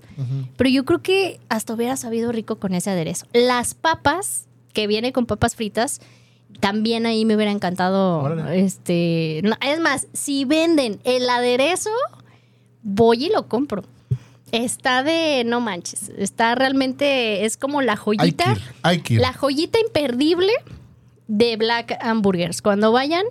Pero 0.55 0.69
yo 0.69 0.85
creo 0.85 1.01
que 1.01 1.39
hasta 1.49 1.73
hubiera 1.73 1.95
sabido 1.97 2.31
rico 2.31 2.57
con 2.57 2.73
ese 2.75 2.91
aderezo. 2.91 3.25
Las 3.33 3.73
papas, 3.73 4.45
que 4.73 4.85
viene 4.85 5.13
con 5.13 5.25
papas 5.25 5.55
fritas, 5.55 5.99
también 6.59 7.05
ahí 7.07 7.25
me 7.25 7.35
hubiera 7.35 7.51
encantado. 7.51 8.19
Órale. 8.19 8.59
Este, 8.63 9.41
no, 9.43 9.55
es 9.61 9.79
más, 9.79 10.07
si 10.13 10.45
venden 10.45 10.99
el 11.05 11.27
aderezo, 11.29 11.89
voy 12.83 13.25
y 13.25 13.29
lo 13.29 13.47
compro. 13.47 13.83
Está 14.51 15.03
de, 15.03 15.43
no 15.45 15.59
manches, 15.59 16.09
está 16.17 16.55
realmente, 16.55 17.45
es 17.45 17.57
como 17.57 17.81
la 17.81 17.97
joyita, 17.97 18.55
la 19.09 19.33
joyita 19.33 19.77
imperdible 19.79 20.53
de 21.27 21.57
Black 21.57 21.97
Hamburgers. 22.01 22.61
Cuando 22.61 22.91
vayan, 22.93 23.25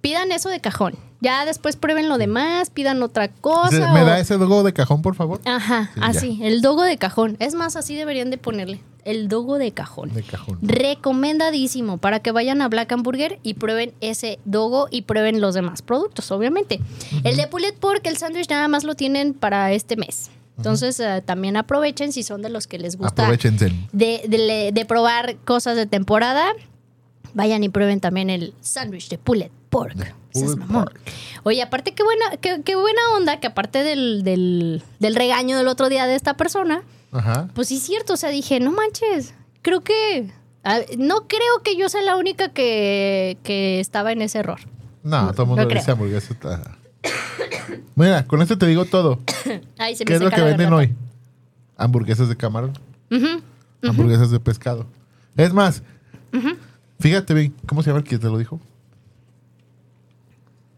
pidan 0.00 0.32
eso 0.32 0.48
de 0.48 0.60
cajón. 0.60 0.94
Ya 1.22 1.44
después 1.44 1.76
prueben 1.76 2.08
lo 2.08 2.16
demás, 2.18 2.70
pidan 2.70 3.02
otra 3.02 3.28
cosa. 3.28 3.92
¿Me 3.92 4.02
o- 4.02 4.06
da 4.06 4.18
ese 4.18 4.38
dogo 4.38 4.62
de 4.62 4.72
cajón, 4.72 5.02
por 5.02 5.14
favor? 5.14 5.40
Ajá, 5.44 5.90
Sí, 5.94 6.00
así, 6.02 6.38
el 6.42 6.62
dogo 6.62 6.82
de 6.82 6.96
cajón. 6.96 7.36
Es 7.40 7.54
más, 7.54 7.76
así 7.76 7.94
deberían 7.94 8.30
de 8.30 8.38
ponerle. 8.38 8.80
El 9.04 9.28
dogo 9.28 9.58
de 9.58 9.72
cajón. 9.72 10.12
De 10.14 10.22
cajón. 10.22 10.58
Recomendadísimo 10.62 11.98
para 11.98 12.20
que 12.20 12.32
vayan 12.32 12.60
a 12.62 12.68
Black 12.68 12.92
Hamburger 12.92 13.38
y 13.42 13.54
prueben 13.54 13.92
ese 14.00 14.38
dogo 14.44 14.88
y 14.90 15.02
prueben 15.02 15.40
los 15.40 15.54
demás 15.54 15.82
productos, 15.82 16.30
obviamente. 16.30 16.80
El 17.24 17.36
de 17.36 17.46
Pulled 17.46 17.74
Pork, 17.74 18.06
el 18.06 18.16
sándwich 18.16 18.48
nada 18.50 18.68
más 18.68 18.84
lo 18.84 18.94
tienen 18.94 19.32
para 19.34 19.72
este 19.72 19.96
mes. 19.96 20.30
Entonces 20.60 21.00
eh, 21.00 21.22
también 21.24 21.56
aprovechen 21.56 22.12
si 22.12 22.22
son 22.22 22.42
de 22.42 22.50
los 22.50 22.66
que 22.66 22.78
les 22.78 22.96
gusta 22.96 23.22
Aprovechense. 23.22 23.72
de, 23.92 24.22
de- 24.28 24.70
de 24.72 24.84
probar 24.84 25.36
cosas 25.44 25.74
de 25.76 25.86
temporada. 25.86 26.52
Vayan 27.32 27.62
y 27.64 27.68
prueben 27.68 28.00
también 28.00 28.28
el 28.28 28.54
sándwich 28.60 29.08
de 29.08 29.16
Pulled 29.16 29.50
Pork. 29.70 29.94
Pulled 30.32 30.56
mamón. 30.58 30.90
Oye, 31.44 31.62
aparte, 31.62 31.92
qué 31.94 32.02
buena, 32.02 32.36
qué, 32.40 32.60
qué 32.64 32.74
buena 32.76 33.00
onda 33.16 33.38
que 33.40 33.46
aparte 33.46 33.82
del, 33.84 34.22
del, 34.24 34.82
del 34.98 35.14
regaño 35.14 35.56
del 35.56 35.68
otro 35.68 35.88
día 35.88 36.06
de 36.06 36.14
esta 36.16 36.34
persona, 36.36 36.82
Ajá. 37.12 37.48
pues 37.54 37.68
sí 37.68 37.76
es 37.76 37.82
cierto, 37.84 38.14
o 38.14 38.16
sea, 38.16 38.30
dije, 38.30 38.58
no 38.60 38.72
manches, 38.72 39.32
creo 39.62 39.80
que, 39.82 40.30
no 40.98 41.26
creo 41.28 41.62
que 41.64 41.76
yo 41.76 41.88
sea 41.88 42.02
la 42.02 42.16
única 42.16 42.48
que, 42.50 43.38
que 43.44 43.78
estaba 43.80 44.10
en 44.12 44.22
ese 44.22 44.38
error. 44.40 44.60
No, 45.04 45.30
todo 45.32 45.42
el 45.44 45.48
mundo 45.48 45.62
No 45.64 45.68
dice 45.68 45.90
hamburguesa. 45.92 46.32
Está... 46.34 46.76
Mira, 47.94 48.26
con 48.26 48.40
esto 48.42 48.56
te 48.58 48.66
digo 48.66 48.84
todo. 48.84 49.20
Ay, 49.78 49.96
se 49.96 50.04
me 50.04 50.08
¿Qué 50.08 50.14
es 50.14 50.22
lo 50.22 50.30
que 50.30 50.40
venden 50.40 50.72
hoy? 50.72 50.94
Hamburguesas 51.76 52.28
de 52.28 52.36
camarón, 52.36 52.72
hamburguesas 53.82 54.30
de 54.30 54.38
pescado. 54.40 54.86
Es 55.36 55.52
más, 55.52 55.82
fíjate 56.98 57.32
bien, 57.34 57.54
¿cómo 57.66 57.82
se 57.82 57.88
llama 57.90 58.00
el 58.00 58.04
que 58.04 58.18
te 58.18 58.26
lo 58.26 58.36
dijo? 58.36 58.60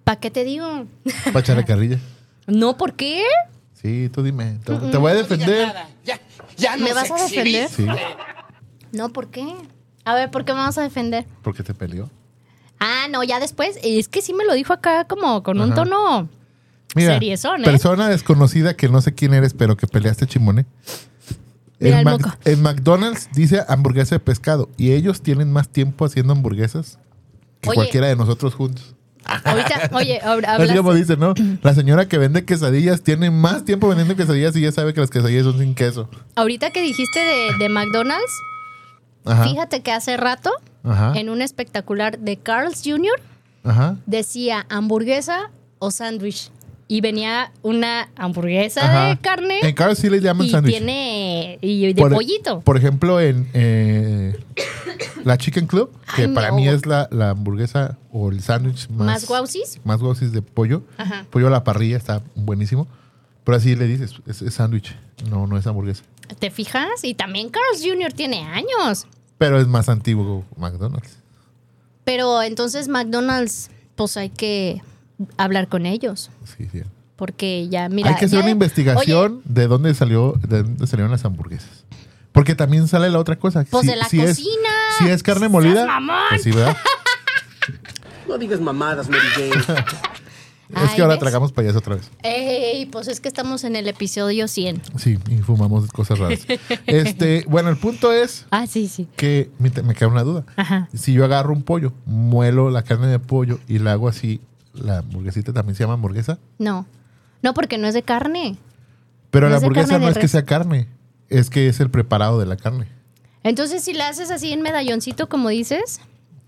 ¿Para 0.04 0.20
qué 0.20 0.30
te 0.30 0.44
digo? 0.44 0.86
Para 1.26 1.40
echar 1.40 1.56
la 1.56 1.64
carrilla. 1.64 1.98
No, 2.48 2.76
¿por 2.76 2.94
qué? 2.94 3.22
Sí, 3.72 4.10
tú 4.12 4.20
dime. 4.24 4.58
Te, 4.64 4.74
te 4.74 4.96
voy 4.98 5.12
a 5.12 5.14
defender. 5.14 5.72
¿Me 6.80 6.92
vas 6.92 7.08
a 7.08 7.14
defender? 7.22 7.68
Sí, 7.68 7.86
No, 8.90 9.10
¿por 9.12 9.28
qué? 9.28 9.54
A 10.04 10.14
ver, 10.16 10.28
¿por 10.28 10.44
qué 10.44 10.52
me 10.52 10.58
vas 10.58 10.76
a 10.76 10.82
defender? 10.82 11.24
porque 11.42 11.62
te 11.62 11.72
peleó. 11.72 12.10
Ah, 12.85 13.07
no, 13.11 13.22
ya 13.22 13.39
después. 13.39 13.78
Es 13.85 14.09
que 14.09 14.22
sí 14.22 14.35
me 14.35 14.45
lo 14.45 14.55
dijo 14.55 14.72
acá 14.72 15.05
como 15.07 15.43
con 15.43 15.61
un 15.61 15.72
tono 15.72 16.28
Mira, 16.97 17.14
seriezón, 17.14 17.62
¿eh? 17.62 17.64
persona 17.64 18.09
desconocida 18.09 18.74
que 18.74 18.89
no 18.89 19.01
sé 19.01 19.14
quién 19.14 19.35
eres, 19.35 19.55
pero 19.55 19.76
que 19.76 19.87
peleaste 19.87 20.26
chimone. 20.26 20.66
Mira 21.78 22.01
En, 22.01 22.09
el 22.09 22.18
Mac- 22.18 22.39
en 22.45 22.62
McDonald's 22.62 23.28
dice 23.35 23.62
hamburguesa 23.68 24.16
de 24.16 24.20
pescado 24.20 24.68
y 24.76 24.93
ellos 24.93 25.22
tienen 25.22 25.53
más 25.53 25.68
tiempo 25.68 26.05
haciendo 26.05 26.33
hamburguesas 26.33 26.99
que 27.61 27.70
Oye. 27.70 27.76
cualquiera 27.76 28.09
de 28.09 28.16
nosotros 28.16 28.55
juntos. 28.55 28.95
Ahorita, 29.24 29.91
oye, 29.93 30.20
hablas. 30.24 30.76
como 30.76 30.95
dice, 30.95 31.16
¿no? 31.16 31.35
La 31.62 31.74
señora 31.74 32.09
que 32.09 32.18
vende 32.18 32.45
quesadillas 32.45 33.03
tiene 33.03 33.30
más 33.30 33.64
tiempo 33.64 33.87
vendiendo 33.89 34.16
quesadillas 34.16 34.55
y 34.57 34.61
ya 34.62 34.72
sabe 34.72 34.93
que 34.95 35.01
las 35.01 35.11
quesadillas 35.11 35.45
son 35.45 35.59
sin 35.59 35.74
queso. 35.76 36.09
Ahorita 36.35 36.70
que 36.70 36.83
dijiste 36.83 37.20
de, 37.20 37.57
de 37.59 37.68
McDonald's, 37.68 38.33
Ajá. 39.24 39.44
fíjate 39.44 39.82
que 39.82 39.92
hace 39.92 40.16
rato, 40.16 40.50
Ajá. 40.84 41.12
en 41.16 41.28
un 41.30 41.42
espectacular 41.42 42.18
de 42.18 42.36
Carl's 42.36 42.82
Jr., 42.84 43.20
Ajá. 43.64 43.96
decía 44.06 44.66
hamburguesa 44.68 45.50
o 45.78 45.90
sándwich. 45.90 46.50
Y 46.88 47.00
venía 47.00 47.52
una 47.62 48.10
hamburguesa 48.16 49.08
de 49.08 49.16
carne. 49.18 49.60
En 49.62 49.74
Carl's 49.74 49.98
sí 49.98 50.10
le 50.10 50.20
llaman 50.20 50.46
y 50.46 50.50
sándwich. 50.50 50.76
tiene. 50.76 51.58
Y 51.62 51.90
de 51.94 52.02
Por- 52.02 52.12
pollito. 52.12 52.60
Por 52.60 52.76
ejemplo, 52.76 53.18
en 53.18 53.48
eh, 53.54 54.36
la 55.24 55.38
Chicken 55.38 55.66
Club, 55.66 55.90
que 56.14 56.22
Ay, 56.22 56.28
para 56.34 56.48
no. 56.50 56.56
mí 56.56 56.68
es 56.68 56.84
la, 56.84 57.08
la 57.10 57.30
hamburguesa 57.30 57.96
o 58.12 58.28
el 58.30 58.42
sándwich 58.42 58.90
más, 58.90 59.06
¿Más 59.06 59.26
guausis? 59.26 59.80
más 59.84 60.00
guausis 60.00 60.32
de 60.32 60.42
pollo. 60.42 60.82
Ajá. 60.98 61.24
Pollo 61.30 61.46
a 61.46 61.50
la 61.50 61.64
parrilla 61.64 61.96
está 61.96 62.20
buenísimo. 62.34 62.86
Pero 63.45 63.57
así 63.57 63.74
le 63.76 63.86
dices, 63.86 64.14
es, 64.26 64.43
es 64.43 64.55
sándwich. 64.55 64.95
No, 65.28 65.47
no 65.47 65.57
es 65.59 65.66
hamburguesa. 65.66 66.03
¿Te 66.38 66.51
fijas? 66.51 67.03
Y 67.03 67.14
también 67.14 67.49
Carl's 67.51 67.82
Jr. 67.84 68.12
tiene 68.12 68.43
años. 68.47 69.07
Pero 69.38 69.59
es 69.61 69.66
más 69.66 69.88
antiguo 69.88 70.45
McDonald's. 70.57 71.18
Pero 72.05 72.43
entonces 72.43 72.88
McDonald's, 72.88 73.70
pues 73.97 74.16
hay 74.16 74.30
que 74.30 74.82
hablar 75.36 75.68
con 75.68 75.86
ellos. 75.86 76.30
Sí, 76.57 76.68
sí. 76.70 76.82
Porque 77.16 77.68
ya, 77.68 77.88
mira. 77.88 78.11
Hay 78.11 78.16
que 78.16 78.24
hacer 78.24 78.38
ya- 78.38 78.43
una 78.45 78.51
investigación 78.51 79.32
Oye, 79.34 79.43
de 79.45 79.66
dónde 79.66 79.95
salió, 79.95 80.34
de 80.47 80.62
dónde 80.62 80.86
salieron 80.86 81.11
las 81.12 81.24
hamburguesas. 81.24 81.84
Porque 82.32 82.55
también 82.55 82.88
sale 82.88 83.11
la 83.11 83.18
otra 83.18 83.36
cosa. 83.38 83.64
Pues 83.70 83.82
Si- 83.84 83.90
de 83.90 83.97
la 83.97 84.09
si 84.09 84.20
es- 84.20 84.30
cocina. 84.38 84.68
si 84.99 85.09
es 85.09 85.22
carne 85.22 85.49
molida, 85.49 85.86
mamón! 85.86 86.16
pues 86.30 86.43
sí, 86.43 86.51
¿verdad? 86.51 86.76
No 88.28 88.38
digas 88.38 88.61
mamadas, 88.61 89.09
Mary 89.11 89.26
Jane. 89.34 89.84
es 90.74 90.90
que 90.92 91.02
ahora 91.02 91.14
¿ves? 91.14 91.20
tragamos 91.20 91.52
payaso 91.52 91.78
otra 91.78 91.96
vez. 91.96 92.10
Ey, 92.22 92.86
pues 92.86 93.08
es 93.08 93.20
que 93.20 93.28
estamos 93.28 93.64
en 93.64 93.76
el 93.76 93.88
episodio 93.88 94.48
100. 94.48 94.82
Sí, 94.96 95.18
y 95.30 95.38
fumamos 95.38 95.88
cosas 95.90 96.18
raras. 96.18 96.40
este, 96.86 97.44
bueno, 97.48 97.68
el 97.68 97.76
punto 97.76 98.12
es 98.12 98.46
Ah, 98.50 98.66
sí, 98.66 98.88
sí. 98.88 99.08
que 99.16 99.50
me, 99.58 99.70
me 99.82 99.94
queda 99.94 100.08
una 100.08 100.22
duda. 100.22 100.44
Ajá. 100.56 100.88
Si 100.94 101.12
yo 101.12 101.24
agarro 101.24 101.52
un 101.52 101.62
pollo, 101.62 101.92
muelo 102.06 102.70
la 102.70 102.82
carne 102.82 103.06
de 103.08 103.18
pollo 103.18 103.58
y 103.68 103.78
la 103.78 103.92
hago 103.92 104.08
así, 104.08 104.40
la 104.74 104.98
hamburguesita 104.98 105.52
también 105.52 105.74
se 105.76 105.84
llama 105.84 105.94
hamburguesa. 105.94 106.38
No. 106.58 106.86
No, 107.42 107.54
porque 107.54 107.78
no 107.78 107.88
es 107.88 107.94
de 107.94 108.02
carne. 108.02 108.56
Pero 109.30 109.46
No 109.46 109.50
la 109.50 109.56
hamburguesa 109.58 109.98
no 109.98 110.08
es 110.08 110.18
que 110.18 110.28
sea 110.28 110.44
carne, 110.44 110.88
es 111.28 111.50
que 111.50 111.66
es 111.68 111.80
el 111.80 111.90
preparado 111.90 112.38
de 112.38 112.46
la 112.46 112.56
carne. 112.56 112.86
Entonces, 113.44 113.82
si 113.82 113.92
la 113.92 114.08
haces 114.08 114.30
así 114.30 114.52
en 114.52 114.62
medalloncito, 114.62 115.28
como 115.28 115.48
dices, 115.48 116.00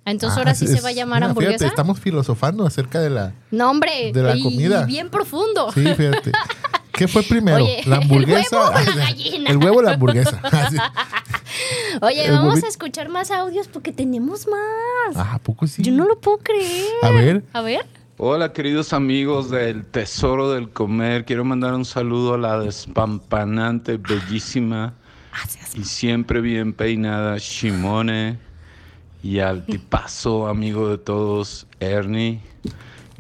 entonces 0.05 0.37
Ah, 0.37 0.41
ahora 0.41 0.55
sí 0.55 0.65
es- 0.67 0.73
se 0.73 0.81
va 0.81 0.89
a 0.91 0.93
llamar 0.93 1.21
mira, 1.21 1.27
hamburguesa. 1.31 1.59
Fíjate, 1.59 1.67
estamos 1.67 2.01
filosofando 2.01 2.67
acerca 2.67 3.01
de 3.01 3.11
la... 3.11 3.33
No, 3.51 3.71
hombre. 3.71 4.11
de 4.13 4.23
la 4.23 4.37
y- 4.37 4.43
comida. 4.43 4.83
Y 4.83 4.87
bien 4.87 5.09
profundo. 5.11 5.71
Sí, 5.73 5.83
fíjate. 5.95 6.33
¿Qué 6.93 7.09
fue 7.09 7.23
primero? 7.25 7.65
Oye, 7.65 7.83
¿La 7.87 7.97
hamburguesa? 8.03 8.57
¿el 8.57 8.57
huevo 8.63 8.69
o 8.69 8.97
la 8.97 8.97
gallina? 9.07 9.51
El 9.51 9.57
huevo 9.59 9.79
o 9.79 9.83
la 9.83 9.93
hamburguesa. 9.95 10.41
Así. 10.45 10.77
Oye, 12.03 12.25
El 12.27 12.33
vamos 12.33 12.49
huevito. 12.51 12.67
a 12.67 12.71
escuchar 12.71 13.09
más 13.09 13.31
audios 13.31 13.69
porque 13.69 13.93
tenemos 13.93 14.47
más. 14.47 15.17
Ah, 15.17 15.35
¿a 15.35 15.39
poco 15.39 15.67
sí? 15.67 15.83
Yo 15.83 15.93
no 15.93 16.07
lo 16.07 16.21
puedo 16.21 16.39
creer. 16.39 16.87
A 17.03 17.11
ver. 17.11 17.43
A 17.53 17.61
ver. 17.63 17.87
Hola 18.17 18.53
queridos 18.53 18.93
amigos 18.93 19.51
del 19.51 19.85
Tesoro 19.87 20.53
del 20.53 20.71
Comer, 20.71 21.25
quiero 21.25 21.45
mandar 21.45 21.75
un 21.75 21.85
saludo 21.85 22.35
a 22.35 22.39
la 22.39 22.61
despampanante, 22.61 23.97
bellísima 23.97 24.95
y 25.75 25.83
siempre 25.83 26.41
bien 26.41 26.75
peinada 26.75 27.37
Shimone 27.39 28.39
y 29.25 29.41
al 29.41 29.65
tipazo 29.65 30.49
amigo 30.49 30.91
de 30.91 30.99
todos 30.99 31.67
Ernie 31.81 32.41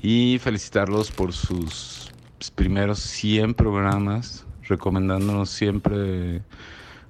y 0.02 0.38
felicitarlos 0.38 1.10
por 1.10 1.32
sus 1.32 2.12
primeros 2.54 2.98
100 2.98 3.54
programas, 3.54 4.44
recomendándonos 4.68 5.48
siempre 5.48 6.42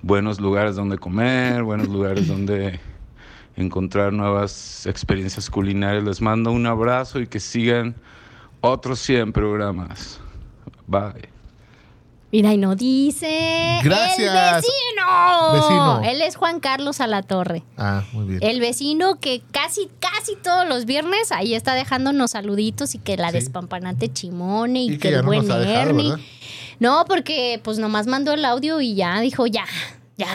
buenos 0.01 0.40
lugares 0.40 0.76
donde 0.76 0.97
comer, 0.97 1.64
buenos 1.64 1.88
lugares 1.88 2.28
donde 2.28 2.78
encontrar 3.57 4.12
nuevas 4.12 4.86
experiencias 4.86 5.51
culinarias. 5.51 6.05
Les 6.05 6.20
mando 6.20 6.53
un 6.53 6.64
abrazo 6.64 7.18
y 7.18 7.26
que 7.26 7.40
sigan 7.40 7.97
otros 8.61 9.01
100 9.01 9.32
programas. 9.32 10.20
Bye. 10.86 11.34
Mira, 12.35 12.53
y 12.53 12.57
no 12.57 12.74
dice. 12.74 13.78
Gracias. 13.85 14.18
El 14.18 14.57
vecino. 14.57 15.53
Vecino. 15.53 16.03
Él 16.03 16.20
es 16.20 16.35
Juan 16.35 16.59
Carlos 16.59 17.01
Alatorre. 17.01 17.62
Ah, 17.76 18.03
muy 18.12 18.24
bien. 18.26 18.41
El 18.43 18.59
vecino 18.59 19.20
que 19.20 19.41
casi, 19.53 19.89
casi 20.01 20.35
todos 20.43 20.66
los 20.68 20.85
viernes 20.85 21.30
ahí 21.30 21.55
está 21.55 21.74
dejándonos 21.74 22.32
saluditos 22.32 22.97
y 22.97 22.99
que 22.99 23.16
la 23.16 23.30
despampanante 23.30 24.12
Chimone 24.12 24.82
y, 24.82 24.95
Y 24.95 24.99
que, 24.99 25.11
el 25.11 25.18
no 25.18 25.22
buen 25.26 25.43
dejado, 25.43 25.62
Ernie. 25.62 26.12
No, 26.80 27.05
porque 27.07 27.61
pues 27.62 27.78
nomás 27.78 28.09
mandó 28.09 28.32
el 28.32 28.45
audio 28.45 28.80
y 28.80 28.97
ya 28.97 29.20
dijo, 29.20 29.47
ya, 29.47 29.66
ya. 30.16 30.26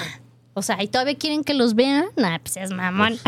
O 0.53 0.61
sea, 0.61 0.81
¿y 0.81 0.87
todavía 0.87 1.15
quieren 1.15 1.43
que 1.43 1.53
los 1.53 1.75
vean? 1.75 2.05
Nah, 2.15 2.39
pues 2.39 2.55
es 2.55 2.71
mamón. 2.71 3.19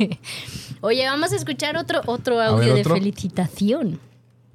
Oye, 0.80 1.06
vamos 1.06 1.32
a 1.32 1.36
escuchar 1.36 1.76
otro, 1.76 2.00
otro 2.06 2.40
audio 2.40 2.74
ver, 2.74 2.80
otro. 2.80 2.94
de 2.94 3.00
felicitación. 3.02 4.00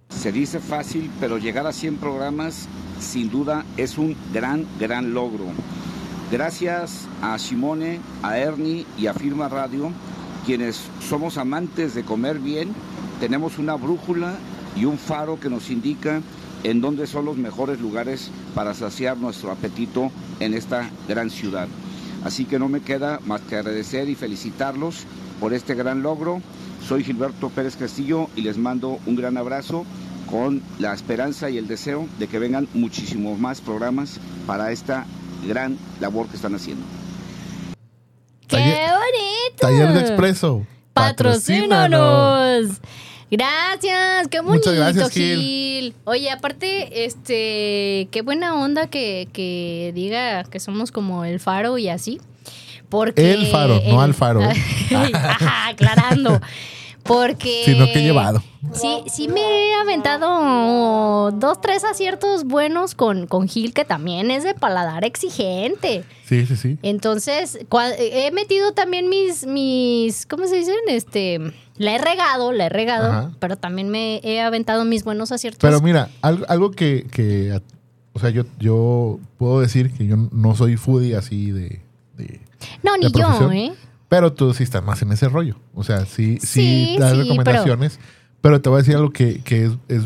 Se 0.09 0.31
dice 0.31 0.59
fácil, 0.59 1.11
pero 1.19 1.37
llegar 1.37 1.67
a 1.67 1.73
100 1.73 1.97
programas 1.97 2.67
sin 2.99 3.29
duda 3.29 3.65
es 3.77 3.97
un 3.97 4.15
gran, 4.33 4.65
gran 4.79 5.13
logro. 5.13 5.45
Gracias 6.31 7.07
a 7.21 7.37
Simone, 7.37 7.99
a 8.23 8.37
Ernie 8.37 8.85
y 8.97 9.07
a 9.07 9.13
Firma 9.13 9.49
Radio, 9.49 9.91
quienes 10.45 10.81
somos 11.07 11.37
amantes 11.37 11.93
de 11.93 12.03
comer 12.03 12.39
bien, 12.39 12.73
tenemos 13.19 13.57
una 13.59 13.75
brújula 13.75 14.35
y 14.75 14.85
un 14.85 14.97
faro 14.97 15.39
que 15.39 15.49
nos 15.49 15.69
indica 15.69 16.21
en 16.63 16.81
dónde 16.81 17.07
son 17.07 17.25
los 17.25 17.37
mejores 17.37 17.79
lugares 17.79 18.31
para 18.55 18.73
saciar 18.73 19.17
nuestro 19.17 19.51
apetito 19.51 20.11
en 20.39 20.53
esta 20.53 20.89
gran 21.07 21.29
ciudad. 21.29 21.67
Así 22.23 22.45
que 22.45 22.57
no 22.57 22.67
me 22.67 22.81
queda 22.81 23.19
más 23.25 23.41
que 23.41 23.55
agradecer 23.55 24.09
y 24.09 24.15
felicitarlos 24.15 25.05
por 25.39 25.53
este 25.53 25.75
gran 25.75 26.01
logro. 26.01 26.41
Soy 26.87 27.03
Gilberto 27.03 27.49
Pérez 27.49 27.75
Castillo 27.75 28.29
y 28.35 28.41
les 28.41 28.57
mando 28.57 28.99
un 29.07 29.15
gran 29.15 29.37
abrazo 29.37 29.85
con 30.29 30.61
la 30.77 30.93
esperanza 30.93 31.49
y 31.49 31.57
el 31.57 31.67
deseo 31.67 32.07
de 32.19 32.27
que 32.27 32.37
vengan 32.37 32.67
muchísimos 32.75 33.39
más 33.39 33.59
programas 33.59 34.19
para 34.45 34.71
esta 34.71 35.07
gran 35.47 35.79
labor 35.99 36.27
que 36.27 36.35
están 36.35 36.53
haciendo. 36.53 36.85
¡Qué 38.47 38.57
bonito! 38.57 39.57
Taller 39.59 39.93
de 39.93 39.99
Expreso. 40.01 40.67
¡Patrocínanos! 40.93 42.79
Gracias, 43.31 44.27
qué 44.29 44.39
bonito, 44.41 44.69
Muchas 44.69 44.75
gracias, 44.75 45.09
Gil. 45.09 45.39
Gil. 45.39 45.95
Oye, 46.03 46.29
aparte, 46.29 47.05
este, 47.05 48.07
qué 48.11 48.21
buena 48.23 48.53
onda 48.53 48.85
que, 48.87 49.27
que 49.33 49.91
diga 49.95 50.43
que 50.43 50.59
somos 50.59 50.91
como 50.91 51.25
el 51.25 51.39
faro 51.39 51.79
y 51.79 51.89
así. 51.89 52.21
Porque 52.89 53.33
El 53.33 53.47
faro, 53.47 53.81
no 53.87 54.01
al 54.01 54.13
faro, 54.13 54.43
¿eh? 54.43 54.53
Ajá, 55.13 55.69
aclarando. 55.69 56.39
Porque. 57.05 57.61
Sino 57.65 57.85
que 57.85 58.01
llevado. 58.01 58.41
Sí, 58.73 59.03
sí 59.07 59.27
me 59.27 59.41
he 59.41 59.73
aventado 59.75 61.31
dos, 61.31 61.61
tres 61.61 61.83
aciertos 61.83 62.45
buenos 62.45 62.95
con, 62.95 63.27
con 63.27 63.47
Gil, 63.47 63.73
que 63.73 63.85
también 63.85 64.31
es 64.31 64.43
de 64.43 64.55
paladar 64.55 65.05
exigente. 65.05 66.03
Sí, 66.25 66.45
sí, 66.47 66.55
sí. 66.55 66.77
Entonces, 66.81 67.59
he 67.99 68.31
metido 68.31 68.73
también 68.73 69.07
mis, 69.07 69.45
mis, 69.45 70.25
¿cómo 70.25 70.47
se 70.47 70.55
dicen? 70.57 70.75
Este, 70.87 71.39
la 71.77 71.93
he 71.93 71.97
regado, 71.99 72.51
la 72.51 72.65
he 72.65 72.69
regado, 72.69 73.07
Ajá. 73.11 73.31
pero 73.39 73.55
también 73.55 73.89
me 73.89 74.19
he 74.23 74.41
aventado 74.41 74.83
mis 74.83 75.03
buenos 75.03 75.31
aciertos. 75.31 75.59
Pero 75.61 75.79
mira, 75.81 76.09
algo, 76.23 76.45
algo 76.49 76.71
que, 76.71 77.05
que, 77.11 77.61
o 78.13 78.19
sea, 78.19 78.31
yo, 78.31 78.45
yo 78.59 79.19
puedo 79.37 79.61
decir 79.61 79.93
que 79.93 80.07
yo 80.07 80.15
no 80.31 80.55
soy 80.55 80.75
foodie 80.75 81.15
así 81.15 81.51
de... 81.51 81.81
de- 82.17 82.41
no, 82.81 82.93
de 82.93 82.99
ni 82.99 83.11
yo, 83.11 83.51
¿eh? 83.51 83.73
Pero 84.09 84.33
tú 84.33 84.53
sí 84.53 84.63
estás 84.63 84.83
más 84.83 85.01
en 85.01 85.11
ese 85.11 85.27
rollo. 85.29 85.55
O 85.73 85.83
sea, 85.83 86.05
sí, 86.05 86.37
sí, 86.41 86.47
Sí, 86.93 86.97
das 86.99 87.13
sí, 87.13 87.21
recomendaciones. 87.23 87.99
Pero... 88.41 88.61
te 88.61 88.69
voy 88.69 88.77
a 88.77 88.79
decir 88.81 88.95
algo 88.95 89.11
que, 89.11 89.41
que 89.41 89.65
es, 89.65 89.71
es, 89.87 90.03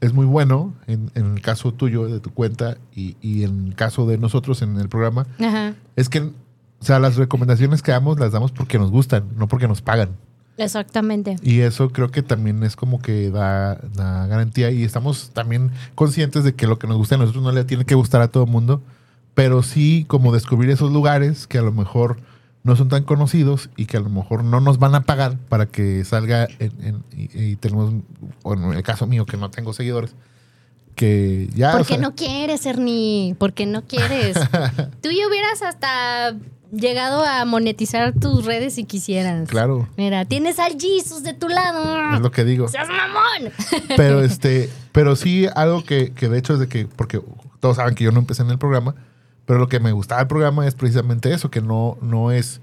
es 0.00 0.12
muy 0.12 0.26
bueno 0.26 0.74
en, 0.86 1.10
en 1.14 1.34
el 1.34 1.40
caso 1.42 1.72
tuyo, 1.74 2.06
de 2.06 2.20
tu 2.20 2.30
cuenta, 2.32 2.76
y, 2.94 3.16
y 3.20 3.42
en 3.44 3.66
el 3.68 3.74
caso 3.74 4.06
de 4.06 4.18
nosotros 4.18 4.62
en 4.62 4.78
el 4.78 4.88
programa. 4.88 5.26
Ajá, 5.40 5.74
Es 5.96 6.08
que, 6.08 6.20
o 6.20 6.32
sea, 6.80 6.98
las 7.00 7.16
recomendaciones 7.16 7.82
que 7.82 7.90
damos 7.92 8.20
las 8.20 8.30
damos 8.32 8.52
porque 8.52 8.78
nos 8.78 8.90
gustan, 8.90 9.24
no 9.36 9.48
porque 9.48 9.66
nos 9.66 9.82
pagan. 9.82 10.10
exactamente. 10.56 11.36
Y 11.42 11.60
eso 11.60 11.90
creo 11.90 12.10
que 12.10 12.22
también 12.22 12.62
es 12.62 12.76
como 12.76 13.00
que 13.02 13.30
da, 13.30 13.76
da 13.94 14.26
garantía 14.28 14.70
y 14.70 14.84
estamos 14.84 15.30
también 15.32 15.72
conscientes 15.96 16.44
de 16.44 16.54
que 16.54 16.66
lo 16.68 16.78
que 16.78 16.86
nos 16.86 16.96
gusta 16.96 17.16
a 17.16 17.18
nosotros 17.18 17.42
no 17.42 17.50
le 17.52 17.64
tiene 17.64 17.84
que 17.84 17.94
gustar 17.96 18.20
a 18.22 18.28
todo 18.28 18.44
el 18.44 18.50
mundo, 18.50 18.82
pero 19.34 19.62
sí 19.64 20.04
como 20.06 20.32
descubrir 20.32 20.70
esos 20.70 20.92
lugares 20.92 21.46
que 21.48 21.58
a 21.58 21.62
lo 21.62 21.72
mejor 21.72 22.18
no 22.64 22.74
son 22.76 22.88
tan 22.88 23.04
conocidos 23.04 23.70
y 23.76 23.86
que 23.86 23.98
a 23.98 24.00
lo 24.00 24.08
mejor 24.10 24.42
no 24.42 24.60
nos 24.60 24.78
van 24.78 24.94
a 24.96 25.02
pagar 25.02 25.36
para 25.48 25.66
que 25.66 26.02
salga 26.04 26.48
en, 26.58 26.72
en- 26.82 27.04
y, 27.16 27.28
y 27.52 27.56
tenemos, 27.56 27.92
bueno, 28.42 28.72
en 28.72 28.78
el 28.78 28.82
caso 28.82 29.06
mío 29.06 29.26
que 29.26 29.36
no 29.36 29.50
tengo 29.50 29.72
seguidores, 29.72 30.14
que 30.94 31.48
ya... 31.54 31.70
o 31.74 31.78
Porque 31.78 31.94
sea, 31.94 31.98
no 32.02 32.14
quieres, 32.14 32.64
Ernie, 32.66 33.34
porque 33.38 33.66
no 33.66 33.82
quieres. 33.86 34.36
Tú 35.02 35.10
ya 35.10 35.28
hubieras 35.28 35.60
hasta 35.62 36.34
llegado 36.72 37.24
a 37.24 37.44
monetizar 37.44 38.12
tus 38.14 38.44
redes 38.44 38.74
si 38.74 38.84
quisieras. 38.84 39.48
Claro, 39.48 39.88
Mira, 39.96 40.24
tienes 40.24 40.58
al 40.58 40.80
Jesus 40.80 41.22
de 41.22 41.34
tu 41.34 41.48
lado. 41.48 42.14
es 42.14 42.20
lo 42.20 42.30
que 42.30 42.44
digo. 42.44 42.68
¡Seas 42.68 42.88
mamón! 42.88 43.52
Pero 43.96 44.22
este, 44.22 44.70
pero 44.92 45.16
sí 45.16 45.46
algo 45.54 45.84
que, 45.84 46.12
que 46.12 46.28
de 46.28 46.38
hecho 46.38 46.54
es 46.54 46.60
de 46.60 46.68
que, 46.68 46.86
porque 46.86 47.20
todos 47.60 47.76
saben 47.76 47.94
que 47.94 48.04
yo 48.04 48.10
no 48.12 48.20
empecé 48.20 48.42
en 48.42 48.50
el 48.50 48.58
programa, 48.58 48.94
pero 49.46 49.58
lo 49.58 49.68
que 49.68 49.80
me 49.80 49.92
gustaba 49.92 50.20
del 50.20 50.28
programa 50.28 50.66
es 50.66 50.74
precisamente 50.74 51.32
eso, 51.32 51.50
que 51.50 51.60
no, 51.60 51.96
no 52.00 52.30
es, 52.30 52.60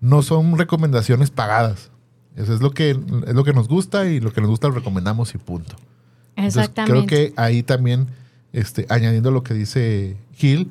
no 0.00 0.22
son 0.22 0.58
recomendaciones 0.58 1.30
pagadas. 1.30 1.90
Eso 2.36 2.54
es 2.54 2.60
lo 2.60 2.70
que, 2.70 2.90
es 2.90 3.34
lo 3.34 3.44
que 3.44 3.52
nos 3.52 3.68
gusta 3.68 4.06
y 4.06 4.20
lo 4.20 4.32
que 4.32 4.40
nos 4.40 4.50
gusta 4.50 4.68
lo 4.68 4.74
recomendamos 4.74 5.34
y 5.34 5.38
punto. 5.38 5.76
Entonces, 6.36 6.56
Exactamente. 6.56 6.92
creo 6.92 7.06
que 7.06 7.34
ahí 7.36 7.62
también, 7.62 8.08
este, 8.52 8.86
añadiendo 8.88 9.30
lo 9.30 9.42
que 9.42 9.54
dice 9.54 10.16
Gil, 10.34 10.70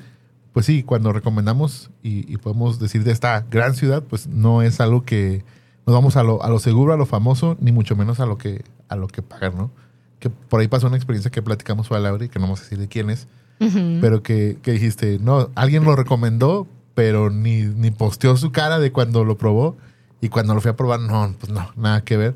pues 0.53 0.65
sí, 0.65 0.83
cuando 0.83 1.11
recomendamos 1.11 1.91
y, 2.01 2.31
y 2.31 2.37
podemos 2.37 2.79
decir 2.79 3.03
de 3.03 3.11
esta 3.11 3.45
gran 3.51 3.75
ciudad, 3.75 4.03
pues 4.03 4.27
no 4.27 4.61
es 4.61 4.79
algo 4.79 5.03
que 5.03 5.43
nos 5.87 5.93
vamos 5.93 6.17
a 6.17 6.23
lo, 6.23 6.43
a 6.43 6.49
lo 6.49 6.59
seguro, 6.59 6.93
a 6.93 6.97
lo 6.97 7.05
famoso, 7.05 7.57
ni 7.61 7.71
mucho 7.71 7.95
menos 7.95 8.19
a 8.19 8.25
lo 8.25 8.37
que, 8.37 8.65
a 8.89 8.97
lo 8.97 9.07
que 9.07 9.21
pagan, 9.21 9.55
¿no? 9.57 9.71
Que 10.19 10.29
por 10.29 10.59
ahí 10.59 10.67
pasó 10.67 10.87
una 10.87 10.97
experiencia 10.97 11.31
que 11.31 11.41
platicamos 11.41 11.89
a 11.91 11.99
Laura 11.99 12.25
y 12.25 12.29
que 12.29 12.39
no 12.39 12.45
vamos 12.45 12.59
a 12.59 12.63
decir 12.63 12.77
de 12.77 12.89
quién 12.89 13.09
es, 13.09 13.27
Pero 13.59 14.21
que, 14.23 14.57
que 14.61 14.71
dijiste, 14.73 15.17
no, 15.19 15.49
alguien 15.55 15.83
lo 15.83 15.95
recomendó, 15.95 16.67
pero 16.93 17.29
ni, 17.29 17.61
ni 17.63 17.91
posteó 17.91 18.37
su 18.37 18.51
cara 18.51 18.79
de 18.79 18.91
cuando 18.91 19.23
lo 19.25 19.37
probó 19.37 19.75
y 20.21 20.29
cuando 20.29 20.53
lo 20.55 20.61
fui 20.61 20.69
a 20.71 20.75
probar, 20.75 20.99
no, 20.99 21.33
pues 21.39 21.51
no, 21.51 21.69
nada 21.75 22.01
que 22.03 22.17
ver. 22.17 22.35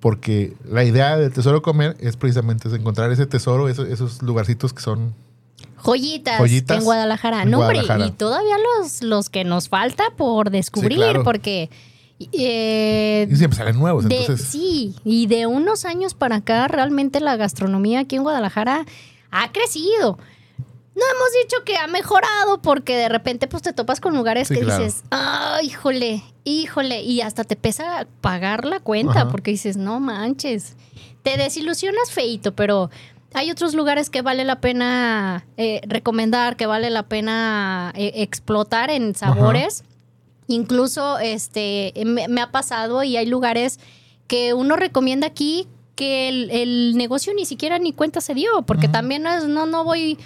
Porque 0.00 0.54
la 0.70 0.84
idea 0.84 1.16
del 1.16 1.32
tesoro 1.32 1.60
comer 1.62 1.96
es 2.00 2.16
precisamente 2.16 2.68
es 2.68 2.74
encontrar 2.74 3.10
ese 3.10 3.26
tesoro, 3.26 3.68
esos, 3.68 3.88
esos 3.88 4.22
lugarcitos 4.22 4.72
que 4.72 4.80
son 4.80 5.12
Joyitas, 5.84 6.38
Joyitas 6.38 6.78
en 6.78 6.84
Guadalajara. 6.84 7.42
en 7.42 7.50
no, 7.50 7.58
hombre, 7.60 7.78
Guadalajara. 7.80 8.06
y 8.06 8.10
todavía 8.12 8.54
los, 8.80 9.02
los 9.02 9.28
que 9.28 9.44
nos 9.44 9.68
falta 9.68 10.04
por 10.16 10.50
descubrir, 10.50 10.92
Sí, 10.92 10.96
claro. 10.98 11.24
porque... 11.24 11.68
eh, 12.32 13.28
y 13.30 13.36
siempre 13.36 13.56
salen 13.56 13.78
nuevos, 13.78 14.04
de- 14.08 14.20
entonces 14.20 14.46
sí, 14.46 14.94
y 15.04 15.26
de 15.26 15.46
unos 15.46 15.84
años 15.84 16.14
para 16.14 16.36
acá 16.36 16.68
realmente 16.68 17.20
la 17.20 17.36
gastronomía 17.36 18.00
aquí 18.00 18.16
en 18.16 18.22
Guadalajara 18.22 18.86
ha 19.30 19.52
crecido. 19.52 20.18
No 20.94 21.04
hemos 21.04 21.28
dicho 21.44 21.64
que 21.64 21.76
ha 21.76 21.86
mejorado 21.86 22.60
porque 22.60 22.96
de 22.96 23.08
repente 23.08 23.46
pues 23.46 23.62
te 23.62 23.72
topas 23.72 24.00
con 24.00 24.16
lugares 24.16 24.48
Sí, 24.48 24.54
que 24.54 24.60
claro. 24.62 24.82
dices, 24.82 25.04
ah, 25.12 25.58
híjole, 25.62 26.24
híjole, 26.42 27.02
y 27.02 27.20
hasta 27.20 27.44
te 27.44 27.54
pesa 27.54 28.06
pagar 28.20 28.64
la 28.64 28.80
cuenta 28.80 29.20
Ajá. 29.22 29.28
porque 29.30 29.52
dices, 29.52 29.76
no 29.76 30.00
manches, 30.00 30.76
te 31.22 31.36
desilusionas 31.36 32.10
feito, 32.10 32.54
pero 32.56 32.90
hay 33.32 33.50
otros 33.52 33.74
lugares 33.74 34.10
que 34.10 34.22
vale 34.22 34.44
la 34.44 34.60
pena 34.60 35.46
eh, 35.56 35.82
recomendar, 35.86 36.56
que 36.56 36.66
vale 36.66 36.90
la 36.90 37.04
pena 37.04 37.92
eh, 37.94 38.12
explotar 38.16 38.90
en 38.90 39.14
sabores. 39.14 39.84
Incluso 40.48 41.18
este 41.18 41.92
me, 42.06 42.26
me 42.26 42.40
ha 42.40 42.50
pasado 42.50 43.02
y 43.04 43.16
hay 43.18 43.26
lugares 43.26 43.78
que 44.26 44.54
uno 44.54 44.76
recomienda 44.76 45.26
aquí 45.26 45.68
que 45.98 46.28
el, 46.28 46.50
el 46.52 46.96
negocio 46.96 47.34
ni 47.34 47.44
siquiera 47.44 47.80
ni 47.80 47.92
cuenta 47.92 48.20
se 48.20 48.32
dio, 48.32 48.62
porque 48.62 48.86
también 48.86 49.24
no, 49.24 49.36
es- 49.36 49.46
no, 49.48 49.66
no 49.66 49.82
voy 49.82 50.16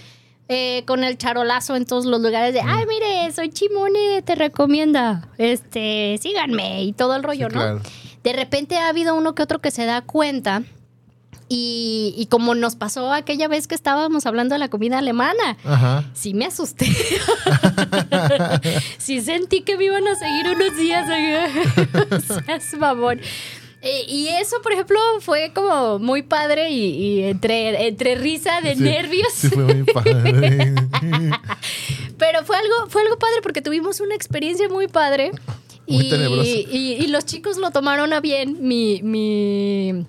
eh, 0.48 0.82
con 0.86 1.02
el 1.02 1.16
charolazo 1.16 1.76
en 1.76 1.86
todos 1.86 2.04
los 2.04 2.20
lugares 2.20 2.52
de, 2.52 2.60
ay, 2.60 2.84
mire, 2.86 3.32
soy 3.32 3.48
Chimone, 3.48 4.20
te 4.20 4.34
recomienda, 4.34 5.30
este, 5.38 6.18
síganme 6.20 6.82
y 6.84 6.92
todo 6.92 7.16
el 7.16 7.22
rollo, 7.22 7.48
¿no? 7.48 7.54
claro. 7.54 7.80
De 8.22 8.34
repente 8.34 8.76
ha 8.76 8.88
habido 8.88 9.14
uno 9.14 9.34
que 9.34 9.42
otro 9.42 9.60
que 9.60 9.70
se 9.70 9.86
da 9.86 10.02
cuenta 10.02 10.62
y, 11.48 12.14
y 12.18 12.26
como 12.26 12.54
nos 12.54 12.76
pasó 12.76 13.10
aquella 13.12 13.48
vez 13.48 13.66
que 13.66 13.74
estábamos 13.74 14.26
hablando 14.26 14.54
de 14.54 14.58
la 14.58 14.68
comida 14.68 14.98
alemana, 14.98 15.56
Ajá. 15.64 16.04
sí 16.12 16.34
me 16.34 16.44
asusté. 16.44 16.86
sí 18.98 19.20
sentí 19.22 19.62
que 19.62 19.76
me 19.76 19.84
iban 19.84 20.06
a 20.06 20.14
seguir 20.16 20.48
unos 20.54 20.76
días. 20.76 21.08
O 22.12 22.20
sea, 22.20 22.56
es 22.56 22.76
mamón. 22.78 23.20
Eh, 23.84 24.04
y 24.06 24.28
eso, 24.28 24.56
por 24.62 24.72
ejemplo, 24.72 24.98
fue 25.20 25.50
como 25.52 25.98
muy 25.98 26.22
padre 26.22 26.70
y, 26.70 26.84
y 26.84 27.22
entre, 27.24 27.88
entre 27.88 28.14
risa 28.14 28.60
de 28.60 28.76
Sí, 28.76 28.82
nervios. 28.82 29.32
Sí, 29.34 29.48
fue 29.48 29.64
muy 29.64 29.82
padre. 29.92 30.72
Pero 32.18 32.44
fue 32.44 32.56
algo, 32.56 32.74
fue 32.88 33.02
algo 33.02 33.18
padre 33.18 33.40
porque 33.42 33.60
tuvimos 33.62 34.00
una 34.00 34.14
experiencia 34.14 34.68
muy 34.68 34.86
padre. 34.88 35.32
Muy 35.88 36.04
y, 36.06 36.66
y- 36.70 36.92
y 37.04 37.06
los 37.08 37.24
chicos 37.24 37.56
lo 37.56 37.70
tomaron 37.72 38.12
a 38.12 38.20
bien. 38.20 38.56
Mi, 38.60 39.00
mi, 39.02 40.06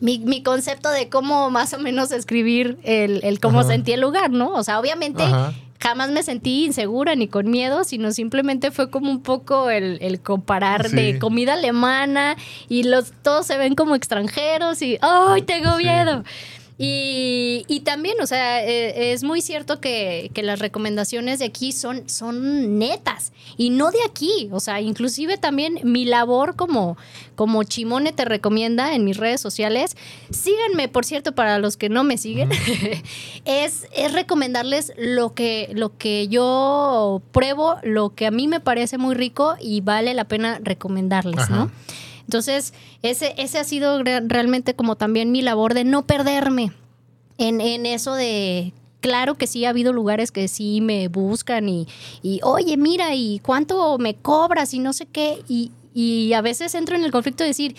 mi, 0.00 0.18
mi 0.18 0.42
concepto 0.42 0.90
de 0.90 1.08
cómo 1.08 1.48
más 1.50 1.72
o 1.74 1.78
menos 1.78 2.10
escribir 2.10 2.78
el, 2.82 3.20
el 3.22 3.38
cómo 3.38 3.60
Ajá. 3.60 3.68
sentí 3.68 3.92
el 3.92 4.00
lugar, 4.00 4.30
¿no? 4.30 4.52
O 4.54 4.64
sea, 4.64 4.80
obviamente 4.80 5.22
Ajá. 5.22 5.52
Jamás 5.82 6.10
me 6.10 6.22
sentí 6.22 6.66
insegura 6.66 7.14
ni 7.14 7.26
con 7.26 7.50
miedo, 7.50 7.84
sino 7.84 8.12
simplemente 8.12 8.70
fue 8.70 8.90
como 8.90 9.10
un 9.10 9.22
poco 9.22 9.70
el, 9.70 9.98
el 10.02 10.20
comparar 10.20 10.88
Sí. 10.88 10.96
de 10.96 11.18
comida 11.18 11.54
alemana 11.54 12.36
y 12.68 12.82
los 12.82 13.12
todos 13.22 13.46
se 13.46 13.56
ven 13.56 13.74
como 13.74 13.94
extranjeros 13.94 14.82
y 14.82 14.98
¡ay, 15.00 15.42
tengo 15.42 15.76
Sí. 15.78 15.84
Y, 16.82 17.66
y 17.68 17.80
también, 17.80 18.18
o 18.22 18.26
sea, 18.26 18.64
eh, 18.64 19.12
es 19.12 19.22
muy 19.22 19.42
cierto 19.42 19.82
que, 19.82 20.30
que 20.32 20.42
las 20.42 20.60
recomendaciones 20.60 21.38
de 21.38 21.44
aquí 21.44 21.72
son, 21.72 22.08
son 22.08 22.78
netas 22.78 23.34
y 23.58 23.68
no 23.68 23.90
de 23.90 23.98
aquí. 24.08 24.48
O 24.50 24.60
sea, 24.60 24.80
inclusive 24.80 25.36
también 25.36 25.78
mi 25.82 26.06
labor 26.06 26.56
como, 26.56 26.96
como 27.34 27.64
Chimone 27.64 28.14
te 28.14 28.24
recomienda 28.24 28.94
en 28.94 29.04
mis 29.04 29.18
redes 29.18 29.42
sociales. 29.42 29.94
Síganme, 30.30 30.88
por 30.88 31.04
cierto, 31.04 31.34
para 31.34 31.58
los 31.58 31.76
que 31.76 31.90
no 31.90 32.02
me 32.02 32.16
siguen, 32.16 32.48
es, 33.44 33.86
es 33.94 34.12
recomendarles 34.14 34.94
lo 34.96 35.34
que, 35.34 35.68
lo 35.74 35.98
que 35.98 36.28
yo 36.28 37.20
pruebo, 37.30 37.76
lo 37.82 38.14
que 38.14 38.26
a 38.26 38.30
mí 38.30 38.48
me 38.48 38.60
parece 38.60 38.96
muy 38.96 39.14
rico 39.14 39.54
y 39.60 39.82
vale 39.82 40.14
la 40.14 40.24
pena 40.24 40.58
recomendarles. 40.62 41.50
¿no? 41.50 41.70
Entonces, 42.30 42.72
ese, 43.02 43.34
ese 43.38 43.58
ha 43.58 43.64
sido 43.64 44.04
re- 44.04 44.20
realmente 44.24 44.74
como 44.74 44.94
también 44.94 45.32
mi 45.32 45.42
labor 45.42 45.74
de 45.74 45.82
no 45.82 46.06
perderme 46.06 46.70
en, 47.38 47.60
en 47.60 47.86
eso 47.86 48.14
de... 48.14 48.72
Claro 49.00 49.34
que 49.34 49.48
sí 49.48 49.64
ha 49.64 49.70
habido 49.70 49.92
lugares 49.92 50.30
que 50.30 50.46
sí 50.46 50.80
me 50.80 51.08
buscan 51.08 51.68
y, 51.68 51.88
y 52.22 52.38
oye, 52.44 52.76
mira, 52.76 53.16
¿y 53.16 53.40
cuánto 53.40 53.98
me 53.98 54.14
cobras? 54.14 54.74
Y 54.74 54.78
no 54.78 54.92
sé 54.92 55.06
qué. 55.06 55.42
Y, 55.48 55.72
y 55.92 56.32
a 56.34 56.40
veces 56.40 56.72
entro 56.76 56.94
en 56.94 57.02
el 57.02 57.10
conflicto 57.10 57.42
de 57.42 57.48
decir, 57.48 57.74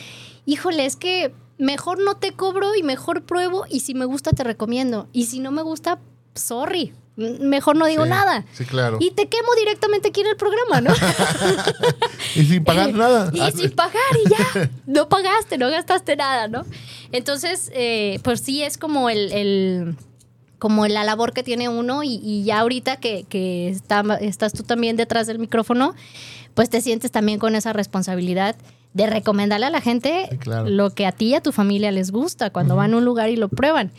híjole, 0.45 0.85
es 0.85 0.97
que 0.97 1.33
mejor 1.57 1.99
no 2.03 2.17
te 2.17 2.33
cobro 2.33 2.75
y 2.75 2.83
mejor 2.83 3.23
pruebo 3.23 3.63
y 3.69 3.79
si 3.81 3.93
me 3.93 4.03
gusta 4.03 4.31
te 4.31 4.43
recomiendo. 4.43 5.07
Y 5.13 5.27
si 5.27 5.39
no 5.39 5.51
me 5.51 5.61
gusta, 5.61 5.99
sorry, 6.35 6.93
mejor 7.17 7.75
no 7.75 7.85
digo 7.85 8.03
Sí, 8.05 8.09
nada. 8.09 8.45
Sí, 8.53 8.65
claro. 8.65 8.97
Y 8.99 9.11
te 9.11 9.27
quemo 9.27 9.53
directamente 9.57 10.09
aquí 10.09 10.21
en 10.21 10.27
el 10.27 10.35
programa, 10.37 10.81
¿no? 10.81 10.93
Y 12.35 12.45
sin 12.45 12.63
pagar 12.63 12.93
nada. 12.93 13.31
Y 13.33 13.51
sin 13.51 13.71
pagar 13.71 13.95
y 14.25 14.29
ya. 14.29 14.69
No 14.85 15.09
pagaste, 15.09 15.57
no 15.57 15.69
gastaste 15.69 16.15
nada, 16.15 16.47
¿no? 16.47 16.65
Entonces, 17.11 17.71
eh, 17.73 18.19
pues 18.23 18.41
sí 18.41 18.63
es 18.63 18.77
como 18.77 19.09
el, 19.09 19.31
el- 19.31 19.95
como 20.59 20.85
la 20.87 21.03
labor 21.03 21.33
que 21.33 21.41
tiene 21.41 21.69
uno 21.69 22.03
y, 22.03 22.19
y 22.23 22.43
ya 22.43 22.59
ahorita 22.59 22.97
que, 22.97 23.25
que 23.27 23.69
está- 23.69 24.03
estás 24.21 24.53
tú 24.53 24.61
también 24.63 24.95
detrás 24.95 25.25
del 25.25 25.39
micrófono, 25.39 25.95
pues 26.53 26.69
te 26.69 26.81
sientes 26.81 27.09
también 27.11 27.39
con 27.39 27.55
esa 27.55 27.73
responsabilidad 27.73 28.55
de 28.93 29.07
recomendarle 29.07 29.65
a 29.65 29.69
la 29.71 29.81
gente 29.81 30.27
Sí, 30.29 30.37
claro. 30.37 30.69
lo 30.69 30.91
que 30.91 31.07
a 31.07 31.11
ti 31.13 31.27
y 31.29 31.33
a 31.35 31.41
tu 31.41 31.51
familia 31.51 31.91
les 31.91 32.11
gusta 32.11 32.51
cuando 32.51 32.75
van 32.75 32.93
a 32.93 32.97
un 32.97 33.05
lugar 33.05 33.29
y 33.29 33.37
lo 33.37 33.49
prueban. 33.49 33.91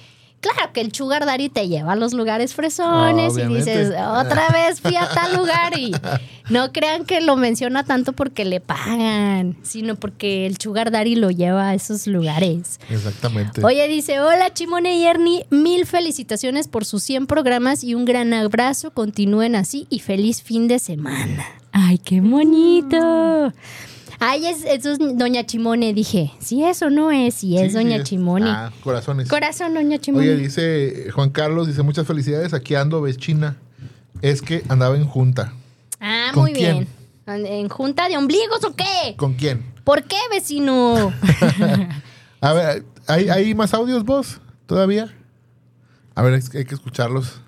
Claro 0.43 0.73
que 0.73 0.81
el 0.81 0.93
sugar 0.93 1.25
daddy 1.25 1.49
te 1.49 1.69
lleva 1.69 1.93
a 1.93 1.97
los 1.97 2.15
lugares 2.15 2.53
fresones 2.53 3.39
y 3.39 3.43
dices, 3.47 3.91
otra 3.91 4.49
vez 4.49 4.81
fui 4.81 4.97
a 4.97 5.09
tal 5.09 5.37
lugar 5.37 5.79
y 5.79 5.93
no 6.51 6.73
crean 6.73 7.05
que 7.05 7.21
lo 7.21 7.37
menciona 7.37 7.85
tanto 7.85 8.13
porque 8.13 8.45
le 8.45 8.61
pagan, 8.61 9.57
sino 9.63 9.95
porque 9.95 10.47
el 10.47 10.59
sugar 10.59 10.91
daddy 10.91 11.15
lo 11.15 11.31
lleva 11.31 11.69
a 11.69 11.75
esos 11.75 12.09
lugares. 12.09 12.81
Exactamente. 12.91 13.65
Oye, 13.65 13.87
dice, 13.87 14.19
hola 14.19 14.53
Chimone 14.53 14.97
y 14.97 15.05
Ernie, 15.05 15.47
mil 15.51 15.87
felicitaciones 15.87 16.67
por 16.67 16.85
sus 16.85 17.05
100 17.05 17.29
programas 17.29 17.85
y 17.85 17.95
un 17.95 18.05
gran 18.05 18.35
abrazo, 18.35 18.91
continúen 18.91 19.55
así 19.55 19.87
y 19.91 20.01
feliz 20.01 20.43
fin 20.43 20.67
de 20.67 20.81
semana. 20.81 21.47
Ay, 21.71 21.99
qué 21.99 22.21
bonito. 22.21 23.53
Ay, 24.25 24.47
es, 24.47 24.65
eso 24.65 24.93
es 24.93 24.99
Doña 25.01 25.45
Chimone, 25.45 25.93
dije. 25.93 26.31
Si 26.39 26.63
eso 26.63 26.91
no 26.91 27.11
es, 27.11 27.35
si 27.35 27.59
es 27.59 27.73
Sí, 27.73 27.79
Doña 27.79 27.99
sí, 27.99 28.05
Chimone. 28.05 28.49
Ah, 28.49 28.73
corazones. 28.85 29.29
Corazón, 29.29 29.75
Doña 29.75 29.99
Chimone. 29.99 30.29
Oye, 30.29 30.37
dice 30.37 31.11
Juan 31.13 31.31
Carlos, 31.31 31.67
dice 31.67 31.83
muchas 31.83 32.07
felicidades, 32.07 32.55
aquí 32.55 32.77
ando, 32.77 33.01
ves 33.03 33.17
China. 33.17 33.57
Es 34.21 34.41
que 34.41 34.63
andaba 34.69 34.95
en 34.97 35.07
junta. 35.07 35.53
ah, 36.01 36.31
¿con 36.35 36.43
muy 36.45 36.53
quién? 36.53 36.89
bien. 37.27 37.47
¿En 37.47 37.69
junta 37.69 38.09
de 38.09 38.17
ombligos 38.17 38.63
o 38.65 38.77
qué? 38.77 39.15
¿Con 39.17 39.35
quién? 39.35 39.65
¿Por 39.83 40.05
qué, 40.05 40.17
vecino? 40.31 41.13
A 42.41 42.53
ver, 42.53 42.85
¿hay, 43.09 43.29
hay 43.29 43.55
más 43.57 43.75
audios 43.75 44.05
vos 44.05 44.41
todavía? 44.67 45.13
A 46.15 46.23
ver, 46.23 46.35
hay 46.55 46.65
que 46.65 46.75
escucharlos 46.75 47.41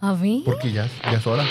A 0.00 0.12
ver. 0.12 0.42
porque 0.44 0.70
ya, 0.70 0.88
ya 1.02 1.12
es 1.18 1.26
hora. 1.26 1.44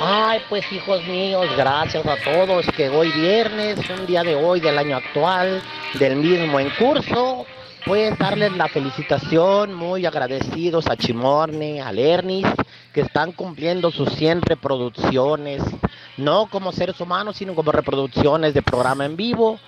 Ay, 0.00 0.40
pues 0.48 0.64
hijos 0.72 1.04
míos, 1.08 1.46
gracias 1.56 2.06
a 2.06 2.16
todos 2.22 2.64
que 2.76 2.88
hoy 2.88 3.10
viernes, 3.10 3.80
un 3.90 4.06
día 4.06 4.22
de 4.22 4.36
hoy 4.36 4.60
del 4.60 4.78
año 4.78 4.96
actual, 4.96 5.60
del 5.94 6.14
mismo 6.14 6.60
en 6.60 6.70
curso, 6.70 7.44
pues 7.84 8.16
darles 8.16 8.52
la 8.52 8.68
felicitación, 8.68 9.74
muy 9.74 10.06
agradecidos 10.06 10.86
a 10.86 10.96
Chimorne, 10.96 11.82
a 11.82 11.90
Lernis, 11.90 12.46
que 12.92 13.02
están 13.02 13.32
cumpliendo 13.32 13.90
sus 13.90 14.12
100 14.14 14.42
reproducciones, 14.42 15.62
no 16.16 16.46
como 16.46 16.72
seres 16.72 17.00
humanos, 17.00 17.36
sino 17.36 17.54
como 17.54 17.72
reproducciones 17.72 18.54
de 18.54 18.62
programa 18.62 19.04
en 19.04 19.16
vivo. 19.16 19.58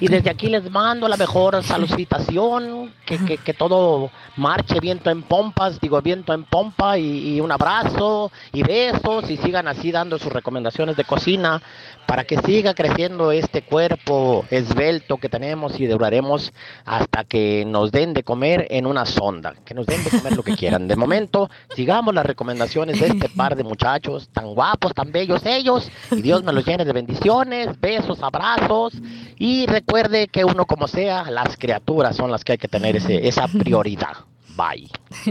Y 0.00 0.08
desde 0.08 0.28
aquí 0.30 0.48
les 0.48 0.70
mando 0.70 1.08
la 1.08 1.16
mejor 1.16 1.62
salutación, 1.62 2.92
que, 3.06 3.18
que, 3.24 3.38
que 3.38 3.54
todo 3.54 4.10
marche 4.36 4.78
viento 4.80 5.10
en 5.10 5.22
pompas, 5.22 5.80
digo 5.80 6.00
viento 6.02 6.34
en 6.34 6.44
pompa, 6.44 6.98
y, 6.98 7.36
y 7.36 7.40
un 7.40 7.50
abrazo 7.50 8.30
y 8.52 8.62
besos, 8.62 9.30
y 9.30 9.36
sigan 9.38 9.68
así 9.68 9.90
dando 9.90 10.18
sus 10.18 10.32
recomendaciones 10.32 10.96
de 10.96 11.04
cocina 11.04 11.62
para 12.10 12.24
que 12.24 12.38
siga 12.38 12.74
creciendo 12.74 13.30
este 13.30 13.62
cuerpo 13.62 14.44
esbelto 14.50 15.18
que 15.18 15.28
tenemos 15.28 15.78
y 15.78 15.86
duraremos 15.86 16.52
hasta 16.84 17.22
que 17.22 17.64
nos 17.64 17.92
den 17.92 18.14
de 18.14 18.24
comer 18.24 18.66
en 18.70 18.86
una 18.86 19.06
sonda, 19.06 19.54
que 19.64 19.74
nos 19.74 19.86
den 19.86 20.02
de 20.02 20.10
comer 20.10 20.36
lo 20.36 20.42
que 20.42 20.56
quieran. 20.56 20.88
De 20.88 20.96
momento, 20.96 21.48
sigamos 21.76 22.12
las 22.12 22.26
recomendaciones 22.26 22.98
de 22.98 23.06
este 23.06 23.28
par 23.28 23.54
de 23.54 23.62
muchachos, 23.62 24.28
tan 24.32 24.54
guapos, 24.54 24.92
tan 24.92 25.12
bellos 25.12 25.46
ellos, 25.46 25.88
y 26.10 26.20
Dios 26.20 26.42
me 26.42 26.52
los 26.52 26.66
llene 26.66 26.84
de 26.84 26.92
bendiciones, 26.92 27.80
besos, 27.80 28.20
abrazos, 28.24 28.92
y 29.38 29.66
recuerde 29.66 30.26
que 30.26 30.44
uno 30.44 30.66
como 30.66 30.88
sea, 30.88 31.30
las 31.30 31.56
criaturas 31.56 32.16
son 32.16 32.32
las 32.32 32.42
que 32.42 32.50
hay 32.52 32.58
que 32.58 32.66
tener 32.66 32.96
ese, 32.96 33.28
esa 33.28 33.46
prioridad. 33.46 34.16
Bye. 34.56 34.90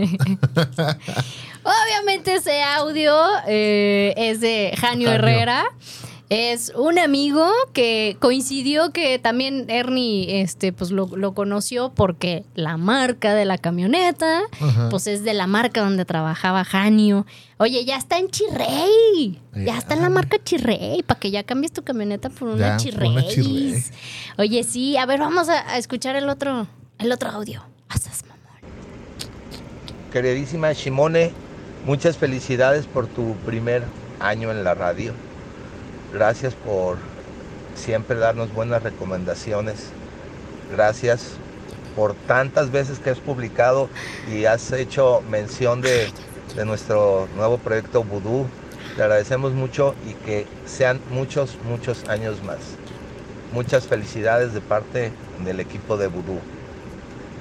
Obviamente 1.62 2.36
ese 2.36 2.64
audio 2.64 3.14
eh, 3.50 4.14
es 4.16 4.40
de 4.40 4.72
Janio 4.80 5.10
Janio. 5.10 5.12
Herrera. 5.12 5.66
Es 6.30 6.72
un 6.76 7.00
amigo 7.00 7.50
que 7.74 8.16
coincidió 8.20 8.92
que 8.92 9.18
también 9.18 9.66
Ernie 9.68 10.42
este, 10.42 10.72
pues 10.72 10.92
lo, 10.92 11.08
lo 11.18 11.34
conoció 11.34 11.92
porque 11.96 12.46
la 12.54 12.78
marca 12.78 13.34
de 13.34 13.46
la 13.46 13.58
camioneta, 13.58 14.42
Ajá. 14.62 14.90
pues 14.90 15.08
es 15.08 15.24
de 15.24 15.34
la 15.34 15.48
marca 15.48 15.82
donde 15.82 16.06
trabajaba 16.06 16.64
Janio. 16.66 17.26
Oye, 17.58 17.84
ya 17.84 17.98
está 17.98 18.20
en 18.20 18.28
Chirrey. 18.30 19.42
Ya 19.56 19.80
está 19.80 19.96
en 19.96 20.04
la 20.04 20.10
marca 20.10 20.38
Chirrey, 20.44 21.02
para 21.02 21.20
que 21.20 21.32
ya 21.32 21.42
cambies 21.44 21.72
tu 21.74 21.82
camioneta 21.84 22.30
por 22.30 22.50
una 22.50 22.60
Ya, 22.60 22.78
Chirrey. 22.78 23.10
una 23.10 23.28
Chirrey. 23.28 23.84
Oye, 24.38 24.64
sí, 24.64 24.98
a 24.98 25.08
ver, 25.08 25.20
vamos 25.22 25.50
a, 25.50 25.68
a 25.72 25.78
escuchar 25.80 26.16
el 26.16 26.30
otro, 26.30 26.68
el 27.00 27.12
otro 27.12 27.30
audio. 27.32 27.64
Queridísima 30.14 30.74
Shimone, 30.74 31.32
muchas 31.86 32.18
felicidades 32.18 32.86
por 32.86 33.08
tu 33.08 33.34
primer 33.46 33.84
año 34.20 34.52
en 34.52 34.64
la 34.64 34.74
radio. 34.74 35.14
Gracias 36.14 36.56
por 36.56 36.98
siempre 37.76 38.18
darnos 38.18 38.54
buenas 38.54 38.84
recomendaciones. 38.84 39.90
Gracias 40.72 41.34
por 41.96 42.14
tantas 42.14 42.72
veces 42.72 43.00
que 43.00 43.10
has 43.10 43.20
publicado 43.20 43.90
y 44.32 44.46
has 44.46 44.72
hecho 44.72 45.22
mención 45.30 45.82
de, 45.82 46.12
de 46.56 46.66
nuestro 46.66 47.28
nuevo 47.36 47.58
proyecto 47.58 48.04
Voodoo. 48.04 48.48
Te 48.96 49.04
agradecemos 49.04 49.54
mucho 49.54 49.96
y 50.08 50.14
que 50.14 50.48
sean 50.66 51.00
muchos, 51.12 51.58
muchos 51.64 52.08
años 52.10 52.44
más. 52.44 52.58
Muchas 53.52 53.88
felicidades 53.88 54.54
de 54.54 54.62
parte 54.62 55.12
del 55.44 55.60
equipo 55.60 55.98
de 55.98 56.08
Voodoo. 56.08 56.40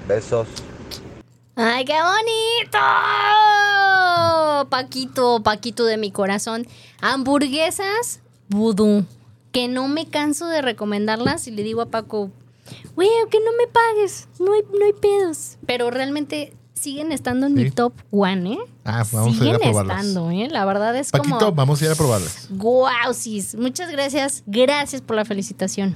Besos. 0.06 0.48
¡Ay, 1.56 1.84
qué 1.84 1.94
bonito! 2.00 2.78
Paquito, 4.70 5.42
Paquito 5.42 5.84
de 5.84 5.96
mi 5.96 6.10
corazón. 6.10 6.66
Hamburguesas 7.00 8.20
vudú. 8.48 9.04
Que 9.52 9.68
no 9.68 9.88
me 9.88 10.06
canso 10.06 10.46
de 10.46 10.62
recomendarlas 10.62 11.48
y 11.48 11.50
le 11.50 11.62
digo 11.62 11.80
a 11.80 11.86
Paco, 11.86 12.30
güey, 12.94 13.08
que 13.30 13.38
no 13.40 13.50
me 13.58 13.66
pagues, 13.66 14.28
no 14.38 14.52
hay, 14.52 14.62
no 14.78 14.84
hay 14.84 14.92
pedos. 14.92 15.56
Pero 15.66 15.90
realmente 15.90 16.52
siguen 16.74 17.12
estando 17.12 17.46
en 17.46 17.54
mi 17.54 17.70
top 17.70 17.92
one, 18.10 18.54
¿eh? 18.54 18.58
Ah, 18.84 19.04
vamos 19.12 19.28
a 19.28 19.30
ir 19.30 19.38
siguen 19.38 19.54
a 19.56 19.58
probarlas. 19.58 20.06
estando, 20.06 20.30
¿eh? 20.30 20.48
La 20.50 20.64
verdad 20.64 20.96
es 20.96 21.10
Paquito, 21.10 21.38
como... 21.38 21.52
vamos 21.52 21.82
a 21.82 21.86
ir 21.86 21.90
a 21.90 21.94
probarlas. 21.94 22.48
Guau, 22.50 23.14
sis. 23.14 23.54
Muchas 23.54 23.90
gracias. 23.90 24.42
Gracias 24.46 25.02
por 25.02 25.16
la 25.16 25.24
felicitación. 25.24 25.94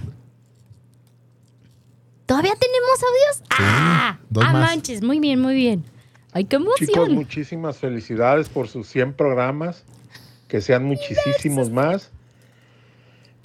¿Todavía 2.27 2.55
tenemos 2.59 3.03
audios? 3.03 3.51
¡Ah! 3.51 4.19
dos 4.31 4.45
ah, 4.47 4.53
más. 4.53 4.71
manches. 4.71 5.03
Muy 5.03 5.21
bien, 5.21 5.41
muy 5.41 5.55
bien. 5.55 5.85
¡Ay, 6.33 6.45
qué 6.45 6.57
emoción! 6.57 6.89
Chicos, 6.89 7.11
muchísimas 7.11 7.77
felicidades 7.77 8.49
por 8.49 8.69
sus 8.69 8.89
100 8.89 9.13
programas, 9.15 9.85
que 10.49 10.63
sean 10.63 10.85
muchísimos 10.85 11.71
más 11.71 12.11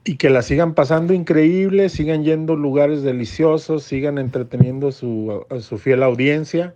y 0.08 0.16
que 0.16 0.30
la 0.30 0.41
sigan 0.41 0.74
pasando 0.74 1.14
increíble, 1.14 1.89
sigan 1.89 2.24
yendo 2.24 2.53
a 2.53 2.55
lugares 2.55 3.03
deliciosos, 3.03 3.84
sigan 3.84 4.18
entreteniendo 4.18 4.93
su, 4.93 5.45
a 5.49 5.60
su 5.60 5.78
fiel 5.78 6.01
audiencia 6.01 6.74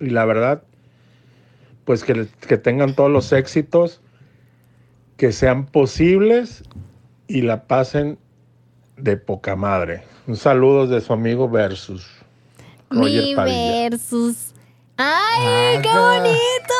y 0.00 0.10
la 0.10 0.24
verdad, 0.24 0.62
pues 1.84 2.04
que, 2.04 2.28
que 2.46 2.58
tengan 2.58 2.94
todos 2.94 3.10
los 3.10 3.32
éxitos 3.32 4.00
que 5.16 5.32
sean 5.32 5.66
posibles 5.66 6.62
y 7.26 7.42
la 7.42 7.64
pasen 7.64 8.16
de 8.96 9.16
poca 9.16 9.56
madre. 9.56 10.04
Un 10.28 10.36
saludo 10.36 10.86
de 10.86 11.00
su 11.00 11.12
amigo 11.12 11.48
Versus. 11.48 12.06
Roger 12.90 13.24
Mi 13.24 13.34
Padilla. 13.34 13.90
versus. 13.90 14.54
¡Ay, 14.98 15.80
qué 15.82 15.88
bonito! 15.88 16.74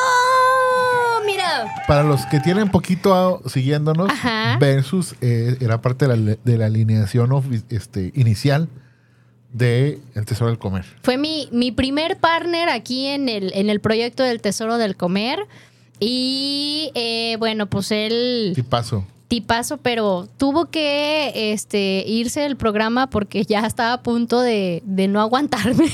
Mira. 1.27 1.73
Para 1.87 2.03
los 2.03 2.27
que 2.27 2.41
tienen 2.41 2.71
poquito 2.71 3.43
siguiéndonos, 3.47 4.11
Ajá. 4.11 4.57
Versus 4.59 5.15
eh, 5.21 5.57
era 5.61 5.81
parte 5.81 6.07
de 6.07 6.17
la, 6.17 6.37
de 6.43 6.59
la 6.59 6.67
alineación 6.67 7.31
este, 7.71 8.13
inicial 8.15 8.69
de 9.53 9.99
El 10.15 10.25
Tesoro 10.25 10.51
del 10.51 10.59
Comer. 10.59 10.85
Fue 11.03 11.17
mi, 11.19 11.49
mi 11.53 11.73
primer 11.73 12.19
partner 12.19 12.69
aquí 12.69 13.07
en 13.07 13.29
el, 13.29 13.53
en 13.55 13.71
el 13.71 13.81
proyecto 13.81 14.23
del 14.23 14.41
Tesoro 14.41 14.79
del 14.79 14.97
Comer. 14.97 15.41
Y 16.01 16.91
eh, 16.95 17.37
bueno, 17.39 17.67
pues 17.67 17.93
él 17.93 18.53
Tipazo. 18.55 19.05
tipazo, 19.29 19.77
pero 19.77 20.29
tuvo 20.37 20.67
que 20.67 21.53
este, 21.53 22.03
irse 22.07 22.41
del 22.41 22.57
programa 22.57 23.09
porque 23.09 23.45
ya 23.45 23.65
estaba 23.67 23.93
a 23.93 24.03
punto 24.03 24.41
de, 24.41 24.83
de 24.85 25.07
no 25.07 25.21
aguantarme. 25.21 25.87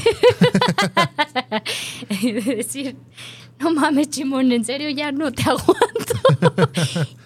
de 2.22 2.40
decir, 2.56 2.96
no 3.60 3.70
mames, 3.72 4.10
Chimón, 4.10 4.52
en 4.52 4.64
serio 4.64 4.88
ya 4.90 5.12
no 5.12 5.32
te 5.32 5.42
aguanto. 5.46 6.14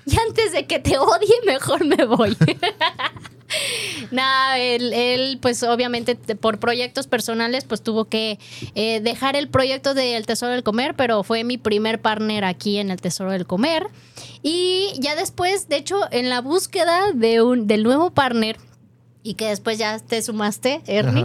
y 0.06 0.18
antes 0.18 0.52
de 0.52 0.66
que 0.66 0.78
te 0.78 0.98
odie, 0.98 1.34
mejor 1.46 1.84
me 1.84 2.04
voy. 2.04 2.36
Nada, 4.10 4.58
él, 4.58 4.92
él, 4.94 5.38
pues 5.42 5.62
obviamente 5.62 6.14
te- 6.14 6.34
por 6.36 6.58
proyectos 6.58 7.06
personales, 7.06 7.64
pues 7.64 7.82
tuvo 7.82 8.06
que 8.06 8.38
eh, 8.74 9.00
dejar 9.00 9.36
el 9.36 9.48
proyecto 9.48 9.92
del 9.94 10.24
Tesoro 10.24 10.52
del 10.52 10.62
Comer, 10.62 10.94
pero 10.96 11.22
fue 11.22 11.44
mi 11.44 11.58
primer 11.58 12.00
partner 12.00 12.44
aquí 12.44 12.78
en 12.78 12.90
el 12.90 13.00
Tesoro 13.00 13.30
del 13.30 13.46
Comer. 13.46 13.88
Y 14.42 14.88
ya 14.98 15.14
después, 15.16 15.68
de 15.68 15.76
hecho, 15.76 16.00
en 16.12 16.30
la 16.30 16.40
búsqueda 16.40 17.12
de 17.14 17.42
un, 17.42 17.66
del 17.66 17.82
nuevo 17.82 18.10
partner, 18.12 18.56
y 19.22 19.34
que 19.34 19.48
después 19.48 19.76
ya 19.78 19.98
te 19.98 20.20
sumaste, 20.22 20.80
Ernie. 20.86 21.24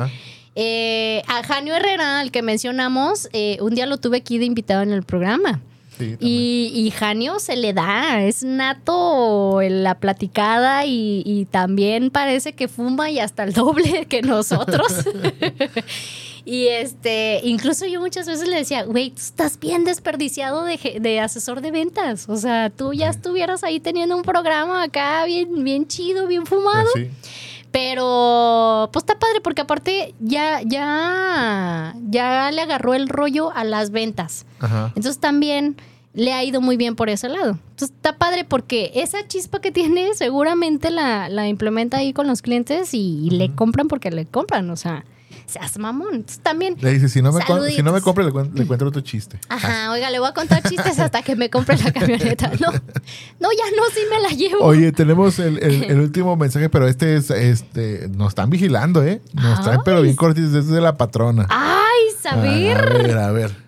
Eh, 0.59 1.21
a 1.27 1.43
Janio 1.43 1.75
Herrera, 1.75 2.19
al 2.19 2.31
que 2.31 2.41
mencionamos, 2.41 3.29
eh, 3.31 3.59
un 3.61 3.75
día 3.75 3.85
lo 3.85 3.97
tuve 3.97 4.17
aquí 4.17 4.39
de 4.39 4.45
invitado 4.45 4.81
en 4.81 4.91
el 4.91 5.03
programa. 5.03 5.61
Sí, 5.99 6.15
Y, 6.19 6.71
y 6.73 6.89
Janio 6.89 7.39
se 7.39 7.55
le 7.55 7.73
da, 7.73 8.23
es 8.23 8.43
nato 8.43 9.61
en 9.61 9.83
la 9.83 9.99
platicada 9.99 10.85
y, 10.87 11.21
y 11.25 11.45
también 11.45 12.09
parece 12.09 12.53
que 12.53 12.67
fuma 12.67 13.11
y 13.11 13.19
hasta 13.19 13.43
el 13.43 13.53
doble 13.53 14.05
que 14.09 14.23
nosotros. 14.23 14.87
y 16.45 16.69
este, 16.69 17.39
incluso 17.43 17.85
yo 17.85 18.01
muchas 18.01 18.25
veces 18.25 18.47
le 18.47 18.55
decía, 18.55 18.81
güey, 18.83 19.11
tú 19.11 19.21
estás 19.21 19.59
bien 19.59 19.83
desperdiciado 19.83 20.63
de, 20.65 20.97
de 20.99 21.19
asesor 21.19 21.61
de 21.61 21.69
ventas. 21.69 22.27
O 22.29 22.37
sea, 22.37 22.71
tú 22.71 22.93
ya 22.93 23.09
estuvieras 23.09 23.63
ahí 23.63 23.79
teniendo 23.79 24.15
un 24.17 24.23
programa 24.23 24.81
acá 24.81 25.23
bien, 25.25 25.63
bien 25.63 25.87
chido, 25.87 26.25
bien 26.25 26.47
fumado. 26.47 26.87
Sí. 26.95 27.09
Pero, 27.71 28.89
pues 28.91 29.03
está 29.03 29.19
padre 29.19 29.41
porque 29.41 29.61
aparte 29.61 30.15
ya, 30.19 30.61
ya, 30.63 31.95
ya 32.09 32.51
le 32.51 32.61
agarró 32.61 32.93
el 32.93 33.09
rollo 33.09 33.51
a 33.53 33.63
las 33.63 33.91
ventas. 33.91 34.45
Ajá. 34.59 34.87
Entonces 34.95 35.19
también 35.19 35.75
le 36.13 36.33
ha 36.33 36.43
ido 36.43 36.61
muy 36.61 36.77
bien 36.77 36.95
por 36.95 37.09
ese 37.09 37.29
lado. 37.29 37.51
Entonces 37.51 37.91
está 37.95 38.17
padre 38.17 38.43
porque 38.43 38.91
esa 38.95 39.27
chispa 39.27 39.61
que 39.61 39.71
tiene 39.71 40.13
seguramente 40.15 40.89
la, 40.89 41.29
la 41.29 41.47
implementa 41.47 41.97
ahí 41.97 42.13
con 42.13 42.27
los 42.27 42.41
clientes 42.41 42.93
y, 42.93 43.27
y 43.27 43.29
le 43.29 43.53
compran 43.53 43.87
porque 43.87 44.09
le 44.11 44.25
compran. 44.25 44.69
O 44.71 44.75
sea, 44.75 45.05
seas 45.47 45.79
mamón. 45.79 46.13
Entonces 46.15 46.39
también. 46.43 46.75
Le 46.79 46.93
dice, 46.93 47.09
si 47.09 47.21
no 47.21 47.31
me, 47.31 47.41
si 47.75 47.81
no 47.81 47.91
me 47.91 48.01
compra, 48.01 48.23
le, 48.23 48.31
cuen- 48.31 48.53
le 48.53 48.67
cuento 48.67 48.85
otro 48.85 49.01
chiste. 49.01 49.39
Ajá, 49.49 49.91
oiga, 49.91 50.09
le 50.11 50.19
voy 50.19 50.27
a 50.29 50.33
contar 50.33 50.61
chistes 50.61 50.99
hasta 50.99 51.23
que 51.23 51.35
me 51.35 51.49
compre 51.49 51.77
la 51.77 51.91
camioneta. 51.91 52.51
No, 52.59 52.71
no, 52.71 53.49
ya 53.51 53.65
no, 53.75 53.83
sí 53.93 54.01
me 54.11 54.19
la 54.21 54.29
llevo. 54.29 54.63
Oye, 54.63 54.91
tenemos 54.91 55.39
el, 55.39 55.57
el- 55.63 55.83
el 55.91 55.99
último 55.99 56.35
mensaje, 56.35 56.69
pero 56.69 56.87
este 56.87 57.15
es, 57.15 57.29
este, 57.31 58.09
nos 58.09 58.29
están 58.29 58.49
vigilando, 58.49 59.03
¿eh? 59.03 59.21
Nos 59.33 59.61
traen, 59.63 59.79
pero 59.83 60.01
bien 60.01 60.15
cortis 60.15 60.51
desde 60.51 60.79
la 60.81 60.97
patrona. 60.97 61.47
Ay, 61.49 62.11
saber. 62.21 62.77
A 62.77 62.93
ver, 62.97 63.17
a 63.17 63.31
ver. 63.31 63.67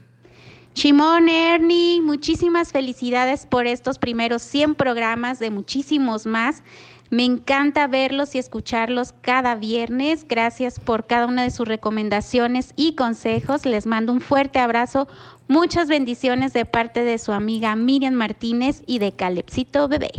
Shimon, 0.75 1.27
Ernie, 1.27 1.99
muchísimas 2.01 2.71
felicidades 2.71 3.45
por 3.45 3.67
estos 3.67 3.99
primeros 3.99 4.41
100 4.43 4.75
programas 4.75 5.39
de 5.39 5.49
muchísimos 5.51 6.25
más. 6.25 6.63
Me 7.09 7.25
encanta 7.25 7.87
verlos 7.87 8.35
y 8.35 8.39
escucharlos 8.39 9.13
cada 9.21 9.55
viernes. 9.55 10.27
Gracias 10.27 10.79
por 10.79 11.07
cada 11.07 11.25
una 11.25 11.43
de 11.43 11.51
sus 11.51 11.67
recomendaciones 11.67 12.73
y 12.75 12.93
consejos. 12.93 13.65
Les 13.65 13.87
mando 13.87 14.13
un 14.13 14.21
fuerte 14.21 14.59
abrazo. 14.59 15.07
Muchas 15.47 15.87
bendiciones 15.87 16.53
de 16.53 16.65
parte 16.65 17.03
de 17.03 17.17
su 17.17 17.31
amiga 17.31 17.75
Miriam 17.75 18.13
Martínez 18.13 18.83
y 18.85 18.99
de 18.99 19.11
Calepsito 19.11 19.87
Bebé. 19.87 20.11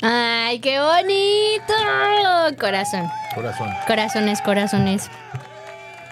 Ay, 0.00 0.60
qué 0.60 0.80
bonito. 0.80 1.74
Corazón. 2.60 3.08
Corazón. 3.34 3.68
Corazones, 3.86 4.40
corazones. 4.42 5.10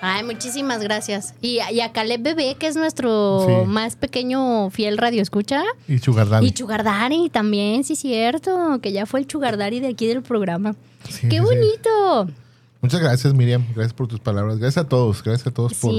Ay, 0.02 0.24
muchísimas 0.24 0.80
gracias. 0.82 1.34
Y, 1.42 1.58
a- 1.58 1.70
y 1.72 1.80
a 1.80 1.92
Caleb 1.92 2.22
Bebé, 2.22 2.56
que 2.58 2.66
es 2.66 2.76
nuestro 2.76 3.44
Sí. 3.46 3.66
más 3.68 3.96
pequeño 3.96 4.70
fiel 4.70 4.96
radio 4.98 5.20
escucha. 5.20 5.62
Y 5.88 5.98
Sugar 5.98 6.28
Daddy. 6.28 6.46
Y 6.46 6.50
Chugardari 6.52 7.28
también, 7.30 7.84
sí, 7.84 7.96
cierto. 7.96 8.78
Que 8.80 8.92
ya 8.92 9.04
fue 9.06 9.20
el 9.20 9.26
Chugardari 9.26 9.80
de 9.80 9.88
aquí 9.88 10.06
del 10.06 10.22
programa. 10.22 10.74
Sí, 11.08 11.28
¡Qué 11.28 11.36
sí, 11.36 11.40
bonito! 11.40 12.28
Muchas 12.80 13.00
gracias, 13.00 13.34
Miriam. 13.34 13.64
Gracias 13.74 13.92
por 13.92 14.08
tus 14.08 14.20
palabras. 14.20 14.58
Gracias 14.58 14.84
a 14.84 14.88
todos. 14.88 15.22
Gracias 15.22 15.46
a 15.46 15.50
todos 15.50 15.74
por, 15.74 15.92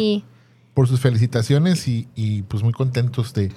por 0.74 0.88
sus 0.88 1.00
felicitaciones 1.00 1.88
y, 1.88 2.08
y, 2.16 2.42
pues 2.44 2.64
muy 2.64 2.74
contentos 2.74 3.34
de, 3.36 3.52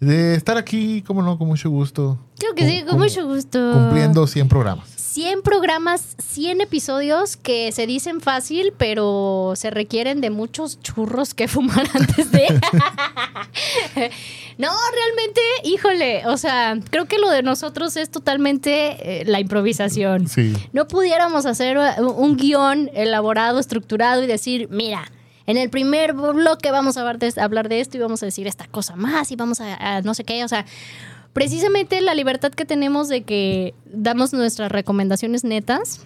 de 0.00 0.34
estar 0.34 0.56
aquí, 0.56 1.02
como 1.02 1.22
no, 1.22 1.38
con 1.38 1.46
mucho 1.46 1.70
gusto. 1.70 2.18
Creo 2.38 2.54
que 2.56 2.66
sí, 2.68 2.84
con 2.84 2.98
mucho 2.98 3.26
gusto. 3.26 3.72
Cumpliendo 3.74 4.26
100 4.26 4.48
programas. 4.48 4.88
100 5.18 5.42
programas, 5.42 6.14
100 6.18 6.60
episodios 6.60 7.36
que 7.36 7.72
se 7.72 7.88
dicen 7.88 8.20
fácil, 8.20 8.72
pero 8.78 9.54
se 9.56 9.68
requieren 9.68 10.20
de 10.20 10.30
muchos 10.30 10.80
churros 10.80 11.34
que 11.34 11.48
fumar 11.48 11.88
antes 11.92 12.30
de. 12.30 12.46
no, 14.58 14.68
realmente, 14.68 15.40
híjole, 15.64 16.24
o 16.28 16.36
sea, 16.36 16.78
creo 16.90 17.06
que 17.06 17.18
lo 17.18 17.30
de 17.30 17.42
nosotros 17.42 17.96
es 17.96 18.10
totalmente 18.10 19.22
eh, 19.22 19.24
la 19.24 19.40
improvisación. 19.40 20.28
Sí. 20.28 20.54
No 20.72 20.86
pudiéramos 20.86 21.46
hacer 21.46 21.78
uh, 21.78 22.08
un 22.08 22.36
guion 22.36 22.88
elaborado, 22.94 23.58
estructurado 23.58 24.22
y 24.22 24.28
decir, 24.28 24.68
mira. 24.70 25.10
En 25.48 25.56
el 25.56 25.70
primer 25.70 26.12
bloque 26.12 26.70
vamos 26.70 26.98
a 26.98 27.00
hablar 27.00 27.18
de, 27.18 27.32
hablar 27.40 27.70
de 27.70 27.80
esto 27.80 27.96
y 27.96 28.00
vamos 28.00 28.22
a 28.22 28.26
decir 28.26 28.46
esta 28.46 28.66
cosa 28.66 28.96
más 28.96 29.32
y 29.32 29.36
vamos 29.36 29.62
a, 29.62 29.96
a 29.96 30.02
no 30.02 30.12
sé 30.12 30.22
qué. 30.22 30.44
O 30.44 30.48
sea, 30.48 30.66
precisamente 31.38 32.00
la 32.00 32.14
libertad 32.14 32.50
que 32.50 32.64
tenemos 32.64 33.08
de 33.08 33.22
que 33.22 33.74
damos 33.84 34.32
nuestras 34.32 34.72
recomendaciones 34.72 35.44
netas 35.44 36.00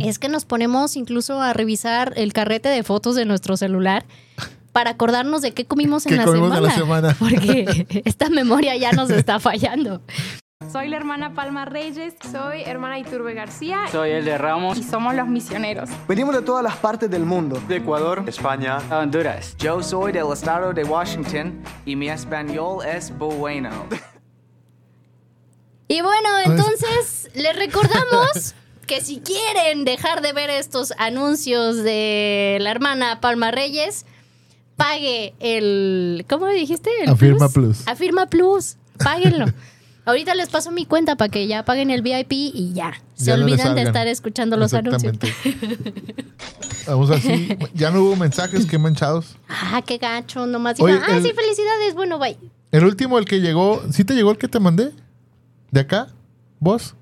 es 0.00 0.18
que 0.18 0.28
nos 0.28 0.44
ponemos 0.44 0.96
incluso 0.96 1.40
a 1.40 1.52
revisar 1.52 2.12
el 2.16 2.32
carrete 2.32 2.68
de 2.68 2.82
fotos 2.82 3.14
de 3.14 3.24
nuestro 3.24 3.56
celular 3.56 4.04
para 4.72 4.90
acordarnos 4.90 5.40
de 5.40 5.52
qué 5.52 5.66
comimos 5.66 6.04
en, 6.06 6.10
¿Qué 6.10 6.16
la, 6.16 6.24
comimos 6.24 6.52
semana, 6.52 6.66
la 6.68 6.74
semana? 6.74 7.16
Porque 7.18 8.02
esta 8.04 8.28
memoria 8.28 8.76
ya 8.76 8.90
nos 8.90 9.08
está 9.10 9.38
fallando. 9.40 10.02
Soy 10.72 10.88
la 10.88 10.96
hermana 10.96 11.32
Palma 11.32 11.64
Reyes, 11.64 12.14
soy 12.32 12.62
hermana 12.62 12.98
Iturbe 12.98 13.34
García. 13.34 13.82
Soy 13.92 14.10
el 14.10 14.24
de 14.24 14.36
Ramos. 14.36 14.78
Y 14.78 14.82
somos 14.82 15.14
los 15.14 15.28
misioneros. 15.28 15.88
Venimos 16.08 16.34
de 16.34 16.42
todas 16.42 16.64
las 16.64 16.76
partes 16.76 17.08
del 17.08 17.24
mundo. 17.24 17.62
De 17.68 17.76
Ecuador, 17.76 18.24
España, 18.26 18.78
Honduras. 18.90 19.56
Yo 19.58 19.80
soy 19.80 20.10
del 20.10 20.32
estado 20.32 20.72
de 20.72 20.82
Washington 20.82 21.62
y 21.84 21.94
mi 21.94 22.08
español 22.08 22.84
es 22.84 23.16
bueno. 23.16 23.70
Y 25.88 26.00
bueno, 26.00 26.28
entonces 26.44 27.30
les 27.34 27.56
recordamos 27.56 28.54
que 28.86 29.00
si 29.00 29.18
quieren 29.20 29.84
dejar 29.84 30.22
de 30.22 30.32
ver 30.32 30.50
estos 30.50 30.92
anuncios 30.98 31.76
de 31.76 32.58
la 32.60 32.70
hermana 32.70 33.20
Palma 33.20 33.50
Reyes, 33.50 34.06
pague 34.76 35.34
el. 35.40 36.24
¿Cómo 36.28 36.46
dijiste? 36.48 36.90
El 37.02 37.10
Afirma 37.10 37.48
Plus. 37.48 37.86
Afirma 37.86 38.26
Plus. 38.26 38.76
Páguenlo. 38.98 39.46
Ahorita 40.04 40.36
les 40.36 40.48
paso 40.48 40.70
mi 40.70 40.86
cuenta 40.86 41.16
para 41.16 41.30
que 41.30 41.48
ya 41.48 41.64
paguen 41.64 41.90
el 41.90 42.00
VIP 42.00 42.30
y 42.32 42.72
ya. 42.74 42.92
Se 43.14 43.26
Ya 43.26 43.36
no 43.36 43.44
les 43.44 43.54
olvidan 43.54 43.74
de 43.74 43.82
estar 43.82 44.06
escuchando 44.06 44.56
los 44.56 44.72
anuncios. 44.72 45.16
Vamos 46.86 47.10
así. 47.10 47.48
Ya 47.74 47.90
no 47.90 48.02
hubo 48.02 48.14
mensajes, 48.14 48.66
qué 48.66 48.78
manchados. 48.78 49.36
ah, 49.48 49.82
qué 49.84 49.98
gacho. 49.98 50.46
Nomás 50.46 50.78
Oye, 50.78 50.94
ah, 50.94 51.16
el- 51.16 51.22
sí, 51.24 51.32
felicidades. 51.34 51.94
Bueno, 51.94 52.20
bye. 52.20 52.38
El 52.70 52.84
último, 52.84 53.18
el 53.18 53.24
que 53.24 53.40
llegó, 53.40 53.82
¿sí 53.90 54.04
te 54.04 54.14
llegó 54.14 54.30
el 54.30 54.38
que 54.38 54.46
te 54.46 54.60
mandé? 54.60 54.92
¿De 55.70 55.80
acá? 55.80 56.08
¿Vos? 56.60 56.94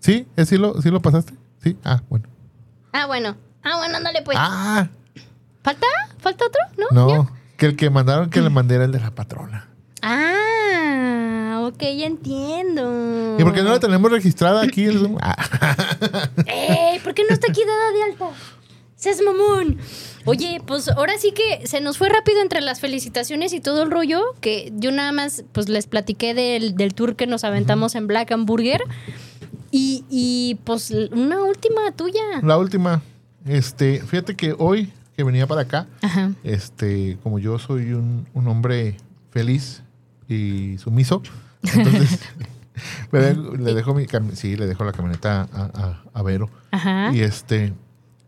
¿Sí? 0.00 0.26
¿Es 0.36 0.48
sí 0.48 0.56
lo, 0.56 0.80
sí 0.80 0.90
lo 0.90 1.00
pasaste? 1.02 1.34
Sí. 1.62 1.76
Ah, 1.84 2.02
bueno. 2.08 2.28
Ah, 2.92 3.06
bueno. 3.06 3.36
Ah, 3.62 3.76
bueno, 3.78 3.96
ándale 3.96 4.22
pues. 4.22 4.38
Ah, 4.40 4.88
¿Falta? 5.62 5.86
¿Falta 6.18 6.44
otro? 6.46 6.60
¿No? 6.92 7.06
no. 7.16 7.30
Que 7.56 7.66
el 7.66 7.76
que 7.76 7.90
mandaron 7.90 8.30
que 8.30 8.40
le 8.40 8.50
mandé 8.50 8.76
era 8.76 8.84
el 8.84 8.92
de 8.92 9.00
la 9.00 9.10
patrona. 9.10 9.68
Ah, 10.02 11.62
ok, 11.64 11.80
ya 11.80 12.06
entiendo. 12.06 13.36
¿Y 13.38 13.42
por 13.42 13.52
qué 13.52 13.62
no 13.62 13.70
la 13.70 13.80
tenemos 13.80 14.10
registrada 14.10 14.62
aquí? 14.62 14.86
Zoom? 14.86 15.18
Ah, 15.22 15.36
¡Ey! 16.46 17.00
¿Por 17.00 17.14
qué 17.14 17.24
no 17.28 17.30
está 17.34 17.50
aquí 17.50 17.62
dada 17.66 17.90
de 17.90 18.02
alta? 18.04 18.26
¡Seas 19.06 19.20
mamón! 19.22 19.78
Oye, 20.24 20.60
pues 20.66 20.88
ahora 20.88 21.12
sí 21.18 21.32
que 21.32 21.64
se 21.66 21.80
nos 21.80 21.96
fue 21.98 22.08
rápido 22.08 22.40
entre 22.42 22.60
las 22.60 22.80
felicitaciones 22.80 23.52
y 23.52 23.60
todo 23.60 23.84
el 23.84 23.90
rollo, 23.92 24.20
que 24.40 24.72
yo 24.74 24.90
nada 24.90 25.12
más 25.12 25.44
pues 25.52 25.68
les 25.68 25.86
platiqué 25.86 26.34
del, 26.34 26.74
del 26.74 26.92
tour 26.94 27.14
que 27.14 27.28
nos 27.28 27.44
aventamos 27.44 27.94
en 27.94 28.08
Black 28.08 28.32
Hamburger. 28.32 28.82
Y, 29.70 30.04
y 30.10 30.56
pues 30.64 30.90
una 30.90 31.42
última 31.44 31.92
tuya. 31.92 32.20
la 32.42 32.58
última. 32.58 33.02
Este, 33.46 34.00
fíjate 34.00 34.34
que 34.34 34.54
hoy 34.58 34.92
que 35.16 35.22
venía 35.22 35.46
para 35.46 35.60
acá, 35.62 35.86
Ajá. 36.02 36.32
este, 36.42 37.16
como 37.22 37.38
yo 37.38 37.58
soy 37.60 37.92
un, 37.92 38.26
un 38.34 38.48
hombre 38.48 38.96
feliz 39.30 39.82
y 40.28 40.76
sumiso, 40.78 41.22
entonces 41.62 42.18
me 43.12 43.20
vengo- 43.20 43.56
le 43.56 43.72
dejo 43.74 43.94
mi 43.94 44.06
sí, 44.34 44.56
le 44.56 44.66
dejo 44.66 44.84
la 44.84 44.92
camioneta 44.92 45.48
a, 45.52 45.62
a- 45.62 46.02
a 46.12 46.22
Vero. 46.22 46.50
Ajá. 46.72 47.10
Y 47.14 47.20
este, 47.20 47.72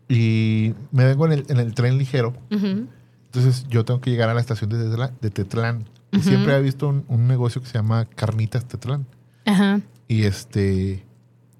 y 0.09 0.73
me 0.91 1.05
vengo 1.05 1.25
en 1.27 1.31
el, 1.33 1.45
en 1.47 1.57
el 1.57 1.73
tren 1.73 1.97
ligero. 1.97 2.33
Entonces 2.49 3.65
yo 3.69 3.85
tengo 3.85 4.01
que 4.01 4.09
llegar 4.09 4.27
a 4.29 4.33
la 4.33 4.41
estación 4.41 4.69
de, 4.71 4.77
Tetla- 4.77 5.13
de 5.21 5.29
Tetlán. 5.29 5.85
Y 6.11 6.19
siempre 6.21 6.55
he 6.55 6.61
visto 6.61 6.89
un, 6.89 7.05
un 7.07 7.27
negocio 7.27 7.61
que 7.61 7.67
se 7.67 7.75
llama 7.75 8.05
Carnitas 8.05 8.65
Tetlán. 8.67 9.05
Ajá. 9.45 9.79
Y 10.07 10.23
este, 10.23 11.05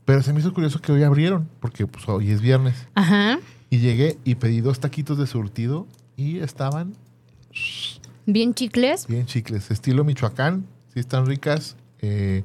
pero 0.05 0.23
se 0.23 0.33
me 0.33 0.39
hizo 0.39 0.51
curioso 0.53 0.81
que 0.81 0.91
hoy 0.91 1.03
abrieron, 1.03 1.47
porque 1.59 1.85
pues 1.85 2.09
hoy 2.09 2.31
es 2.31 2.41
viernes. 2.41 2.87
Ajá. 2.95 3.39
Y 3.69 3.77
llegué 3.77 4.17
y 4.25 4.35
pedí 4.35 4.61
dos 4.61 4.79
taquitos 4.79 5.19
de 5.19 5.27
surtido 5.27 5.85
y 6.17 6.39
estaban 6.39 6.93
Bien 8.25 8.53
chicles. 8.53 9.07
bien 9.07 9.25
chicles, 9.25 9.69
estilo 9.71 10.03
Michoacán, 10.03 10.65
sí 10.93 10.99
están 10.99 11.25
ricas. 11.25 11.75
Eh, 12.01 12.43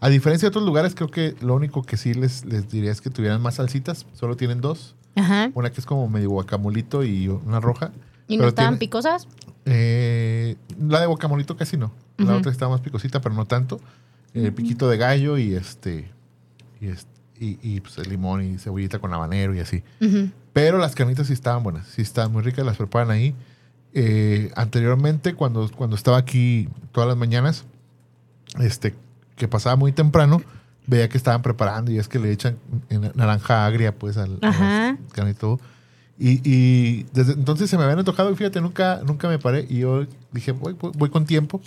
a 0.00 0.08
diferencia 0.08 0.46
de 0.46 0.50
otros 0.50 0.64
lugares, 0.64 0.94
creo 0.94 1.08
que 1.08 1.34
lo 1.40 1.54
único 1.54 1.82
que 1.82 1.96
sí 1.96 2.14
les, 2.14 2.44
les 2.44 2.68
diría 2.70 2.90
es 2.92 3.00
que 3.00 3.10
tuvieran 3.10 3.40
más 3.42 3.56
salsitas. 3.56 4.06
Solo 4.14 4.36
tienen 4.36 4.60
dos. 4.60 4.94
Ajá. 5.16 5.50
Una 5.54 5.70
que 5.70 5.80
es 5.80 5.86
como 5.86 6.08
medio 6.08 6.30
guacamolito 6.30 7.04
y 7.04 7.28
una 7.28 7.60
roja. 7.60 7.90
¿Y 8.28 8.36
no 8.36 8.46
estaban 8.48 8.74
tiene- 8.74 8.78
picosas? 8.78 9.26
eh, 9.66 10.56
la 10.80 11.00
de 11.00 11.06
guacamolito 11.06 11.56
casi 11.56 11.76
no. 11.76 11.92
La 12.16 12.26
Ujú. 12.26 12.34
otra 12.36 12.52
estaba 12.52 12.72
más 12.72 12.80
picosita, 12.80 13.20
pero 13.20 13.34
no 13.34 13.44
tanto. 13.46 13.80
El 14.34 14.52
piquito 14.52 14.88
de 14.88 14.96
gallo 14.96 15.36
y 15.38 15.54
este. 15.54 16.10
Y, 16.80 16.86
es- 16.88 17.06
y, 17.38 17.58
y, 17.62 17.80
pues 17.80 17.98
el 17.98 18.08
limón 18.08 18.42
y 18.44 18.58
cebollita 18.58 18.98
con 18.98 19.12
habanero 19.12 19.54
y 19.54 19.60
así. 19.60 19.82
Ujú. 20.00 20.30
Pero 20.52 20.78
las 20.78 20.94
carnitas 20.94 21.26
sí 21.28 21.32
estaban 21.32 21.62
buenas, 21.62 21.86
sí 21.88 22.02
estaban 22.02 22.32
muy 22.32 22.42
ricas, 22.42 22.64
las 22.64 22.76
preparan 22.76 23.10
ahí. 23.10 23.34
Eh, 23.94 24.52
anteriormente, 24.56 25.34
cuando, 25.34 25.68
cuando 25.76 25.96
estaba 25.96 26.16
aquí 26.18 26.68
todas 26.92 27.08
las 27.08 27.16
mañanas, 27.16 27.64
este, 28.60 28.94
que 29.36 29.48
pasaba 29.48 29.76
muy 29.76 29.92
temprano, 29.92 30.42
veía 30.90 31.08
que 31.08 31.16
estaban 31.16 31.40
preparando 31.42 31.90
y 31.92 31.98
es 31.98 32.08
que 32.08 32.18
le 32.18 32.30
echan 32.32 32.56
en- 32.90 33.12
naranja 33.14 33.64
agria, 33.64 33.94
pues, 33.94 34.16
al 34.16 34.38
Ajá. 34.42 34.98
carnitas 35.12 35.58
y. 36.18 36.40
Y, 36.44 37.06
desde 37.14 37.32
entonces 37.32 37.70
se 37.70 37.78
me 37.78 37.84
habían 37.84 37.98
antojado 38.00 38.30
y 38.30 38.36
fíjate, 38.36 38.60
nunca, 38.60 39.00
nunca 39.06 39.28
me 39.28 39.38
paré. 39.38 39.66
Y 39.70 39.78
yo 39.78 40.06
dije, 40.32 40.52
voy, 40.52 40.74
voy, 40.74 40.92
voy 40.94 41.08
con 41.08 41.24
tiempo. 41.24 41.62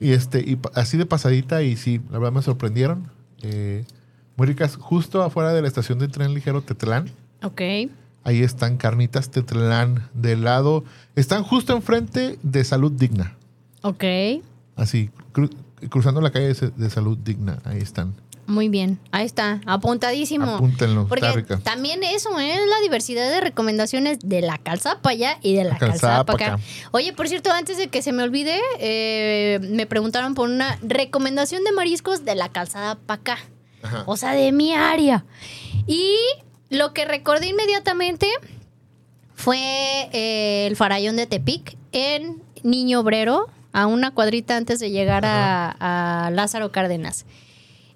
Y 0.00 0.12
este, 0.12 0.40
y 0.40 0.58
así 0.74 0.96
de 0.96 1.06
pasadita, 1.06 1.62
y 1.62 1.76
sí, 1.76 2.00
la 2.10 2.18
verdad 2.18 2.32
me 2.32 2.42
sorprendieron. 2.42 3.08
Eh, 3.42 3.84
muy 4.36 4.46
ricas, 4.46 4.76
justo 4.76 5.22
afuera 5.22 5.52
de 5.52 5.60
la 5.62 5.68
estación 5.68 5.98
de 5.98 6.08
tren 6.08 6.32
ligero 6.34 6.62
Tetlán. 6.62 7.10
Ok. 7.42 7.60
Ahí 8.24 8.42
están 8.42 8.76
carnitas 8.78 9.30
Tetlán 9.30 10.08
del 10.14 10.42
lado. 10.44 10.84
Están 11.14 11.42
justo 11.42 11.74
enfrente 11.76 12.38
de 12.42 12.64
Salud 12.64 12.90
Digna. 12.92 13.36
Ok. 13.82 14.04
Así, 14.76 15.10
cru- 15.32 15.50
cruzando 15.90 16.20
la 16.20 16.30
calle 16.30 16.54
de, 16.54 16.70
de 16.76 16.90
Salud 16.90 17.16
Digna. 17.18 17.58
Ahí 17.64 17.78
están. 17.78 18.14
Muy 18.50 18.68
bien. 18.68 18.98
Ahí 19.12 19.24
está. 19.26 19.60
Apuntadísimo. 19.64 20.56
Apúntenlo, 20.56 21.06
Porque 21.08 21.24
está 21.26 21.36
rica. 21.36 21.60
también 21.62 22.02
eso 22.02 22.38
es 22.38 22.58
la 22.68 22.80
diversidad 22.82 23.30
de 23.30 23.40
recomendaciones 23.40 24.18
de 24.24 24.40
la 24.42 24.58
calzada 24.58 25.00
para 25.00 25.12
allá 25.14 25.38
y 25.40 25.54
de 25.54 25.64
la, 25.64 25.70
La 25.74 25.78
calzada 25.78 25.90
calzada 25.92 26.24
para 26.24 26.38
pa' 26.38 26.44
acá. 26.44 26.54
acá. 26.54 26.64
Oye, 26.90 27.12
por 27.12 27.28
cierto, 27.28 27.52
antes 27.52 27.78
de 27.78 27.88
que 27.88 28.02
se 28.02 28.12
me 28.12 28.22
olvide, 28.24 28.58
eh, 28.80 29.60
me 29.62 29.86
preguntaron 29.86 30.34
por 30.34 30.48
una 30.50 30.78
recomendación 30.82 31.62
de 31.64 31.72
mariscos 31.72 32.24
de 32.24 32.34
la 32.34 32.48
calzada 32.48 32.96
para 32.96 33.20
acá. 33.20 33.38
Ajá. 33.82 34.02
O 34.06 34.16
sea, 34.16 34.32
de 34.32 34.50
mi 34.52 34.74
área. 34.74 35.24
Y 35.86 36.16
lo 36.70 36.92
que 36.92 37.04
recordé 37.04 37.46
inmediatamente 37.48 38.26
fue 39.34 40.08
eh, 40.12 40.66
el 40.66 40.76
farallón 40.76 41.16
de 41.16 41.26
Tepic 41.26 41.76
en 41.92 42.42
Niño 42.62 43.00
Obrero, 43.00 43.48
a 43.72 43.86
una 43.86 44.10
cuadrita 44.10 44.56
antes 44.56 44.80
de 44.80 44.90
llegar 44.90 45.24
a, 45.24 46.24
a 46.26 46.30
Lázaro 46.30 46.72
Cárdenas. 46.72 47.24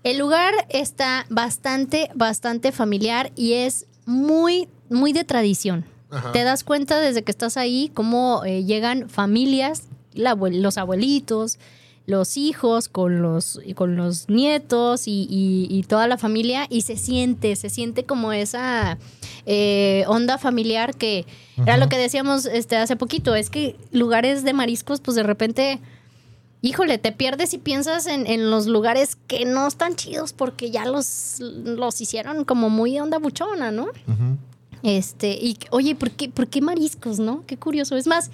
El 0.04 0.18
lugar 0.18 0.52
está 0.68 1.26
bastante, 1.30 2.10
bastante 2.14 2.70
familiar 2.72 3.32
y 3.36 3.54
es 3.54 3.86
muy, 4.06 4.68
muy 4.90 5.12
de 5.12 5.24
tradición. 5.24 5.84
Ajá. 6.10 6.30
Te 6.32 6.44
das 6.44 6.62
cuenta 6.62 7.00
desde 7.00 7.22
que 7.24 7.32
estás 7.32 7.56
ahí 7.56 7.90
cómo 7.94 8.42
eh, 8.44 8.64
llegan 8.64 9.08
familias, 9.08 9.84
la 10.12 10.34
los 10.34 10.78
abuelitos, 10.78 11.58
los 12.06 12.36
hijos 12.36 12.88
con 12.90 13.22
los, 13.22 13.58
con 13.74 13.96
los 13.96 14.28
nietos 14.28 15.08
y, 15.08 15.26
y- 15.30 15.66
y 15.70 15.82
toda 15.84 16.06
la 16.06 16.18
familia 16.18 16.66
y 16.68 16.82
se 16.82 16.96
siente, 16.98 17.56
se 17.56 17.70
siente 17.70 18.04
como 18.04 18.32
esa 18.34 18.98
eh, 19.46 20.04
onda 20.06 20.36
familiar 20.36 20.94
que 20.94 21.24
era 21.56 21.78
lo 21.78 21.88
que 21.88 21.96
decíamos 21.96 22.44
este, 22.44 22.76
hace 22.76 22.96
poquito, 22.96 23.34
es 23.34 23.48
que 23.48 23.76
lugares 23.90 24.44
de 24.44 24.52
mariscos 24.52 25.00
pues 25.00 25.14
de 25.16 25.22
repente 25.22 25.80
híjole, 26.66 26.98
te 26.98 27.12
pierdes 27.12 27.52
y 27.54 27.58
piensas 27.58 28.06
en, 28.06 28.26
en 28.26 28.50
los 28.50 28.66
lugares 28.66 29.16
que 29.26 29.44
no 29.44 29.66
están 29.66 29.96
chidos 29.96 30.32
porque 30.32 30.70
ya 30.70 30.84
los, 30.86 31.36
los 31.40 32.00
hicieron 32.00 32.44
como 32.44 32.70
muy 32.70 32.98
onda 32.98 33.18
buchona, 33.18 33.70
¿no? 33.70 33.88
Este, 34.82 35.32
y 35.32 35.56
oye, 35.70 35.94
¿por 35.94 36.10
qué, 36.10 36.28
¿por 36.28 36.48
qué 36.48 36.60
mariscos, 36.60 37.18
no? 37.18 37.44
Qué 37.46 37.56
curioso. 37.56 37.96
Es 37.96 38.06
más, 38.06 38.30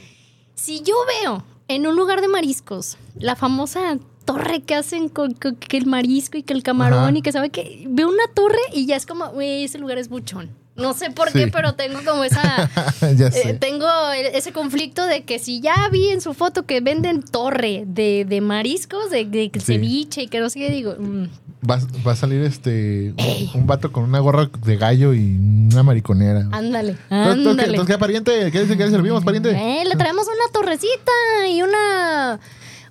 si 0.54 0.80
yo 0.82 0.94
veo 1.22 1.44
en 1.68 1.86
un 1.86 1.94
lugar 1.96 2.20
de 2.20 2.26
mariscos. 2.28 2.96
La 3.18 3.36
famosa 3.36 3.96
torre 4.24 4.60
que 4.62 4.74
hacen 4.74 5.08
con, 5.08 5.34
con- 5.34 5.54
que 5.56 5.76
el 5.76 5.86
marisco 5.86 6.36
y 6.36 6.42
que 6.42 6.52
el 6.52 6.62
camarón 6.64 6.98
Ajá. 7.10 7.18
y 7.18 7.22
que 7.22 7.30
sabe 7.32 7.50
que 7.50 7.84
veo 7.88 8.08
una 8.08 8.26
torre 8.34 8.58
y 8.72 8.86
ya 8.86 8.96
es 8.96 9.06
como, 9.06 9.28
güey, 9.30 9.64
ese 9.64 9.78
lugar 9.78 9.98
es 9.98 10.08
buchón. 10.08 10.50
No 10.80 10.94
sé 10.94 11.10
por 11.10 11.30
qué, 11.32 11.44
Sí. 11.44 11.50
pero 11.52 11.74
tengo 11.74 12.00
como 12.04 12.24
esa 12.24 12.70
eh, 13.02 13.56
tengo 13.60 13.86
ese 14.12 14.52
conflicto 14.52 15.06
de 15.06 15.22
que 15.24 15.38
si 15.38 15.60
ya 15.60 15.88
vi 15.90 16.08
en 16.08 16.20
su 16.20 16.34
foto 16.34 16.64
que 16.64 16.80
venden 16.80 17.22
torre 17.22 17.84
de, 17.86 18.24
de 18.28 18.40
mariscos, 18.40 19.10
de, 19.10 19.24
de 19.24 19.50
Sí. 19.54 19.60
ceviche 19.60 20.22
y 20.22 20.26
que 20.28 20.40
no 20.40 20.48
sé 20.50 20.58
qué, 20.60 20.70
digo, 20.70 20.94
mm, 20.98 21.24
Va, 21.68 21.78
va 22.06 22.12
a 22.12 22.16
salir 22.16 22.40
este 22.40 23.12
un, 23.54 23.60
un 23.60 23.66
vato 23.66 23.92
con 23.92 24.04
una 24.04 24.18
gorra 24.20 24.48
de 24.64 24.76
gallo 24.78 25.12
y 25.12 25.36
una 25.72 25.82
mariconera. 25.82 26.48
ándale, 26.52 26.96
Entonces, 27.10 27.80
¿qué 27.86 27.98
pariente? 27.98 28.50
¿Qué 28.50 28.64
le 28.64 28.90
servimos, 28.90 29.22
pariente? 29.24 29.50
Eh, 29.50 29.84
le 29.84 29.94
traemos 29.96 30.26
una 30.26 30.50
torrecita 30.52 31.12
y 31.50 31.60
una. 31.60 32.40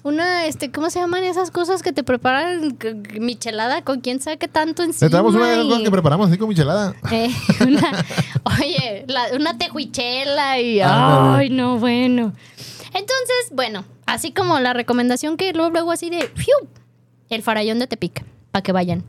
Una, 0.02 0.46
este, 0.46 0.72
¿cómo 0.72 0.90
se 0.90 1.00
llaman 1.00 1.26
esas 1.26 1.52
cosas 1.52 1.84
que 1.84 1.92
te 1.92 2.04
preparan? 2.04 2.78
Michelada 3.20 3.84
con 3.84 4.00
quién 4.00 4.22
sabe 4.22 4.38
qué 4.38 4.48
tanto 4.48 4.82
encima. 4.84 5.10
Traemos 5.10 5.36
una 5.36 5.50
de 5.50 5.58
las 5.58 5.66
cosas 5.66 5.82
que 5.84 5.92
preparamos 5.92 6.30
así 6.30 6.38
con 6.38 6.48
michelada. 6.48 6.96
Eh, 7.12 7.30
una- 7.62 8.06
oye, 8.58 9.04
la- 9.08 9.28
una 9.36 9.58
tejuichela 9.58 10.60
y. 10.62 10.80
Ay, 10.82 11.50
no, 11.50 11.78
bueno. 11.80 12.34
Entonces, 12.88 13.52
bueno, 13.52 13.84
así 14.06 14.32
como 14.32 14.60
la 14.60 14.74
recomendación 14.74 15.36
que 15.38 15.52
luego, 15.54 15.70
luego 15.72 15.92
así 15.92 16.10
de. 16.10 16.30
¡fiu! 16.36 16.56
El 17.30 17.44
farallón 17.44 17.80
de 17.80 17.88
Tepic, 17.88 18.24
para 18.52 18.64
que 18.64 18.72
vayan. 18.72 19.04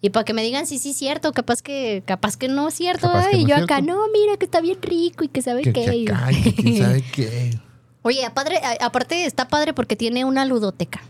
Y 0.00 0.10
para 0.10 0.24
que 0.24 0.32
me 0.34 0.44
digan 0.44 0.66
si 0.66 0.78
sí 0.78 0.90
es 0.90 0.96
cierto, 0.96 1.32
capaz 1.32 1.60
que, 1.60 2.04
capaz 2.06 2.36
que 2.36 2.46
no 2.46 2.68
es 2.68 2.74
cierto. 2.74 3.10
Y 3.32 3.44
yo 3.44 3.56
acá, 3.56 3.78
cierto. 3.78 3.82
no, 3.92 4.02
mira 4.12 4.36
que 4.36 4.44
está 4.44 4.60
bien 4.60 4.78
rico 4.80 5.24
y 5.24 5.28
que 5.28 5.42
sabe 5.42 5.62
Que, 5.62 5.72
qué. 5.72 5.84
que 5.84 6.12
acá, 6.12 6.28
que 6.44 6.54
quién 6.54 6.78
sabe 6.78 7.02
qué. 7.12 7.58
Oye, 8.08 8.30
padre, 8.30 8.56
a- 8.64 8.86
aparte 8.86 9.26
está 9.26 9.48
padre 9.48 9.74
porque 9.74 9.94
tiene 9.96 10.24
una 10.24 10.46
ludoteca. 10.46 11.02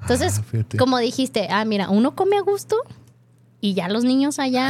Entonces, 0.00 0.38
Ah, 0.38 0.42
como 0.78 0.98
dijiste, 0.98 1.48
ah, 1.50 1.64
mira, 1.64 1.90
uno 1.90 2.14
come 2.14 2.36
a 2.36 2.40
gusto 2.42 2.76
y 3.60 3.74
ya 3.74 3.88
los 3.88 4.04
niños 4.04 4.38
allá 4.38 4.68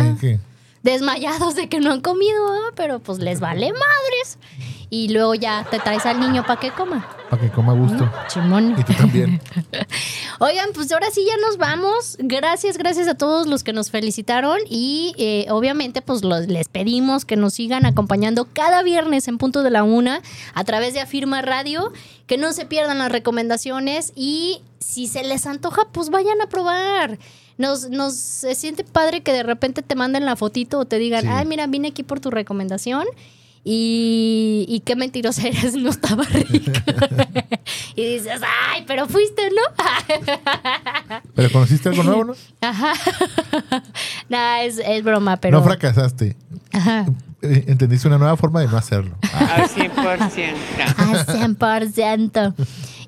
desmayados 0.82 1.54
de 1.56 1.68
que 1.68 1.80
no 1.80 1.92
han 1.92 2.00
comido, 2.00 2.40
pero 2.74 3.00
pues 3.00 3.18
les 3.18 3.38
vale 3.40 3.70
madres. 3.72 4.38
Y 4.90 5.08
luego 5.10 5.34
ya 5.34 5.66
te 5.70 5.78
traes 5.78 6.06
al 6.06 6.18
niño 6.18 6.44
para 6.46 6.58
que 6.58 6.70
coma. 6.70 7.06
Para 7.28 7.42
que 7.42 7.50
coma 7.50 7.72
a 7.72 7.76
gusto. 7.76 8.10
Chimón. 8.28 8.74
Y 8.78 8.82
tú 8.84 8.94
también. 8.94 9.40
Oigan, 10.40 10.70
pues 10.74 10.90
ahora 10.92 11.08
sí 11.12 11.24
ya 11.26 11.36
nos 11.46 11.58
vamos. 11.58 12.16
Gracias, 12.20 12.78
gracias 12.78 13.06
a 13.08 13.14
todos 13.14 13.46
los 13.46 13.64
que 13.64 13.72
nos 13.72 13.90
felicitaron 13.90 14.58
y 14.68 15.14
eh, 15.18 15.46
obviamente 15.50 16.00
pues 16.00 16.24
los- 16.24 16.46
les 16.46 16.68
pedimos 16.68 17.24
que 17.24 17.36
nos 17.36 17.54
sigan 17.54 17.84
acompañando 17.86 18.46
cada 18.52 18.82
viernes 18.82 19.28
en 19.28 19.36
punto 19.38 19.62
de 19.62 19.70
la 19.70 19.82
una 19.82 20.22
a 20.54 20.64
través 20.64 20.94
de 20.94 21.00
Afirma 21.00 21.42
Radio, 21.42 21.92
que 22.26 22.38
no 22.38 22.52
se 22.52 22.64
pierdan 22.64 22.98
las 22.98 23.12
recomendaciones 23.12 24.12
y 24.16 24.62
si 24.80 25.06
se 25.06 25.22
les 25.22 25.46
antoja 25.46 25.86
pues 25.92 26.08
vayan 26.10 26.40
a 26.40 26.48
probar. 26.48 27.18
Nos, 27.58 27.90
nos 27.90 28.14
se 28.14 28.54
siente 28.54 28.84
padre 28.84 29.20
que 29.22 29.32
de 29.32 29.42
repente 29.42 29.82
te 29.82 29.96
manden 29.96 30.24
la 30.24 30.36
fotito 30.36 30.78
o 30.78 30.84
te 30.84 30.96
digan, 30.98 31.22
Sí. 31.22 31.28
ay 31.30 31.44
mira, 31.44 31.66
vine 31.66 31.88
aquí 31.88 32.04
por 32.04 32.20
tu 32.20 32.30
recomendación. 32.30 33.04
Y, 33.64 34.64
y 34.68 34.80
qué 34.80 34.96
mentirosa 34.96 35.46
eres, 35.48 35.74
no 35.76 35.90
estaba 35.90 36.24
rica. 36.24 36.82
y 37.96 38.04
dices, 38.14 38.40
ay, 38.70 38.84
pero 38.86 39.06
fuiste, 39.08 39.50
¿no? 39.50 39.62
Pero 41.34 41.52
conociste 41.52 41.88
algo 41.88 42.02
nuevo, 42.02 42.24
¿no? 42.24 42.34
Ajá. 42.60 42.92
nah, 44.28 44.62
es, 44.62 44.78
es 44.78 45.04
broma, 45.04 45.36
pero. 45.36 45.58
No 45.58 45.64
fracasaste. 45.64 46.36
Ajá. 46.72 47.06
Eh, 47.42 47.64
Entendiste 47.68 48.08
una 48.08 48.18
nueva 48.18 48.36
forma 48.36 48.60
de 48.60 48.66
no 48.68 48.76
hacerlo. 48.76 49.16
Al 49.32 49.68
100%. 49.68 49.96
Al 50.96 51.94
100%. 51.94 52.54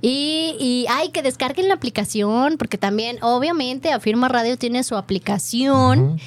Y, 0.02 0.56
y 0.58 0.86
hay 0.88 1.10
que 1.10 1.22
descarguen 1.22 1.68
la 1.68 1.74
aplicación, 1.74 2.56
porque 2.56 2.78
también, 2.78 3.18
obviamente, 3.22 3.92
Afirma 3.92 4.28
Radio 4.28 4.56
tiene 4.56 4.82
su 4.84 4.96
aplicación. 4.96 6.20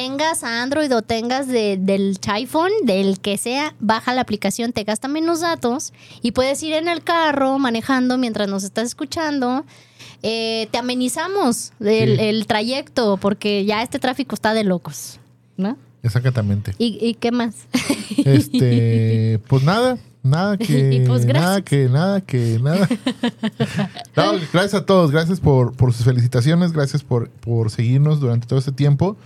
Tengas 0.00 0.44
Android 0.44 0.94
o 0.94 1.00
tengas 1.00 1.48
de- 1.48 1.78
del 1.80 2.18
iPhone, 2.28 2.70
del 2.84 3.18
que 3.18 3.38
sea, 3.38 3.74
baja 3.80 4.12
la 4.12 4.20
aplicación, 4.20 4.74
te 4.74 4.84
gasta 4.84 5.08
menos 5.08 5.40
datos 5.40 5.94
y 6.20 6.32
puedes 6.32 6.62
ir 6.62 6.74
en 6.74 6.86
el 6.88 7.02
carro 7.02 7.58
manejando 7.58 8.18
mientras 8.18 8.46
nos 8.46 8.62
estás 8.62 8.84
escuchando. 8.88 9.64
Eh, 10.22 10.68
te 10.70 10.76
amenizamos 10.76 11.72
el, 11.80 12.18
Sí. 12.18 12.24
el 12.26 12.46
trayecto, 12.46 13.16
porque 13.16 13.64
ya 13.64 13.82
este 13.82 13.98
tráfico 13.98 14.34
está 14.34 14.52
de 14.52 14.64
locos, 14.64 15.18
¿no? 15.56 15.78
Exactamente. 16.02 16.74
¿Y, 16.76 16.98
y 17.00 17.14
qué 17.14 17.32
más? 17.32 17.54
Este, 18.18 19.40
pues 19.48 19.62
nada, 19.62 19.96
nada 20.22 20.58
que, 20.58 21.04
pues 21.08 21.24
nada 21.24 21.62
que, 21.62 21.88
nada 21.88 22.20
que, 22.20 22.58
nada. 22.62 22.86
No, 24.14 24.32
gracias 24.52 24.74
a 24.74 24.84
todos, 24.84 25.10
gracias 25.10 25.40
por, 25.40 25.74
por 25.74 25.94
sus 25.94 26.04
felicitaciones, 26.04 26.72
gracias 26.72 27.02
por, 27.02 27.30
por 27.30 27.70
seguirnos 27.70 28.20
durante 28.20 28.46
todo 28.46 28.58
este 28.58 28.72
tiempo 28.72 29.16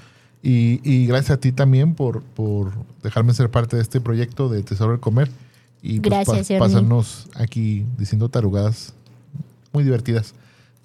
y, 0.42 0.80
y 0.90 1.06
gracias 1.06 1.30
a 1.36 1.40
ti 1.40 1.52
también 1.52 1.94
por, 1.94 2.22
por 2.22 2.72
dejarme 3.02 3.34
ser 3.34 3.50
parte 3.50 3.76
de 3.76 3.82
este 3.82 4.00
proyecto 4.00 4.48
de 4.48 4.62
Tesoro 4.62 4.92
del 4.92 5.00
Comer 5.00 5.30
y 5.82 6.00
pues, 6.00 6.10
Gracias, 6.26 6.58
pasarnos 6.58 7.28
aquí 7.34 7.84
diciendo 7.98 8.28
tarugadas 8.28 8.92
muy 9.72 9.84
divertidas 9.84 10.34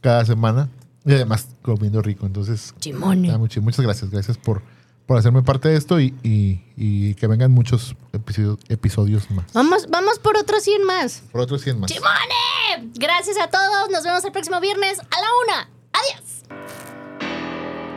cada 0.01 0.25
semana 0.25 0.69
y 1.05 1.13
además 1.13 1.47
comiendo 1.61 2.01
rico. 2.01 2.25
Entonces, 2.25 2.73
Chimone. 2.79 3.35
muchas 3.37 3.81
gracias, 3.81 4.09
gracias 4.09 4.37
por, 4.37 4.61
por 5.05 5.17
hacerme 5.17 5.41
parte 5.43 5.69
de 5.69 5.75
esto 5.77 5.99
y, 5.99 6.13
y- 6.23 6.61
y 6.77 7.13
que 7.15 7.27
vengan 7.27 7.51
muchos 7.51 7.95
episodios, 8.13 8.57
episodios 8.69 9.29
más. 9.31 9.45
Vamos, 9.53 9.87
vamos 9.89 10.19
por 10.19 10.37
otros 10.37 10.63
100 10.63 10.83
más. 10.85 11.23
Por 11.31 11.41
otros 11.41 11.61
100 11.61 11.79
más. 11.79 11.91
¡Chimone! 11.91 12.91
Gracias 12.95 13.37
a 13.41 13.49
todos. 13.49 13.89
Nos 13.91 14.03
vemos 14.03 14.23
el 14.25 14.31
próximo 14.31 14.59
viernes 14.59 14.99
a 14.99 15.03
la 15.21 15.27
una. 15.45 15.69
Adiós. 15.93 16.34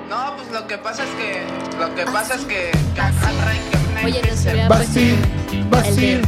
No, 0.09 0.36
pues 0.36 0.50
lo 0.50 0.66
que 0.66 0.78
pasa 0.78 1.04
es 1.04 1.11
que. 1.11 1.42
Lo 1.78 1.94
que 1.94 2.04
pasa 2.04 2.34
es 2.34 2.44
que. 2.46 2.70
Oye, 4.04 4.22
nos 4.22 4.40
hubiera 4.42 4.68
Basil, 4.68 5.16
puesto 5.68 5.88
Basil. 5.88 6.22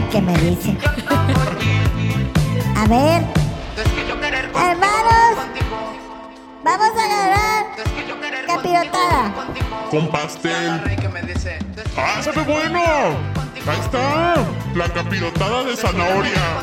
El 0.00 0.08
que 0.08 0.20
me 0.22 0.32
dice. 0.38 0.74
A 2.74 2.86
ver. 2.88 3.22
Hermanos. 4.54 5.36
Vamos 6.64 6.90
a 6.96 7.04
agarrar. 7.04 7.66
Capirotada. 8.46 9.34
Con 9.90 10.08
pastel. 10.08 10.80
¡Ah, 11.98 12.22
sabe 12.22 12.42
bueno! 12.44 12.80
Ahí 12.80 13.80
está. 13.80 14.36
La 14.74 14.88
capirotada 14.88 15.64
de 15.64 15.76
zanahoria. 15.76 16.62